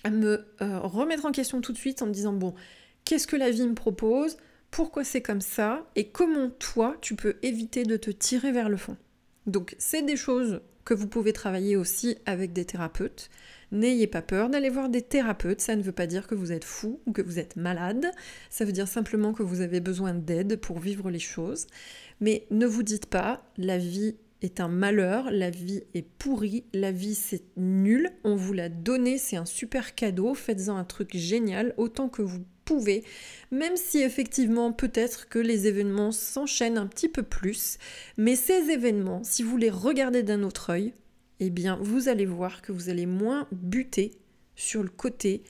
à 0.04 0.10
me 0.10 0.46
euh, 0.60 0.80
remettre 0.80 1.24
en 1.24 1.32
question 1.32 1.60
tout 1.60 1.72
de 1.72 1.78
suite 1.78 2.02
en 2.02 2.06
me 2.06 2.12
disant, 2.12 2.32
bon, 2.32 2.54
qu'est-ce 3.04 3.26
que 3.26 3.36
la 3.36 3.50
vie 3.50 3.66
me 3.66 3.74
propose? 3.74 4.36
Pourquoi 4.70 5.04
c'est 5.04 5.22
comme 5.22 5.40
ça 5.40 5.88
et 5.96 6.08
comment 6.08 6.50
toi 6.50 6.96
tu 7.00 7.14
peux 7.14 7.36
éviter 7.42 7.84
de 7.84 7.96
te 7.96 8.10
tirer 8.10 8.52
vers 8.52 8.68
le 8.68 8.76
fond. 8.76 8.96
Donc 9.46 9.74
c'est 9.78 10.02
des 10.02 10.16
choses 10.16 10.60
que 10.84 10.94
vous 10.94 11.06
pouvez 11.06 11.32
travailler 11.32 11.76
aussi 11.76 12.16
avec 12.24 12.52
des 12.52 12.64
thérapeutes. 12.64 13.28
N'ayez 13.72 14.06
pas 14.06 14.22
peur 14.22 14.48
d'aller 14.48 14.70
voir 14.70 14.88
des 14.88 15.02
thérapeutes, 15.02 15.60
ça 15.60 15.76
ne 15.76 15.82
veut 15.82 15.92
pas 15.92 16.06
dire 16.06 16.26
que 16.26 16.34
vous 16.34 16.52
êtes 16.52 16.64
fou 16.64 17.00
ou 17.04 17.12
que 17.12 17.20
vous 17.20 17.38
êtes 17.38 17.56
malade, 17.56 18.10
ça 18.48 18.64
veut 18.64 18.72
dire 18.72 18.88
simplement 18.88 19.34
que 19.34 19.42
vous 19.42 19.60
avez 19.60 19.80
besoin 19.80 20.14
d'aide 20.14 20.56
pour 20.56 20.78
vivre 20.78 21.10
les 21.10 21.18
choses. 21.18 21.66
Mais 22.20 22.46
ne 22.50 22.66
vous 22.66 22.82
dites 22.82 23.04
pas, 23.04 23.44
la 23.58 23.76
vie 23.76 24.16
est 24.40 24.60
un 24.60 24.68
malheur, 24.68 25.30
la 25.30 25.50
vie 25.50 25.82
est 25.94 26.08
pourrie, 26.18 26.64
la 26.72 26.92
vie 26.92 27.14
c'est 27.14 27.42
nul, 27.58 28.10
on 28.24 28.36
vous 28.36 28.54
l'a 28.54 28.70
donné, 28.70 29.18
c'est 29.18 29.36
un 29.36 29.44
super 29.44 29.94
cadeau, 29.94 30.32
faites-en 30.32 30.76
un 30.76 30.84
truc 30.84 31.14
génial 31.14 31.74
autant 31.76 32.08
que 32.08 32.22
vous 32.22 32.44
même 33.50 33.76
si 33.76 34.02
effectivement 34.02 34.72
peut-être 34.72 35.28
que 35.28 35.38
les 35.38 35.66
événements 35.66 36.12
s'enchaînent 36.12 36.78
un 36.78 36.86
petit 36.86 37.08
peu 37.08 37.22
plus, 37.22 37.78
mais 38.16 38.36
ces 38.36 38.70
événements, 38.70 39.22
si 39.24 39.42
vous 39.42 39.56
les 39.56 39.70
regardez 39.70 40.22
d'un 40.22 40.42
autre 40.42 40.70
œil, 40.70 40.94
eh 41.40 41.50
bien 41.50 41.78
vous 41.80 42.08
allez 42.08 42.26
voir 42.26 42.62
que 42.62 42.72
vous 42.72 42.88
allez 42.88 43.06
moins 43.06 43.46
buter 43.52 44.12
sur 44.56 44.82
le 44.82 44.88
côté 44.88 45.42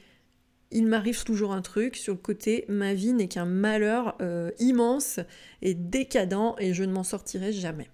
il 0.70 0.86
m'arrive 0.86 1.24
toujours 1.24 1.52
un 1.52 1.62
truc 1.62 1.96
sur 1.96 2.12
le 2.12 2.18
côté 2.18 2.64
ma 2.68 2.94
vie 2.94 3.12
n'est 3.12 3.28
qu'un 3.28 3.46
malheur 3.46 4.16
euh, 4.20 4.50
immense 4.58 5.20
et 5.62 5.74
décadent 5.74 6.54
et 6.58 6.74
je 6.74 6.84
ne 6.84 6.92
m'en 6.92 7.04
sortirai 7.04 7.52
jamais. 7.52 7.88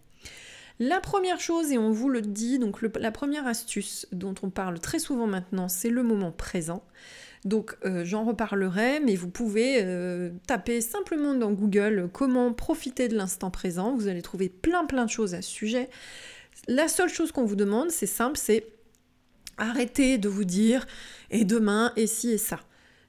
La 0.81 1.01
première 1.01 1.39
chose, 1.39 1.71
et 1.71 1.79
on 1.79 1.93
vous 1.93 2.09
le 2.09 2.21
dit, 2.21 2.59
donc 2.59 2.83
la 2.83 3.13
première 3.13 3.47
astuce 3.47 4.09
dont 4.11 4.35
on 4.43 4.51
parle 4.51 4.81
très 4.81 4.99
souvent 4.99 5.29
maintenant, 5.29 5.69
c'est 5.69 5.91
le 5.91 6.03
moment 6.03 6.33
présent. 6.33 6.83
Donc 7.45 7.77
euh, 7.85 8.05
j'en 8.05 8.25
reparlerai, 8.25 9.01
mais 9.01 9.17
vous 9.17 9.29
pouvez 9.29 9.83
euh, 9.83 10.31
taper 10.47 10.81
simplement 10.81 11.35
dans 11.35 11.53
Google 11.53 12.09
comment 12.13 12.53
profiter 12.53 13.09
de 13.09 13.17
l'instant 13.17 13.51
présent. 13.51 13.95
Vous 13.95 14.09
allez 14.09 14.23
trouver 14.23 14.49
plein 14.49 14.87
plein 14.87 15.05
de 15.05 15.11
choses 15.11 15.35
à 15.35 15.43
ce 15.43 15.51
sujet. 15.51 15.91
La 16.69 16.89
seule 16.89 17.11
chose 17.11 17.33
qu'on 17.33 17.45
vous 17.45 17.57
demande, 17.57 17.91
c'est 17.91 18.07
simple, 18.07 18.39
c'est 18.39 18.67
arrêter 19.59 20.17
de 20.19 20.29
vous 20.29 20.45
dire 20.45 20.87
et 21.31 21.45
demain 21.45 21.93
et 21.97 22.07
ci 22.07 22.31
et 22.31 22.39
ça. 22.39 22.61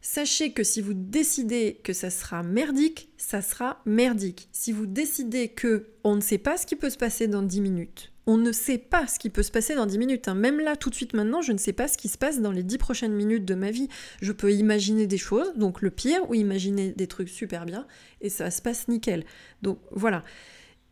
Sachez 0.08 0.52
que 0.52 0.64
si 0.64 0.82
vous 0.82 0.94
décidez 0.94 1.80
que 1.84 1.92
ça 1.92 2.12
sera 2.12 2.44
merdique, 2.44 3.10
ça 3.18 3.42
sera 3.42 3.82
merdique. 3.88 4.50
Si 4.52 4.72
vous 4.72 4.86
décidez 4.86 5.48
que 5.48 5.88
on 6.04 6.16
ne 6.16 6.22
sait 6.22 6.38
pas 6.38 6.58
ce 6.58 6.68
qui 6.68 6.76
peut 6.76 6.92
se 6.92 6.98
passer 6.98 7.28
dans 7.28 7.42
10 7.42 7.60
minutes, 7.60 8.12
on 8.28 8.38
ne 8.38 8.52
sait 8.52 8.78
pas 8.78 9.08
ce 9.08 9.18
qui 9.18 9.32
peut 9.32 9.42
se 9.42 9.50
passer 9.52 9.74
dans 9.74 9.88
10 9.88 9.98
minutes. 9.98 10.28
Hein. 10.28 10.36
Même 10.36 10.60
là, 10.60 10.76
tout 10.76 10.92
de 10.92 10.96
suite 10.96 11.16
maintenant, 11.16 11.42
je 11.42 11.54
ne 11.54 11.58
sais 11.58 11.74
pas 11.74 11.88
ce 11.88 11.98
qui 11.98 12.08
se 12.08 12.20
passe 12.20 12.40
dans 12.40 12.52
les 12.52 12.62
10 12.62 12.78
prochaines 12.78 13.14
minutes 13.14 13.46
de 13.46 13.56
ma 13.56 13.72
vie. 13.72 13.90
Je 14.22 14.32
peux 14.32 14.54
imaginer 14.54 15.08
des 15.08 15.18
choses, 15.18 15.56
donc 15.56 15.82
le 15.82 15.90
pire, 15.90 16.30
ou 16.30 16.36
imaginer 16.36 16.92
des 16.92 17.08
trucs 17.08 17.30
super 17.30 17.66
bien, 17.66 17.88
et 18.22 18.30
ça 18.30 18.52
se 18.52 18.62
passe 18.62 18.88
nickel. 18.88 19.26
Donc 19.64 19.80
voilà. 19.90 20.24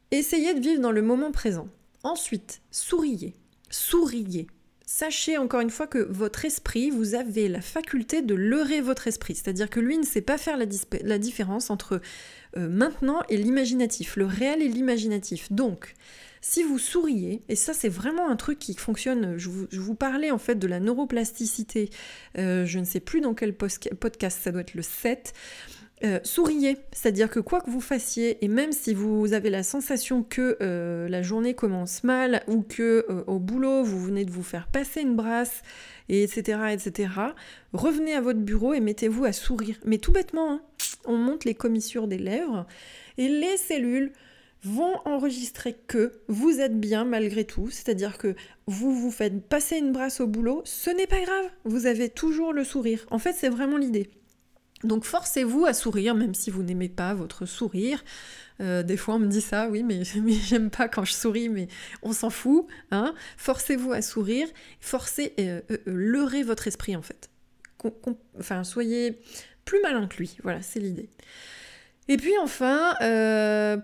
Essayez 0.10 0.56
de 0.56 0.60
vivre 0.60 0.82
dans 0.82 0.92
le 0.92 1.04
moment 1.04 1.32
présent. 1.32 1.70
Ensuite, 2.02 2.62
souriez. 2.72 3.36
Souriez. 3.70 4.48
Sachez 4.96 5.40
encore 5.40 5.62
une 5.62 5.72
fois 5.72 5.88
que 5.88 5.98
votre 5.98 6.46
esprit, 6.46 6.92
vous 6.92 7.16
avez 7.16 7.48
la 7.48 7.62
faculté 7.62 8.22
de 8.22 8.36
leurrer 8.36 8.80
votre 8.80 9.08
esprit. 9.08 9.34
C'est-à-dire 9.34 9.68
que 9.68 9.80
lui 9.80 9.98
ne 9.98 10.04
sait 10.04 10.22
pas 10.22 10.38
faire 10.38 10.56
la, 10.56 11.18
différence 11.18 11.72
entre 11.72 12.00
euh, 12.58 12.70
maintenant 12.70 13.24
et 13.28 13.38
l'imaginatif, 13.38 14.18
le 14.18 14.28
réel 14.28 14.62
et 14.62 14.68
l'imaginatif. 14.68 15.52
Donc, 15.52 15.96
si 16.42 16.62
vous 16.62 16.78
souriez, 16.78 17.42
et 17.50 17.56
ça 17.56 17.74
c'est 17.74 17.90
vraiment 17.90 18.30
un 18.30 18.36
truc 18.36 18.60
qui 18.60 18.76
fonctionne, 18.76 19.36
je 19.36 19.50
vous, 19.50 19.96
parlais 19.96 20.30
en 20.30 20.38
fait 20.38 20.60
de 20.60 20.68
la 20.68 20.80
neuroplasticité, 20.80 21.90
euh, 22.38 22.68
je 22.68 22.78
ne 22.78 22.86
sais 22.86 23.00
plus 23.00 23.20
dans 23.20 23.34
quel 23.34 23.56
podcast, 23.56 24.42
ça 24.44 24.52
doit 24.52 24.62
être 24.62 24.76
le 24.76 24.84
7, 24.84 25.34
euh, 26.06 26.20
souriez, 26.24 26.78
c'est-à-dire 26.92 27.30
que 27.30 27.40
quoi 27.40 27.62
que 27.62 27.70
vous 27.70 27.80
fassiez, 27.80 28.44
et 28.44 28.50
même 28.50 28.74
si 28.74 28.94
vous 28.94 29.32
avez 29.32 29.50
la 29.50 29.64
sensation 29.64 30.22
que 30.22 30.58
euh, 30.62 31.08
la 31.08 31.22
journée 31.22 31.54
commence 31.54 32.04
mal 32.04 32.44
ou 32.48 32.62
que 32.62 33.06
euh, 33.10 33.24
au 33.28 33.40
boulot 33.40 33.84
vous 33.84 34.02
venez 34.02 34.26
de 34.26 34.32
vous 34.32 34.44
faire 34.44 34.68
passer 34.68 35.02
une 35.02 35.16
brasse, 35.16 35.62
et 36.10 36.24
etc., 36.24 36.60
etc., 36.74 37.10
revenez 37.72 38.14
à 38.14 38.22
votre 38.22 38.40
bureau 38.40 38.74
et 38.74 38.82
mettez-vous 38.82 39.24
à 39.24 39.32
sourire. 39.32 39.78
Mais 39.86 39.98
tout 39.98 40.12
bêtement, 40.12 40.52
hein, 40.52 40.62
on 41.06 41.18
monte 41.18 41.46
les 41.46 41.56
commissures 41.56 42.08
des 42.08 42.18
lèvres 42.18 42.68
et 43.18 43.30
les 43.30 43.56
cellules 43.56 44.12
vont 44.64 44.96
enregistrer 45.06 45.76
que 45.88 46.14
vous 46.28 46.60
êtes 46.60 46.80
bien 46.80 47.06
malgré 47.06 47.46
tout, 47.46 47.70
c'est-à-dire 47.70 48.18
que 48.18 48.36
vous 48.68 48.94
vous 48.94 49.12
faites 49.12 49.42
passer 49.48 49.78
une 49.78 49.92
brasse 49.92 50.22
au 50.22 50.28
boulot, 50.28 50.62
ce 50.66 50.90
n'est 50.90 51.08
pas 51.08 51.22
grave, 51.22 51.50
vous 51.66 51.86
avez 51.86 52.10
toujours 52.10 52.54
le 52.54 52.64
sourire. 52.64 53.06
En 53.12 53.20
fait, 53.20 53.34
c'est 53.34 53.50
vraiment 53.50 53.78
l'idée. 53.78 54.10
Donc 54.84 55.06
forcez-vous 55.06 55.66
à 55.66 55.74
sourire, 55.74 56.16
même 56.16 56.34
si 56.34 56.52
vous 56.52 56.64
n'aimez 56.64 56.90
pas 56.90 57.14
votre 57.14 57.46
sourire. 57.46 58.04
Euh, 58.62 58.84
des 58.84 58.98
fois 58.98 59.16
on 59.16 59.20
me 59.20 59.28
dit 59.28 59.42
ça, 59.42 59.70
oui, 59.70 59.84
mais, 59.84 60.04
j'aime 60.46 60.70
pas 60.70 60.88
quand 60.88 61.06
je 61.06 61.14
souris, 61.14 61.50
mais 61.50 61.68
on 62.02 62.14
s'en 62.14 62.30
fout. 62.30 62.68
Hein. 62.92 63.14
Forcez-vous 63.38 63.94
à 63.94 64.02
sourire, 64.02 64.48
forcez, 64.80 65.34
euh, 65.40 65.62
euh, 65.72 65.78
leurrez 65.86 66.44
votre 66.44 66.68
esprit 66.68 66.96
en 66.96 67.02
fait. 67.02 67.30
enfin, 68.40 68.64
soyez 68.64 69.20
plus 69.66 69.82
malin 69.82 70.08
que 70.08 70.18
lui, 70.18 70.38
voilà, 70.44 70.62
c'est 70.62 70.80
l'idée. 70.80 71.10
Et 72.10 72.18
puis 72.18 72.34
enfin, 72.42 72.96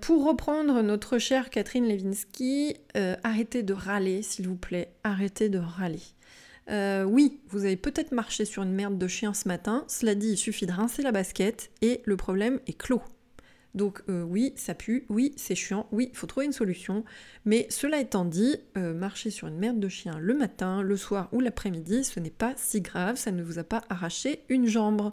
pour 0.02 0.26
reprendre 0.26 0.82
notre 0.82 1.20
chère 1.20 1.50
Catherine 1.50 1.88
Levinsky, 1.88 2.76
arrêtez 3.24 3.64
de 3.64 3.74
râler, 3.74 4.22
s'il 4.24 4.46
vous 4.46 4.58
plaît, 4.58 4.92
arrêtez 5.06 5.48
de 5.48 5.58
râler. 5.58 6.02
Euh, 6.70 7.04
oui, 7.04 7.40
vous 7.50 7.66
avez 7.66 7.78
peut-être 7.78 8.12
marché 8.12 8.46
sur 8.46 8.64
une 8.64 8.74
merde 8.74 8.98
de 8.98 9.08
chien 9.08 9.34
ce 9.34 9.48
matin, 9.48 9.86
cela 9.88 10.14
dit, 10.14 10.32
il 10.32 10.38
suffit 10.38 10.68
de 10.68 10.72
rincer 10.72 11.02
la 11.02 11.12
basket 11.12 11.72
et 11.82 12.02
le 12.06 12.16
problème 12.16 12.60
est 12.68 12.78
clos. 12.78 13.02
Donc 13.76 14.02
euh, 14.10 14.24
oui, 14.24 14.54
ça 14.56 14.74
pue, 14.74 15.06
oui, 15.10 15.34
c'est 15.36 15.56
chiant, 15.56 15.88
oui, 15.92 16.10
il 16.12 16.18
faut 16.18 16.28
trouver 16.28 16.46
une 16.46 16.54
solution. 16.54 17.04
Mais 17.46 17.68
cela 17.70 18.00
étant 18.00 18.26
dit, 18.26 18.58
euh, 18.78 18.94
marcher 18.94 19.30
sur 19.30 19.48
une 19.48 19.58
merde 19.58 19.80
de 19.80 19.90
chien 19.90 20.18
le 20.20 20.34
matin, 20.34 20.82
le 20.82 20.98
soir 20.98 21.30
ou 21.32 21.40
l'après-midi, 21.40 22.04
ce 22.04 22.20
n'est 22.20 22.30
pas 22.30 22.54
si 22.56 22.82
grave, 22.82 23.16
ça 23.16 23.32
ne 23.32 23.44
vous 23.44 23.60
a 23.60 23.64
pas 23.64 23.82
arraché 23.90 24.44
une 24.50 24.66
jambe. 24.66 25.12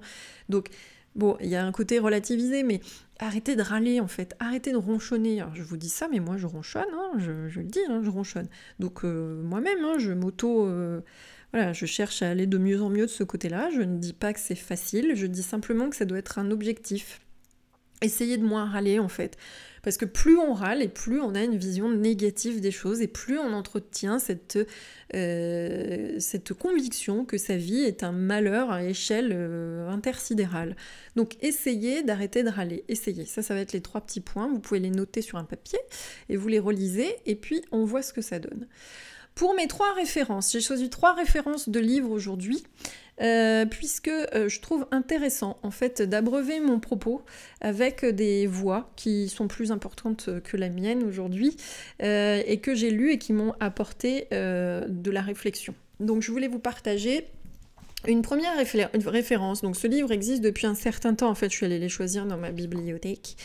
Donc 0.48 0.68
bon, 1.14 1.36
il 1.40 1.48
y 1.48 1.56
a 1.56 1.64
un 1.64 1.72
côté 1.72 1.98
relativisé, 1.98 2.62
mais 2.62 2.80
arrêtez 3.18 3.56
de 3.56 3.62
râler 3.62 4.00
en 4.00 4.08
fait, 4.08 4.34
arrêtez 4.40 4.72
de 4.72 4.78
ronchonner. 4.78 5.40
Alors, 5.40 5.54
je 5.54 5.62
vous 5.62 5.76
dis 5.76 5.90
ça, 5.90 6.08
mais 6.10 6.20
moi 6.20 6.38
je 6.38 6.46
ronchonne, 6.46 6.84
hein, 6.94 7.12
je, 7.18 7.60
le 7.60 7.66
dis, 7.66 7.80
hein, 7.88 8.00
je 8.02 8.10
ronchonne. 8.10 8.48
Donc 8.78 9.04
moi-même, 9.04 9.84
hein, 9.84 9.98
je 9.98 10.12
m'auto 10.12 10.66
voilà, 11.56 11.72
je 11.72 11.86
cherche 11.86 12.20
à 12.20 12.28
aller 12.28 12.46
de 12.46 12.58
mieux 12.58 12.82
en 12.82 12.90
mieux 12.90 13.06
de 13.06 13.10
ce 13.10 13.24
côté-là. 13.24 13.70
Je 13.74 13.80
ne 13.80 13.96
dis 13.96 14.12
pas 14.12 14.34
que 14.34 14.40
c'est 14.40 14.54
facile, 14.54 15.12
je 15.14 15.26
dis 15.26 15.42
simplement 15.42 15.88
que 15.88 15.96
ça 15.96 16.04
doit 16.04 16.18
être 16.18 16.38
un 16.38 16.50
objectif. 16.50 17.22
Essayez 18.02 18.36
de 18.36 18.44
moins 18.44 18.66
râler 18.66 18.98
en 18.98 19.08
fait. 19.08 19.38
Parce 19.82 19.96
que 19.96 20.04
plus 20.04 20.36
on 20.36 20.52
râle 20.52 20.82
et 20.82 20.88
plus 20.88 21.18
on 21.18 21.34
a 21.34 21.42
une 21.42 21.56
vision 21.56 21.90
négative 21.90 22.60
des 22.60 22.70
choses 22.70 23.00
et 23.00 23.06
plus 23.06 23.38
on 23.38 23.54
entretient 23.54 24.18
cette, 24.18 24.58
euh, 25.14 26.18
conviction 26.60 27.24
que 27.24 27.38
sa 27.38 27.56
vie 27.56 27.84
est 27.84 28.02
un 28.02 28.12
malheur 28.12 28.70
à 28.70 28.84
échelle 28.84 29.30
euh, 29.32 29.88
intersidérale. 29.88 30.76
Donc 31.14 31.42
essayez 31.42 32.02
d'arrêter 32.02 32.42
de 32.42 32.50
râler. 32.50 32.84
Essayez. 32.88 33.24
Ça, 33.24 33.40
ça 33.40 33.54
va 33.54 33.60
être 33.60 33.72
les 33.72 33.80
trois 33.80 34.02
petits 34.02 34.20
points. 34.20 34.46
Vous 34.46 34.58
pouvez 34.58 34.80
les 34.80 34.90
noter 34.90 35.22
sur 35.22 35.38
un 35.38 35.44
papier 35.44 35.78
et 36.28 36.36
vous 36.36 36.48
les 36.48 36.58
relisez 36.58 37.16
et 37.24 37.34
puis 37.34 37.62
on 37.72 37.86
voit 37.86 38.02
ce 38.02 38.12
que 38.12 38.20
ça 38.20 38.40
donne. 38.40 38.66
Pour 39.36 39.52
mes 39.54 39.66
trois 39.66 39.92
références, 39.92 40.50
j'ai 40.50 40.62
choisi 40.62 40.88
trois 40.88 41.12
références 41.12 41.68
de 41.68 41.78
livres 41.78 42.10
aujourd'hui, 42.10 42.64
euh, 43.20 43.66
puisque 43.66 44.08
euh, 44.08 44.48
je 44.48 44.60
trouve 44.62 44.86
intéressant 44.90 45.58
en 45.62 45.70
fait 45.70 46.00
d'abreuver 46.00 46.58
mon 46.58 46.80
propos 46.80 47.20
avec 47.60 48.02
des 48.06 48.46
voix 48.46 48.90
qui 48.96 49.28
sont 49.28 49.46
plus 49.46 49.72
importantes 49.72 50.30
que 50.42 50.56
la 50.56 50.70
mienne 50.70 51.02
aujourd'hui 51.02 51.54
euh, 52.02 52.42
et 52.46 52.60
que 52.60 52.74
j'ai 52.74 52.90
lues 52.90 53.12
et 53.12 53.18
qui 53.18 53.34
m'ont 53.34 53.52
apporté 53.60 54.26
de 54.30 55.10
la 55.10 55.20
réflexion. 55.20 55.74
Donc 56.00 56.22
je 56.22 56.32
voulais 56.32 56.48
vous 56.48 56.58
partager 56.58 57.28
une 58.06 58.22
première 58.22 58.56
référence, 59.06 59.62
donc 59.62 59.76
ce 59.76 59.86
livre 59.86 60.12
existe 60.12 60.42
depuis 60.42 60.66
un 60.66 60.74
certain 60.74 61.14
temps, 61.14 61.28
en 61.28 61.34
fait 61.34 61.50
je 61.50 61.56
suis 61.56 61.66
allée 61.66 61.78
les 61.78 61.88
choisir 61.88 62.26
dans 62.26 62.36
ma 62.36 62.52
bibliothèque, 62.52 63.36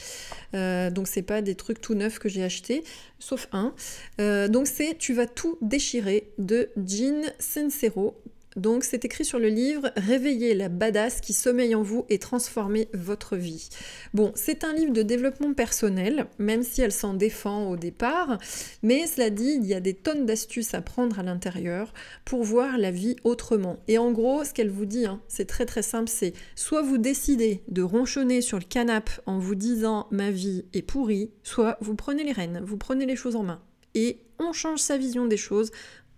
euh, 0.53 0.91
donc 0.91 1.07
c'est 1.07 1.21
pas 1.23 1.41
des 1.41 1.55
trucs 1.55 1.81
tout 1.81 1.95
neufs 1.95 2.19
que 2.19 2.29
j'ai 2.29 2.43
achetés, 2.43 2.83
sauf 3.17 3.47
un. 3.53 3.73
Euh, 4.19 4.47
donc 4.47 4.67
c'est 4.67 4.97
Tu 4.97 5.13
vas 5.13 5.25
tout 5.25 5.57
déchirer 5.61 6.31
de 6.37 6.69
Jean 6.85 7.23
Sincero, 7.39 8.20
Donc 8.57 8.83
c'est 8.83 9.05
écrit 9.05 9.23
sur 9.23 9.39
le 9.39 9.47
livre 9.47 9.91
Réveillez 9.95 10.53
la 10.55 10.67
badass 10.67 11.21
qui 11.21 11.31
sommeille 11.31 11.73
en 11.73 11.83
vous 11.83 12.05
et 12.09 12.19
transformez 12.19 12.89
votre 12.93 13.37
vie. 13.37 13.69
Bon, 14.13 14.33
c'est 14.35 14.63
un 14.63 14.73
livre 14.73 14.91
de 14.91 15.03
développement 15.03 15.53
personnel, 15.53 16.27
même 16.37 16.63
si 16.63 16.81
elle 16.81 16.91
s'en 16.91 17.13
défend 17.13 17.69
au 17.69 17.77
départ, 17.77 18.37
mais 18.83 19.07
cela 19.07 19.29
dit, 19.29 19.53
il 19.55 19.65
y 19.65 19.73
a 19.73 19.79
des 19.79 19.93
tonnes 19.93 20.25
d'astuces 20.25 20.73
à 20.73 20.81
prendre 20.81 21.19
à 21.19 21.23
l'intérieur 21.23 21.93
pour 22.25 22.43
voir 22.43 22.77
la 22.77 22.91
vie 22.91 23.15
autrement. 23.23 23.77
Et 23.87 23.97
en 23.97 24.11
gros, 24.11 24.43
ce 24.43 24.53
qu'elle 24.53 24.69
vous 24.69 24.85
dit, 24.85 25.05
hein, 25.05 25.21
c'est 25.29 25.45
très 25.45 25.65
très 25.65 25.81
simple, 25.81 26.09
c'est 26.09 26.33
soit 26.55 26.81
vous 26.81 26.97
décidez 26.97 27.61
de 27.69 27.81
ronchonner 27.81 28.41
sur 28.41 28.57
le 28.57 28.65
canapé 28.65 29.13
en 29.25 29.39
vous 29.39 29.55
disant 29.55 30.07
ma 30.11 30.29
vie 30.29 30.65
est 30.73 30.81
pourrie, 30.81 31.31
soit 31.43 31.77
vous 31.79 31.95
prenez 31.95 32.23
les 32.23 32.33
rênes, 32.33 32.61
vous 32.65 32.77
prenez 32.77 33.05
les 33.05 33.15
choses 33.15 33.35
en 33.35 33.43
main. 33.43 33.61
Et 33.95 34.19
on 34.39 34.51
change 34.53 34.79
sa 34.79 34.97
vision 34.97 35.25
des 35.25 35.37
choses 35.37 35.71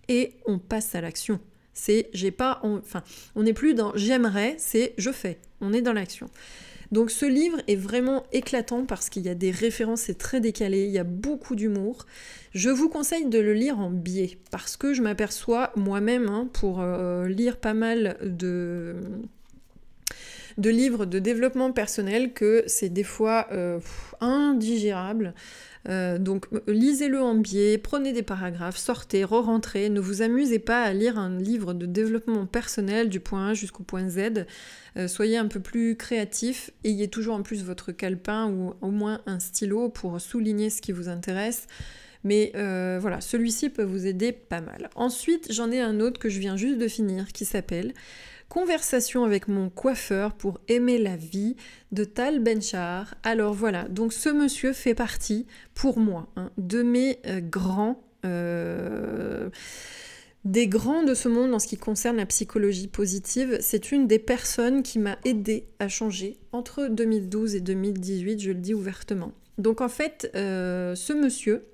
et 0.07 0.34
on 0.45 0.59
passe 0.59 0.95
à 0.95 1.01
l'action. 1.01 1.39
C'est 1.74 2.09
j'ai 2.13 2.32
pas, 2.32 2.59
enfin, 2.63 3.03
on 3.36 3.43
n'est 3.43 3.53
plus 3.53 3.74
dans 3.74 3.91
j'aimerais, 3.95 4.55
c'est 4.57 4.93
je 4.97 5.11
fais. 5.11 5.39
On 5.61 5.74
est 5.74 5.82
dans 5.82 5.93
l'action. 5.93 6.30
Donc 6.93 7.09
ce 7.09 7.26
livre 7.26 7.57
est 7.67 7.76
vraiment 7.76 8.24
éclatant 8.32 8.86
parce 8.86 9.09
qu'il 9.09 9.24
y 9.24 9.30
a 9.30 9.34
des 9.34 9.49
références, 9.49 10.01
c'est 10.01 10.17
très 10.17 10.39
décalé, 10.39 10.86
il 10.86 10.91
y 10.91 10.99
a 10.99 11.03
beaucoup 11.03 11.55
d'humour. 11.55 12.05
Je 12.53 12.69
vous 12.69 12.88
conseille 12.88 13.26
de 13.26 13.39
le 13.39 13.53
lire 13.53 13.80
en 13.80 13.89
biais 13.89 14.38
parce 14.51 14.78
que 14.78 14.93
je 14.93 15.01
m'aperçois 15.01 15.71
moi-même, 15.76 16.30
hein, 16.30 16.47
pour 16.53 16.82
euh, 16.82 17.28
lire 17.28 17.57
pas 17.57 17.74
mal 17.74 18.17
de, 18.21 18.95
de 20.59 20.69
livres 20.69 21.07
de 21.07 21.17
développement 21.17 21.71
personnel, 21.71 22.32
que 22.32 22.63
c'est 22.67 22.89
des 22.89 23.03
fois 23.03 23.47
euh, 23.51 23.80
indigérable. 24.21 25.34
Euh, 25.89 26.17
donc 26.17 26.47
lisez-le 26.67 27.21
en 27.21 27.36
biais, 27.36 27.77
prenez 27.77 28.13
des 28.13 28.23
paragraphes, 28.23 28.77
sortez, 28.77 29.23
re-rentrez, 29.23 29.89
ne 29.89 29.99
vous 29.99 30.21
amusez 30.21 30.59
pas 30.59 30.81
à 30.81 30.93
lire 30.93 31.17
un 31.17 31.38
livre 31.38 31.73
de 31.73 31.86
développement 31.86 32.45
personnel 32.45 33.09
du 33.09 33.19
point 33.19 33.49
A 33.49 33.53
jusqu'au 33.53 33.84
point 33.84 34.07
Z. 34.09 34.45
Euh, 34.95 35.07
soyez 35.07 35.38
un 35.38 35.47
peu 35.47 35.59
plus 35.59 35.97
créatif, 35.97 36.71
ayez 36.84 37.09
toujours 37.09 37.36
en 37.36 37.43
plus 37.43 37.63
votre 37.63 37.91
calepin 37.91 38.49
ou 38.49 38.73
au 38.81 38.91
moins 38.91 39.21
un 39.25 39.39
stylo 39.39 39.89
pour 39.89 40.21
souligner 40.21 40.69
ce 40.69 40.81
qui 40.81 40.91
vous 40.91 41.09
intéresse. 41.09 41.67
Mais 42.23 42.53
euh, 42.55 42.99
voilà, 43.01 43.19
celui-ci 43.19 43.69
peut 43.69 43.84
vous 43.84 44.05
aider 44.05 44.31
pas 44.31 44.61
mal. 44.61 44.89
Ensuite, 44.95 45.51
j'en 45.51 45.71
ai 45.71 45.81
un 45.81 45.99
autre 45.99 46.19
que 46.19 46.29
je 46.29 46.39
viens 46.39 46.55
juste 46.55 46.77
de 46.77 46.88
finir 46.88 47.27
qui 47.34 47.43
s'appelle 47.43 47.93
Conversation 48.54 49.24
avec 49.24 49.47
mon 49.47 49.72
coiffeur 49.72 50.36
pour 50.36 50.62
aimer 50.68 50.99
la 50.99 51.16
vie 51.16 51.56
de 51.91 52.04
Tal 52.04 52.38
Benchar. 52.39 53.16
Alors 53.24 53.51
voilà, 53.51 53.88
donc 53.88 54.14
ce 54.14 54.30
monsieur 54.30 54.74
fait 54.74 54.93
partie, 54.93 55.47
pour 55.74 55.97
moi, 55.97 56.28
hein, 56.36 56.51
de 56.60 56.84
mes 56.84 57.18
euh, 57.26 57.41
grands... 57.41 58.04
Euh, 58.26 59.49
des 60.45 60.68
grands 60.68 61.01
de 61.01 61.16
ce 61.16 61.30
monde 61.30 61.51
en 61.56 61.58
ce 61.58 61.66
qui 61.66 61.78
concerne 61.78 62.18
la 62.18 62.28
psychologie 62.28 62.88
positive. 62.88 63.58
C'est 63.60 63.91
une 63.91 64.06
des 64.06 64.20
personnes 64.20 64.84
qui 64.84 64.99
m'a 64.99 65.18
aidé 65.26 65.66
à 65.80 65.88
changer 65.88 66.38
entre 66.51 66.89
2012 66.89 67.56
et 67.56 67.60
2018, 67.60 68.39
je 68.39 68.51
le 68.51 68.60
dis 68.60 68.76
ouvertement. 68.76 69.32
Donc 69.58 69.82
en 69.82 69.89
fait, 69.89 70.30
euh, 70.36 70.93
ce 70.93 71.12
monsieur 71.12 71.66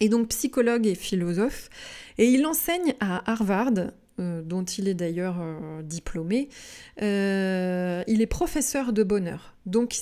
est 0.00 0.08
donc 0.08 0.28
psychologue 0.28 0.86
et 0.86 0.94
philosophe 0.94 1.68
et 2.16 2.30
il 2.30 2.46
enseigne 2.46 2.94
à 3.00 3.30
Harvard 3.30 3.92
dont 4.42 4.64
il 4.64 4.88
est 4.88 4.94
d'ailleurs 4.94 5.38
euh, 5.40 5.82
diplômé, 5.82 6.48
euh, 7.00 8.02
il 8.06 8.20
est 8.22 8.26
professeur 8.26 8.92
de 8.92 9.02
bonheur. 9.02 9.54
Donc 9.66 9.94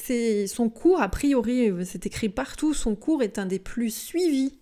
son 0.46 0.68
cours, 0.68 1.00
a 1.02 1.08
priori, 1.08 1.70
c'est 1.84 2.06
écrit 2.06 2.28
partout, 2.28 2.74
son 2.74 2.94
cours 2.94 3.22
est 3.22 3.38
un 3.38 3.46
des 3.46 3.58
plus 3.58 3.94
suivis 3.94 4.58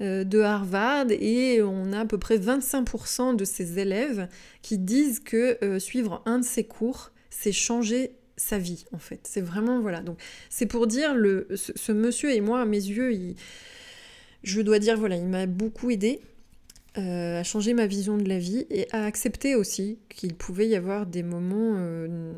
de 0.00 0.40
Harvard 0.40 1.06
et 1.10 1.62
on 1.62 1.92
a 1.92 2.00
à 2.00 2.04
peu 2.04 2.18
près 2.18 2.36
25% 2.36 3.36
de 3.36 3.44
ses 3.44 3.78
élèves 3.78 4.26
qui 4.60 4.78
disent 4.78 5.20
que 5.20 5.78
suivre 5.78 6.22
un 6.26 6.40
de 6.40 6.44
ses 6.44 6.64
cours, 6.64 7.12
c'est 7.30 7.52
changer 7.52 8.16
sa 8.36 8.58
vie 8.58 8.84
en 8.92 8.98
fait. 8.98 9.20
C'est 9.24 9.40
vraiment 9.40 9.80
voilà. 9.80 10.00
Donc 10.00 10.18
c'est 10.50 10.66
pour 10.66 10.86
dire 10.86 11.14
le 11.14 11.46
ce, 11.54 11.92
monsieur 11.92 12.32
et 12.32 12.40
moi 12.40 12.60
à 12.60 12.64
mes 12.64 12.76
yeux, 12.76 13.34
je 14.42 14.60
dois 14.60 14.78
dire 14.78 14.96
voilà, 14.96 15.16
il 15.16 15.26
m'a 15.26 15.46
beaucoup 15.46 15.90
aidé. 15.90 16.20
Euh, 16.98 17.40
à 17.40 17.42
changer 17.42 17.72
ma 17.72 17.86
vision 17.86 18.18
de 18.18 18.28
la 18.28 18.38
vie 18.38 18.66
et 18.68 18.86
à 18.92 19.06
accepter 19.06 19.54
aussi 19.54 19.98
qu'il 20.10 20.34
pouvait 20.34 20.68
y 20.68 20.76
avoir 20.76 21.06
des 21.06 21.22
moments 21.22 21.76
euh, 21.78 22.34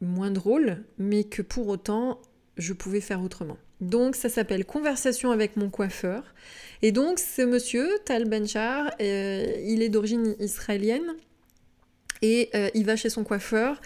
moins 0.00 0.30
drôles, 0.30 0.84
mais 0.96 1.24
que 1.24 1.42
pour 1.42 1.66
autant, 1.66 2.20
je 2.56 2.72
pouvais 2.72 3.00
faire 3.00 3.20
autrement. 3.20 3.58
Donc 3.80 4.14
ça 4.14 4.28
s'appelle 4.28 4.64
Conversation 4.64 5.32
avec 5.32 5.56
mon 5.56 5.70
coiffeur. 5.70 6.22
Et 6.82 6.92
donc 6.92 7.18
ce 7.18 7.42
monsieur, 7.42 7.88
Tal 8.04 8.28
Benchar, 8.28 8.92
euh, 9.00 9.44
il 9.64 9.82
est 9.82 9.88
d'origine 9.88 10.36
israélienne 10.38 11.16
et 12.22 12.50
il 12.74 12.86
va 12.86 12.96
chez 12.96 13.10
son 13.10 13.24
coiffeur. 13.24 13.80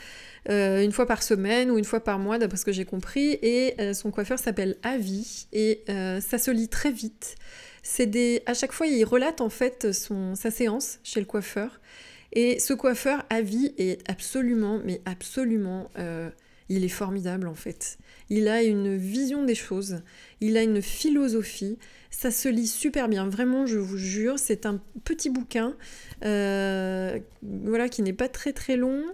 une 0.48 0.92
fois 0.92 1.06
par 1.06 1.22
semaine 1.22 1.70
ou 1.70 1.78
une 1.78 1.84
fois 1.84 1.98
par 1.98 2.20
mois, 2.20 2.38
d'après 2.38 2.58
ce 2.58 2.64
que 2.64 2.72
j'ai 2.72 2.84
compris. 2.84 3.38
Et 3.42 3.74
son 3.92 4.12
coiffeur 4.12 4.38
s'appelle 4.38 4.76
Avi. 4.84 5.48
Et 5.52 5.82
ça 5.88 6.38
se 6.38 6.52
lit 6.52 6.68
très 6.68 6.92
vite. 6.92 7.34
C'est 7.82 8.06
des... 8.06 8.42
À 8.46 8.54
chaque 8.54 8.72
fois, 8.72 8.86
il 8.86 9.04
relate 9.04 9.40
en 9.40 9.50
fait 9.50 9.92
son... 9.92 10.34
sa 10.34 10.50
séance 10.50 10.98
chez 11.02 11.20
le 11.20 11.26
coiffeur. 11.26 11.80
Et 12.32 12.58
ce 12.60 12.74
coiffeur 12.74 13.24
à 13.28 13.40
vie 13.40 13.74
est 13.76 14.08
absolument, 14.08 14.80
mais 14.84 15.00
absolument, 15.04 15.90
euh, 15.98 16.30
il 16.70 16.84
est 16.84 16.88
formidable 16.88 17.48
en 17.48 17.54
fait. 17.54 17.98
Il 18.30 18.48
a 18.48 18.62
une 18.62 18.96
vision 18.96 19.44
des 19.44 19.56
choses, 19.56 20.02
il 20.40 20.56
a 20.56 20.62
une 20.62 20.80
philosophie, 20.80 21.78
ça 22.10 22.30
se 22.30 22.48
lit 22.48 22.68
super 22.68 23.08
bien, 23.08 23.28
vraiment, 23.28 23.66
je 23.66 23.76
vous 23.76 23.98
jure, 23.98 24.38
c'est 24.38 24.66
un 24.66 24.80
petit 25.04 25.30
bouquin, 25.30 25.76
euh, 26.24 27.18
voilà, 27.42 27.88
qui 27.88 28.02
n'est 28.02 28.12
pas 28.12 28.28
très 28.28 28.52
très 28.52 28.76
long. 28.76 29.04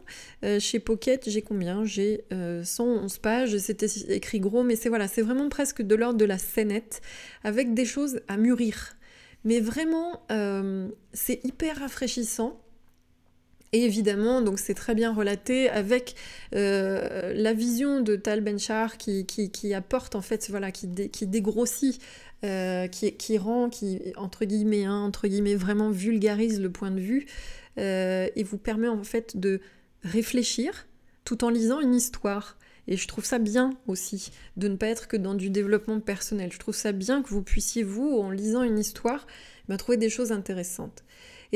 Euh, 0.44 0.61
chez 0.61 0.80
Pocket, 0.80 1.28
j'ai 1.28 1.40
combien? 1.40 1.84
J'ai 1.84 2.24
111 2.30 2.70
euh, 3.14 3.20
pages, 3.22 3.57
c'était 3.57 3.86
écrit 4.09 4.38
gros, 4.38 4.62
mais 4.62 4.76
c'est 4.76 4.90
voilà, 4.90 5.09
c'est 5.09 5.22
vraiment 5.22 5.48
presque 5.48 5.80
de 5.80 5.94
l'ordre 5.94 6.18
de 6.18 6.26
la 6.26 6.38
scénette, 6.38 7.00
avec 7.42 7.72
des 7.72 7.86
choses 7.86 8.20
à 8.28 8.36
mûrir. 8.36 8.96
Mais 9.44 9.61
vraiment, 9.61 10.26
c'est 11.12 11.44
hyper 11.44 11.78
rafraîchissant. 11.78 12.61
Et 13.72 13.84
évidemment, 13.84 14.42
donc 14.42 14.58
c'est 14.58 14.74
très 14.74 14.94
bien 14.94 15.12
relaté 15.12 15.68
avec 15.68 16.14
euh, 16.54 17.32
la 17.34 17.52
vision 17.52 18.00
de 18.00 18.16
Tal 18.16 18.40
Benchar 18.40 18.96
qui, 18.96 19.26
qui, 19.26 19.74
apporte 19.74 20.14
en 20.14 20.22
fait, 20.22 20.48
voilà, 20.50 20.70
qui, 20.70 20.88
qui 21.10 21.26
dégrossit, 21.26 22.00
euh, 22.44 22.86
qui, 22.86 23.12
qui 23.16 23.38
rend, 23.38 23.68
qui 23.68 24.00
entre 24.16 24.44
guillemets, 24.44 24.84
hein, 24.84 25.00
entre 25.00 25.26
guillemets, 25.26 25.56
vraiment 25.56 25.90
vulgarise 25.90 26.60
le 26.60 26.70
point 26.70 26.90
de 26.90 27.00
vue 27.00 27.26
euh, 27.78 28.28
et 28.36 28.44
vous 28.44 28.58
permet 28.58 28.88
en 28.88 29.02
fait 29.02 29.36
de 29.36 29.60
réfléchir 30.02 30.86
tout 31.24 31.44
en 31.44 31.50
lisant 31.50 31.80
une 31.80 31.94
histoire. 31.94 32.56
Et 32.88 32.96
je 32.96 33.08
trouve 33.08 33.24
ça 33.24 33.40
bien 33.40 33.70
aussi 33.88 34.30
de 34.56 34.68
ne 34.68 34.76
pas 34.76 34.86
être 34.86 35.08
que 35.08 35.16
dans 35.16 35.34
du 35.34 35.50
développement 35.50 35.98
personnel. 35.98 36.52
Je 36.52 36.58
trouve 36.58 36.76
ça 36.76 36.92
bien 36.92 37.20
que 37.20 37.30
vous 37.30 37.42
puissiez, 37.42 37.82
vous, 37.82 38.16
en 38.20 38.30
lisant 38.30 38.62
une 38.62 38.78
histoire, 38.78 39.26
bah, 39.68 39.76
trouver 39.76 39.98
des 39.98 40.08
choses 40.08 40.30
intéressantes. 40.30 41.02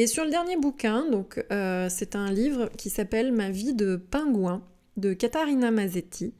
Et 0.00 0.06
sur 0.06 0.24
le 0.24 0.30
dernier 0.30 0.56
bouquin, 0.56 1.04
donc 1.10 1.44
euh, 1.52 1.88
c'est 1.90 2.16
un 2.16 2.32
livre 2.32 2.70
qui 2.78 2.88
s'appelle 2.88 3.32
Ma 3.32 3.50
vie 3.50 3.74
de 3.74 3.96
pingouin 3.96 4.62
de 4.96 5.12
Katharina 5.12 5.70
Mazzetti. 5.70 6.32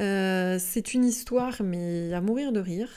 Euh, 0.00 0.56
c'est 0.58 0.94
une 0.94 1.04
histoire, 1.04 1.62
mais 1.62 2.12
à 2.12 2.20
mourir 2.20 2.50
de 2.50 2.58
rire. 2.58 2.88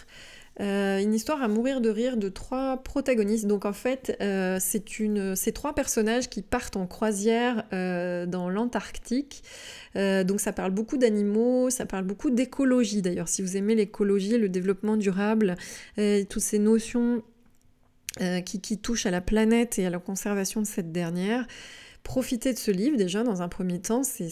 Euh, 0.60 0.98
une 0.98 1.14
histoire 1.14 1.44
à 1.44 1.48
mourir 1.48 1.82
de 1.82 1.90
rire 1.92 2.18
de 2.18 2.30
trois 2.30 2.78
protagonistes. 2.78 3.46
Donc 3.46 3.64
en 3.64 3.74
fait, 3.74 4.18
c'est 4.60 4.98
une, 4.98 5.36
ces 5.36 5.52
trois 5.52 5.76
personnages 5.76 6.30
qui 6.30 6.42
partent 6.42 6.78
en 6.78 6.88
croisière 6.88 7.64
dans 7.70 8.50
l'Antarctique. 8.50 9.44
donc 9.94 10.42
ça 10.42 10.52
parle 10.52 10.72
beaucoup 10.72 10.98
d'animaux, 10.98 11.70
ça 11.70 11.86
parle 11.86 12.06
beaucoup 12.06 12.32
d'écologie 12.32 13.04
d'ailleurs. 13.04 13.28
Si 13.28 13.44
vous 13.44 13.56
aimez 13.56 13.76
l'écologie, 13.76 14.40
le 14.40 14.50
développement 14.50 14.98
durable, 14.98 15.58
toutes 15.96 16.42
ces 16.42 16.58
notions 16.58 17.22
euh, 18.20 18.42
qui, 18.42 18.78
touche 18.78 19.06
à 19.06 19.12
la 19.12 19.22
planète 19.22 19.80
et 19.80 19.86
à 19.86 19.90
la 19.90 20.00
conservation 20.00 20.62
de 20.62 20.68
cette 20.68 20.92
dernière. 20.92 21.48
Profitez 22.04 22.52
de 22.52 22.58
ce 22.58 22.70
livre 22.70 22.98
déjà 22.98 23.24
dans 23.24 23.42
un 23.42 23.48
premier 23.48 23.80
temps, 23.80 24.04
c'est 24.04 24.28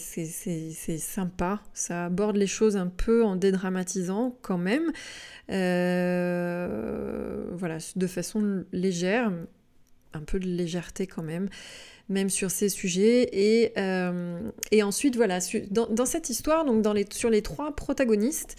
sympa, 0.98 1.62
ça 1.72 2.06
aborde 2.06 2.36
les 2.36 2.48
choses 2.48 2.76
un 2.76 2.88
peu 2.88 3.24
en 3.24 3.36
dédramatisant 3.36 4.36
quand 4.42 4.58
même, 4.58 4.92
euh, 5.50 7.46
voilà, 7.52 7.78
de 7.96 8.06
façon 8.06 8.64
légère, 8.72 9.32
un 10.12 10.20
peu 10.20 10.38
de 10.38 10.46
légèreté 10.46 11.06
quand 11.06 11.22
même, 11.22 11.48
même 12.10 12.28
sur 12.28 12.50
ces 12.50 12.68
sujets. 12.68 13.30
Et, 13.32 13.72
euh, 13.78 14.50
ensuite, 14.82 15.16
voilà, 15.16 15.38
dans, 15.70 16.06
cette 16.06 16.28
histoire, 16.28 16.66
donc 16.66 16.84
sur 17.12 17.30
les 17.30 17.40
trois 17.40 17.74
protagonistes, 17.74 18.56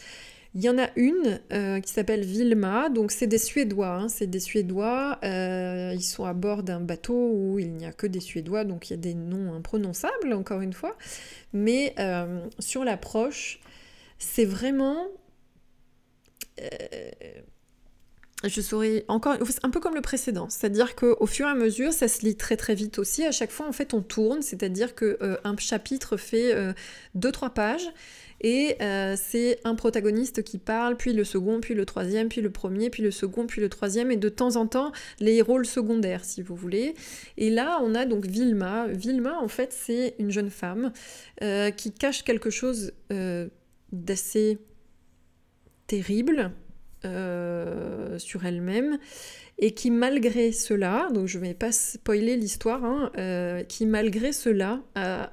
il 0.54 0.62
y 0.62 0.70
en 0.70 0.78
a 0.78 0.89
une 0.97 1.39
euh, 1.54 1.80
qui 1.80 1.93
s'appelle 1.93 2.26
Vilma, 2.26 2.89
donc 2.89 3.12
c'est 3.12 3.28
des 3.28 3.38
Suédois, 3.38 3.95
hein, 3.95 4.10
c'est 4.10 4.28
des 4.28 4.41
Suédois, 4.41 5.18
euh, 5.24 5.93
ils 5.95 6.04
sont 6.04 6.26
à 6.26 6.34
bord 6.34 6.64
d'un 6.64 6.82
bateau 6.82 7.32
où 7.34 7.58
il 7.58 7.72
n'y 7.72 7.86
a 7.86 7.93
que 7.93 8.06
des 8.06 8.20
Suédois, 8.20 8.66
donc 8.66 8.89
il 8.89 8.93
y 8.93 8.95
a 8.95 8.97
des 8.97 9.14
noms 9.14 9.54
imprononçables 9.54 10.34
encore 10.34 10.60
une 10.60 10.74
fois, 10.74 10.97
mais 11.54 11.93
euh, 11.99 12.45
sur 12.60 12.84
l'approche, 12.84 13.62
c'est 14.20 14.45
vraiment... 14.45 15.08
je 18.43 18.62
saurais 18.62 19.06
encore 19.08 19.38
un 19.64 19.70
peu 19.70 19.80
comme 19.80 19.95
le 19.95 20.02
précédent, 20.02 20.49
c'est-à-dire 20.49 20.95
qu'au 20.95 21.26
fur 21.28 21.47
et 21.47 21.52
à 21.52 21.56
mesure, 21.56 21.93
ça 21.93 22.08
se 22.08 22.26
lit 22.26 22.36
très 22.36 22.58
très 22.58 22.76
vite 22.76 22.99
aussi. 22.99 23.26
À 23.26 23.32
chaque 23.32 23.52
fois, 23.52 23.68
en 23.68 23.72
fait, 23.72 23.93
on 23.93 24.02
tourne, 24.02 24.41
c'est-à-dire 24.41 24.95
que 24.95 25.18
euh, 25.22 25.38
un 25.43 25.56
chapitre 25.58 26.18
fait 26.18 26.54
2-3 27.16 27.45
euh, 27.45 27.49
pages 27.49 27.89
et 28.42 28.76
euh, 28.82 29.16
c'est 29.18 29.60
un 29.64 29.76
protagoniste 29.76 30.44
qui 30.44 30.58
parle, 30.58 30.98
puis 30.98 31.14
le 31.14 31.24
second, 31.24 31.62
puis 31.62 31.74
le 31.74 31.86
troisième, 31.86 32.28
puis 32.28 32.42
le 32.42 32.50
premier, 32.50 32.89
puis 32.89 33.04
le 33.04 33.12
second, 33.12 33.48
puis 33.48 33.62
le 33.62 33.70
troisième, 33.70 34.12
et 34.12 34.18
de 34.18 34.30
temps 34.30 34.56
en 34.56 34.68
temps 34.68 34.92
les 35.20 35.42
rôles 35.42 35.66
secondaires, 35.66 36.26
si 36.26 36.42
vous 36.42 36.56
voulez. 36.56 36.96
Et 37.38 37.50
là, 37.50 37.80
on 37.84 37.96
a 37.96 38.06
donc 38.06 38.26
Vilma. 38.26 38.88
Vilma, 38.88 39.39
en 39.39 39.48
fait, 39.48 39.72
c'est 39.72 40.16
une 40.20 40.32
jeune 40.32 40.50
femme 40.50 40.92
qui 41.78 41.92
cache 41.92 42.24
quelque 42.24 42.50
chose 42.50 42.94
d'assez 43.92 44.60
terrible 45.88 46.52
euh, 47.06 48.20
sur 48.20 48.45
elle-même 48.45 48.99
et 49.58 49.74
qui 49.74 49.91
malgré 49.91 50.52
cela, 50.52 51.10
donc 51.14 51.28
je 51.28 51.39
ne 51.39 51.45
vais 51.45 51.54
pas 51.54 51.72
spoiler 51.72 52.36
l'histoire, 52.36 52.84
hein, 52.84 53.12
euh, 53.18 53.64
qui 53.64 53.86
malgré 53.86 54.34
cela 54.34 54.82
a 54.95 55.32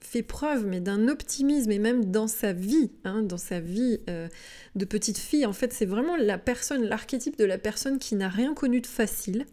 fait 0.00 0.22
preuve 0.22 0.66
mais 0.66 0.80
d'un 0.80 1.08
optimisme 1.08 1.70
et 1.70 1.78
même 1.78 2.04
dans 2.06 2.26
sa 2.26 2.52
vie, 2.52 2.90
hein, 3.04 3.22
dans 3.22 3.36
sa 3.36 3.60
vie 3.60 4.00
euh, 4.08 4.28
de 4.74 4.84
petite 4.84 5.18
fille, 5.18 5.46
en 5.46 5.52
fait 5.52 5.72
c'est 5.72 5.86
vraiment 5.86 6.16
la 6.16 6.38
personne, 6.38 6.84
l'archétype 6.84 7.38
de 7.38 7.44
la 7.44 7.58
personne 7.58 7.98
qui 7.98 8.14
n'a 8.14 8.28
rien 8.28 8.54
connu 8.54 8.80
de 8.80 8.86
facile 8.86 9.46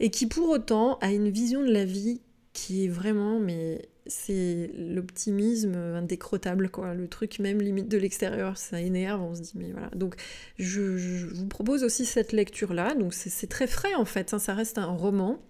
et 0.00 0.10
qui 0.10 0.26
pour 0.26 0.48
autant 0.48 0.98
a 0.98 1.12
une 1.12 1.30
vision 1.30 1.62
de 1.62 1.72
la 1.72 1.84
vie 1.84 2.20
qui 2.52 2.84
est 2.84 2.88
vraiment 2.88 3.38
mais 3.38 3.88
c'est 4.06 4.70
l'optimisme 4.76 5.74
indécrottable, 5.74 6.68
quoi. 6.68 6.94
Le 6.94 7.08
truc 7.08 7.38
même 7.38 7.60
limite 7.60 7.88
de 7.88 7.96
l'extérieur, 7.96 8.58
ça 8.58 8.80
énerve, 8.80 9.22
on 9.22 9.34
se 9.34 9.40
dit, 9.40 9.52
mais 9.54 9.72
voilà. 9.72 9.88
Donc, 9.94 10.16
je, 10.58 11.26
vous 11.34 11.46
propose 11.46 11.84
aussi 11.84 12.04
cette 12.04 12.32
lecture-là. 12.32 12.94
Donc, 12.94 13.14
c'est 13.14 13.46
très 13.46 13.66
frais, 13.66 13.94
en 13.94 14.04
fait. 14.04 14.34
Hein. 14.34 14.38
Ça 14.38 14.54
reste 14.54 14.78
un 14.78 14.86
roman. 14.86 15.40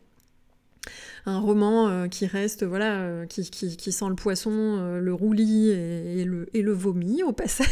Un 1.26 1.40
roman 1.40 1.88
euh, 1.88 2.06
qui 2.06 2.26
reste, 2.26 2.64
voilà, 2.64 3.00
euh, 3.00 3.26
qui, 3.26 3.48
qui, 3.50 3.92
sent 3.92 4.08
le 4.08 4.14
poisson, 4.14 4.50
euh, 4.52 5.00
le 5.00 5.14
roulis 5.14 5.70
et, 5.70 6.24
le, 6.24 6.46
et, 6.52 6.60
le, 6.60 6.72
vomi 6.72 7.22
au 7.22 7.32
passage. 7.32 7.66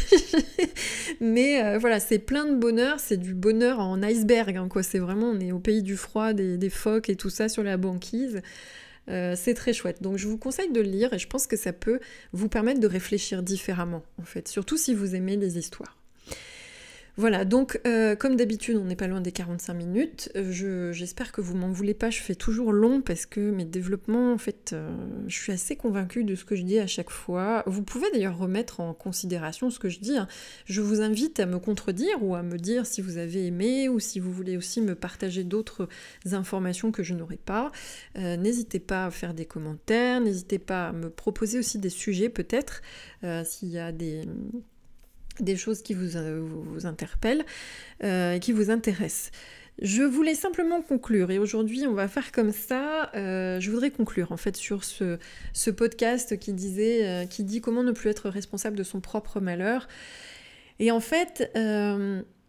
mais 1.21 1.77
voilà, 1.77 2.01
c'est 2.01 2.19
plein 2.19 2.47
de 2.47 2.57
bonheur, 2.57 2.99
c'est 2.99 3.19
du 3.19 3.35
bonheur 3.35 3.79
en 3.81 4.03
iceberg, 4.03 4.57
hein, 4.57 4.69
quoi. 4.69 4.83
C'est 4.83 4.99
vraiment, 4.99 5.27
on 5.27 5.39
est 5.39 5.53
au 5.53 5.59
pays 5.59 5.83
du 5.83 5.99
froid, 5.99 6.33
des, 6.33 6.57
des 6.57 6.71
phoques 6.71 7.11
et 7.11 7.17
tout 7.17 7.31
ça 7.31 7.51
sur 7.51 7.63
la 7.63 7.77
banquise. 7.77 8.41
Euh, 9.09 9.35
c'est 9.37 9.55
très 9.55 9.73
chouette. 9.73 10.03
Donc 10.03 10.17
je 10.17 10.29
vous 10.29 10.39
conseille 10.39 10.71
de 10.71 10.81
le 10.81 10.89
lire 10.89 11.13
et 11.13 11.19
je 11.19 11.29
pense 11.29 11.47
que 11.47 11.57
ça 11.57 11.73
peut 11.73 12.01
vous 12.33 12.49
permettre 12.49 12.81
de 12.81 12.87
réfléchir 12.87 13.43
différemment, 13.43 14.03
en 14.21 14.25
fait, 14.25 14.49
surtout 14.49 14.77
si 14.77 14.95
vous 14.95 15.15
aimez 15.15 15.37
les 15.37 15.59
histoires. 15.59 16.02
Voilà, 17.19 17.45
donc 17.45 17.79
euh, 17.87 18.17
comme 18.17 18.37
d'habitude, 18.37 18.79
on 18.79 18.85
n'est 18.85 18.97
pas 18.97 19.07
loin 19.07 19.21
des 19.21 19.33
45 19.33 19.75
minutes. 19.75 20.31
Euh, 20.35 20.93
j'espère 20.95 21.31
que 21.31 21.43
vous 21.43 21.55
m'en 21.55 21.71
voulez 21.71 21.93
pas, 21.93 22.09
je 22.09 22.21
fais 22.21 22.35
toujours 22.35 22.73
long 22.73 23.03
parce 23.03 23.27
que 23.27 23.51
mes 23.51 23.67
développements, 23.67 24.33
en 24.33 24.39
fait, 24.39 24.71
euh, 24.73 24.91
je 25.27 25.37
suis 25.37 25.53
assez 25.53 25.77
convaincue 25.77 26.25
de 26.25 26.35
ce 26.35 26.47
que 26.47 26.57
je 26.57 26.63
dis 26.63 26.79
à 26.79 26.87
chaque 26.87 27.11
fois. 27.11 27.65
Vous 27.67 27.83
pouvez 27.83 28.11
d'ailleurs 28.13 28.39
remettre 28.39 28.81
en 28.81 28.95
considération 28.95 29.69
ce 29.69 29.79
que 29.79 29.91
je 29.91 30.01
dis. 30.01 30.17
Hein. 30.17 30.27
Je 30.65 30.81
vous 30.81 31.03
invite 31.03 31.39
à 31.39 31.45
me 31.45 31.59
contredire 31.59 32.23
ou 32.23 32.35
à 32.35 32.43
me 32.43 32.57
dire 32.57 32.87
si 32.87 33.03
vous 33.03 33.19
avez 33.19 33.47
aimé 33.47 33.91
ou 33.91 34.01
si 34.01 34.19
vous 34.19 34.33
voulez 34.33 34.57
aussi 34.57 34.81
me 34.81 34.95
partager 34.95 35.45
d'autres 35.45 35.91
informations 36.33 36.93
que 36.93 37.03
je 37.03 37.13
n'aurais 37.13 37.37
pas. 37.37 37.73
n'hésitez 38.17 38.81
pas 38.81 39.07
à 39.07 39.11
faire 39.11 39.35
des 39.35 39.45
commentaires, 39.45 40.21
n'hésitez 40.21 40.59
pas 40.59 40.89
à 40.89 40.93
me 40.93 41.11
proposer 41.11 41.59
aussi 41.59 41.79
des 41.79 41.91
sujets 41.91 42.31
peut-être, 42.31 42.81
s'il 43.45 43.69
y 43.69 43.79
a 43.79 43.93
des 43.93 44.23
des 45.41 45.57
choses 45.57 45.83
qui 45.83 45.95
vous, 45.95 46.17
euh, 46.17 46.49
interpellent, 46.85 47.45
euh, 48.05 48.39
qui 48.39 48.53
vous 48.53 48.71
intéressent. 48.71 49.31
Je 49.81 50.03
voulais 50.03 50.35
simplement 50.35 50.83
conclure 50.83 51.31
et 51.31 51.39
aujourd'hui 51.39 51.87
on 51.87 51.95
va 51.95 52.07
faire 52.07 52.31
comme 52.31 52.53
ça. 52.53 53.11
Euh, 53.15 53.59
je 53.59 53.71
voudrais 53.71 53.91
conclure 53.91 54.31
en 54.31 54.37
fait 54.37 54.55
sur 54.57 54.85
ce, 54.85 55.19
ce 55.55 55.71
podcast 55.71 56.39
qui 56.39 56.53
disait, 56.53 57.27
qui 57.31 57.43
dit 57.43 57.63
comment 57.63 57.83
ne 57.83 57.93
plus 57.93 58.11
être 58.11 58.29
responsable 58.29 58.77
de 58.77 58.83
son 58.83 59.01
propre 59.01 59.41
malheur. 59.41 59.89
Et 60.79 60.91
en 60.91 61.01
fait, 61.01 61.51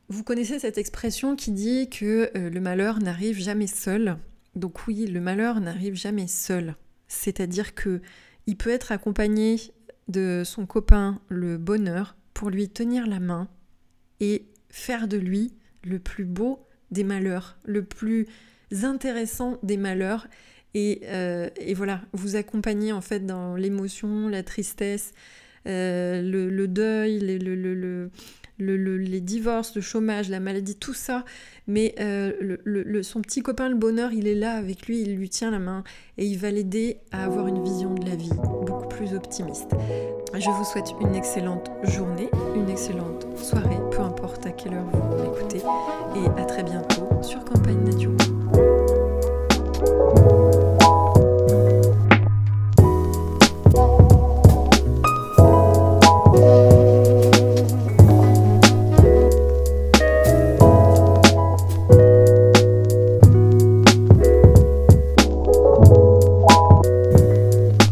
vous 0.10 0.24
connaissez 0.24 0.60
cette 0.60 0.78
expression 0.78 1.38
qui 1.38 1.52
dit 1.52 1.90
que 1.90 2.30
le 2.36 2.60
malheur 2.60 3.00
n'arrive 3.00 3.40
jamais 3.40 3.68
seul. 3.68 4.18
Donc 4.56 4.86
oui, 4.88 5.08
le 5.08 5.22
malheur 5.22 5.62
n'arrive 5.62 5.96
jamais 5.96 6.28
seul. 6.28 6.76
C'est-à-dire 7.08 7.74
que 7.74 8.02
il 8.48 8.58
peut 8.58 8.70
être 8.70 8.92
accompagné 8.92 9.60
de 10.08 10.44
son 10.46 10.66
copain 10.66 11.22
le 11.30 11.58
bonheur, 11.58 12.16
pour 12.34 12.50
lui 12.50 12.70
tenir 12.70 13.08
la 13.08 13.20
main 13.20 13.48
et 14.20 14.46
faire 14.70 15.08
de 15.08 15.18
lui 15.18 15.54
le 15.84 16.00
plus 16.00 16.26
beau 16.26 16.66
des 16.92 17.04
malheurs, 17.04 17.58
le 17.66 17.84
plus 17.84 18.28
intéressant 18.84 19.60
des 19.64 19.78
malheurs. 19.78 20.28
Et, 20.74 21.02
euh, 21.06 21.50
voilà, 21.76 22.02
vous 22.14 22.36
accompagner 22.36 22.92
en 22.92 23.02
fait 23.02 23.26
dans 23.26 23.56
l'émotion, 23.56 24.28
la 24.28 24.42
tristesse, 24.44 25.14
euh, 25.68 26.22
le, 26.22 26.68
deuil, 26.68 27.20
le, 28.58 28.78
le, 28.78 28.98
les 28.98 29.22
divorces, 29.22 29.76
le 29.76 29.82
chômage, 29.82 30.30
la 30.30 30.40
maladie, 30.40 30.76
tout 30.76 30.94
ça. 30.94 31.26
Mais 31.68 31.96
euh, 32.00 32.58
le, 32.64 33.04
son 33.04 33.22
petit 33.22 33.42
copain, 33.42 33.70
le 33.70 33.76
bonheur, 33.76 34.12
il 34.14 34.28
est 34.28 34.36
là 34.36 34.54
avec 34.54 34.88
lui, 34.88 35.02
il 35.02 35.16
lui 35.16 35.30
tient 35.30 35.52
la 35.52 35.60
main 35.60 35.84
et 36.18 36.26
il 36.26 36.38
va 36.38 36.52
l'aider 36.52 36.98
à 37.12 37.24
avoir 37.24 37.48
une 37.48 37.64
vision 37.64 37.94
de 37.94 38.06
la 38.08 38.16
vie 38.16 38.30
beaucoup 38.66 38.88
plus 38.88 39.14
optimiste. 39.14 39.72
Je 40.34 40.50
vous 40.50 40.66
souhaite 40.66 40.94
une 41.02 41.16
excellente 41.16 41.72
journée, 41.84 42.30
une 42.56 42.70
excellente 42.70 43.28
soirée, 43.38 43.80
peu 43.92 44.02
importe 44.02 44.46
à 44.46 44.52
quelle 44.52 44.74
heure 44.74 44.90
vous 44.92 45.24
m'écoutez, 45.24 45.62
et 46.16 46.42
à 46.42 46.46
très 46.46 46.64
bientôt 46.64 47.08
sur 47.22 47.44
Campagne 47.46 47.84
Nature. 47.84 48.16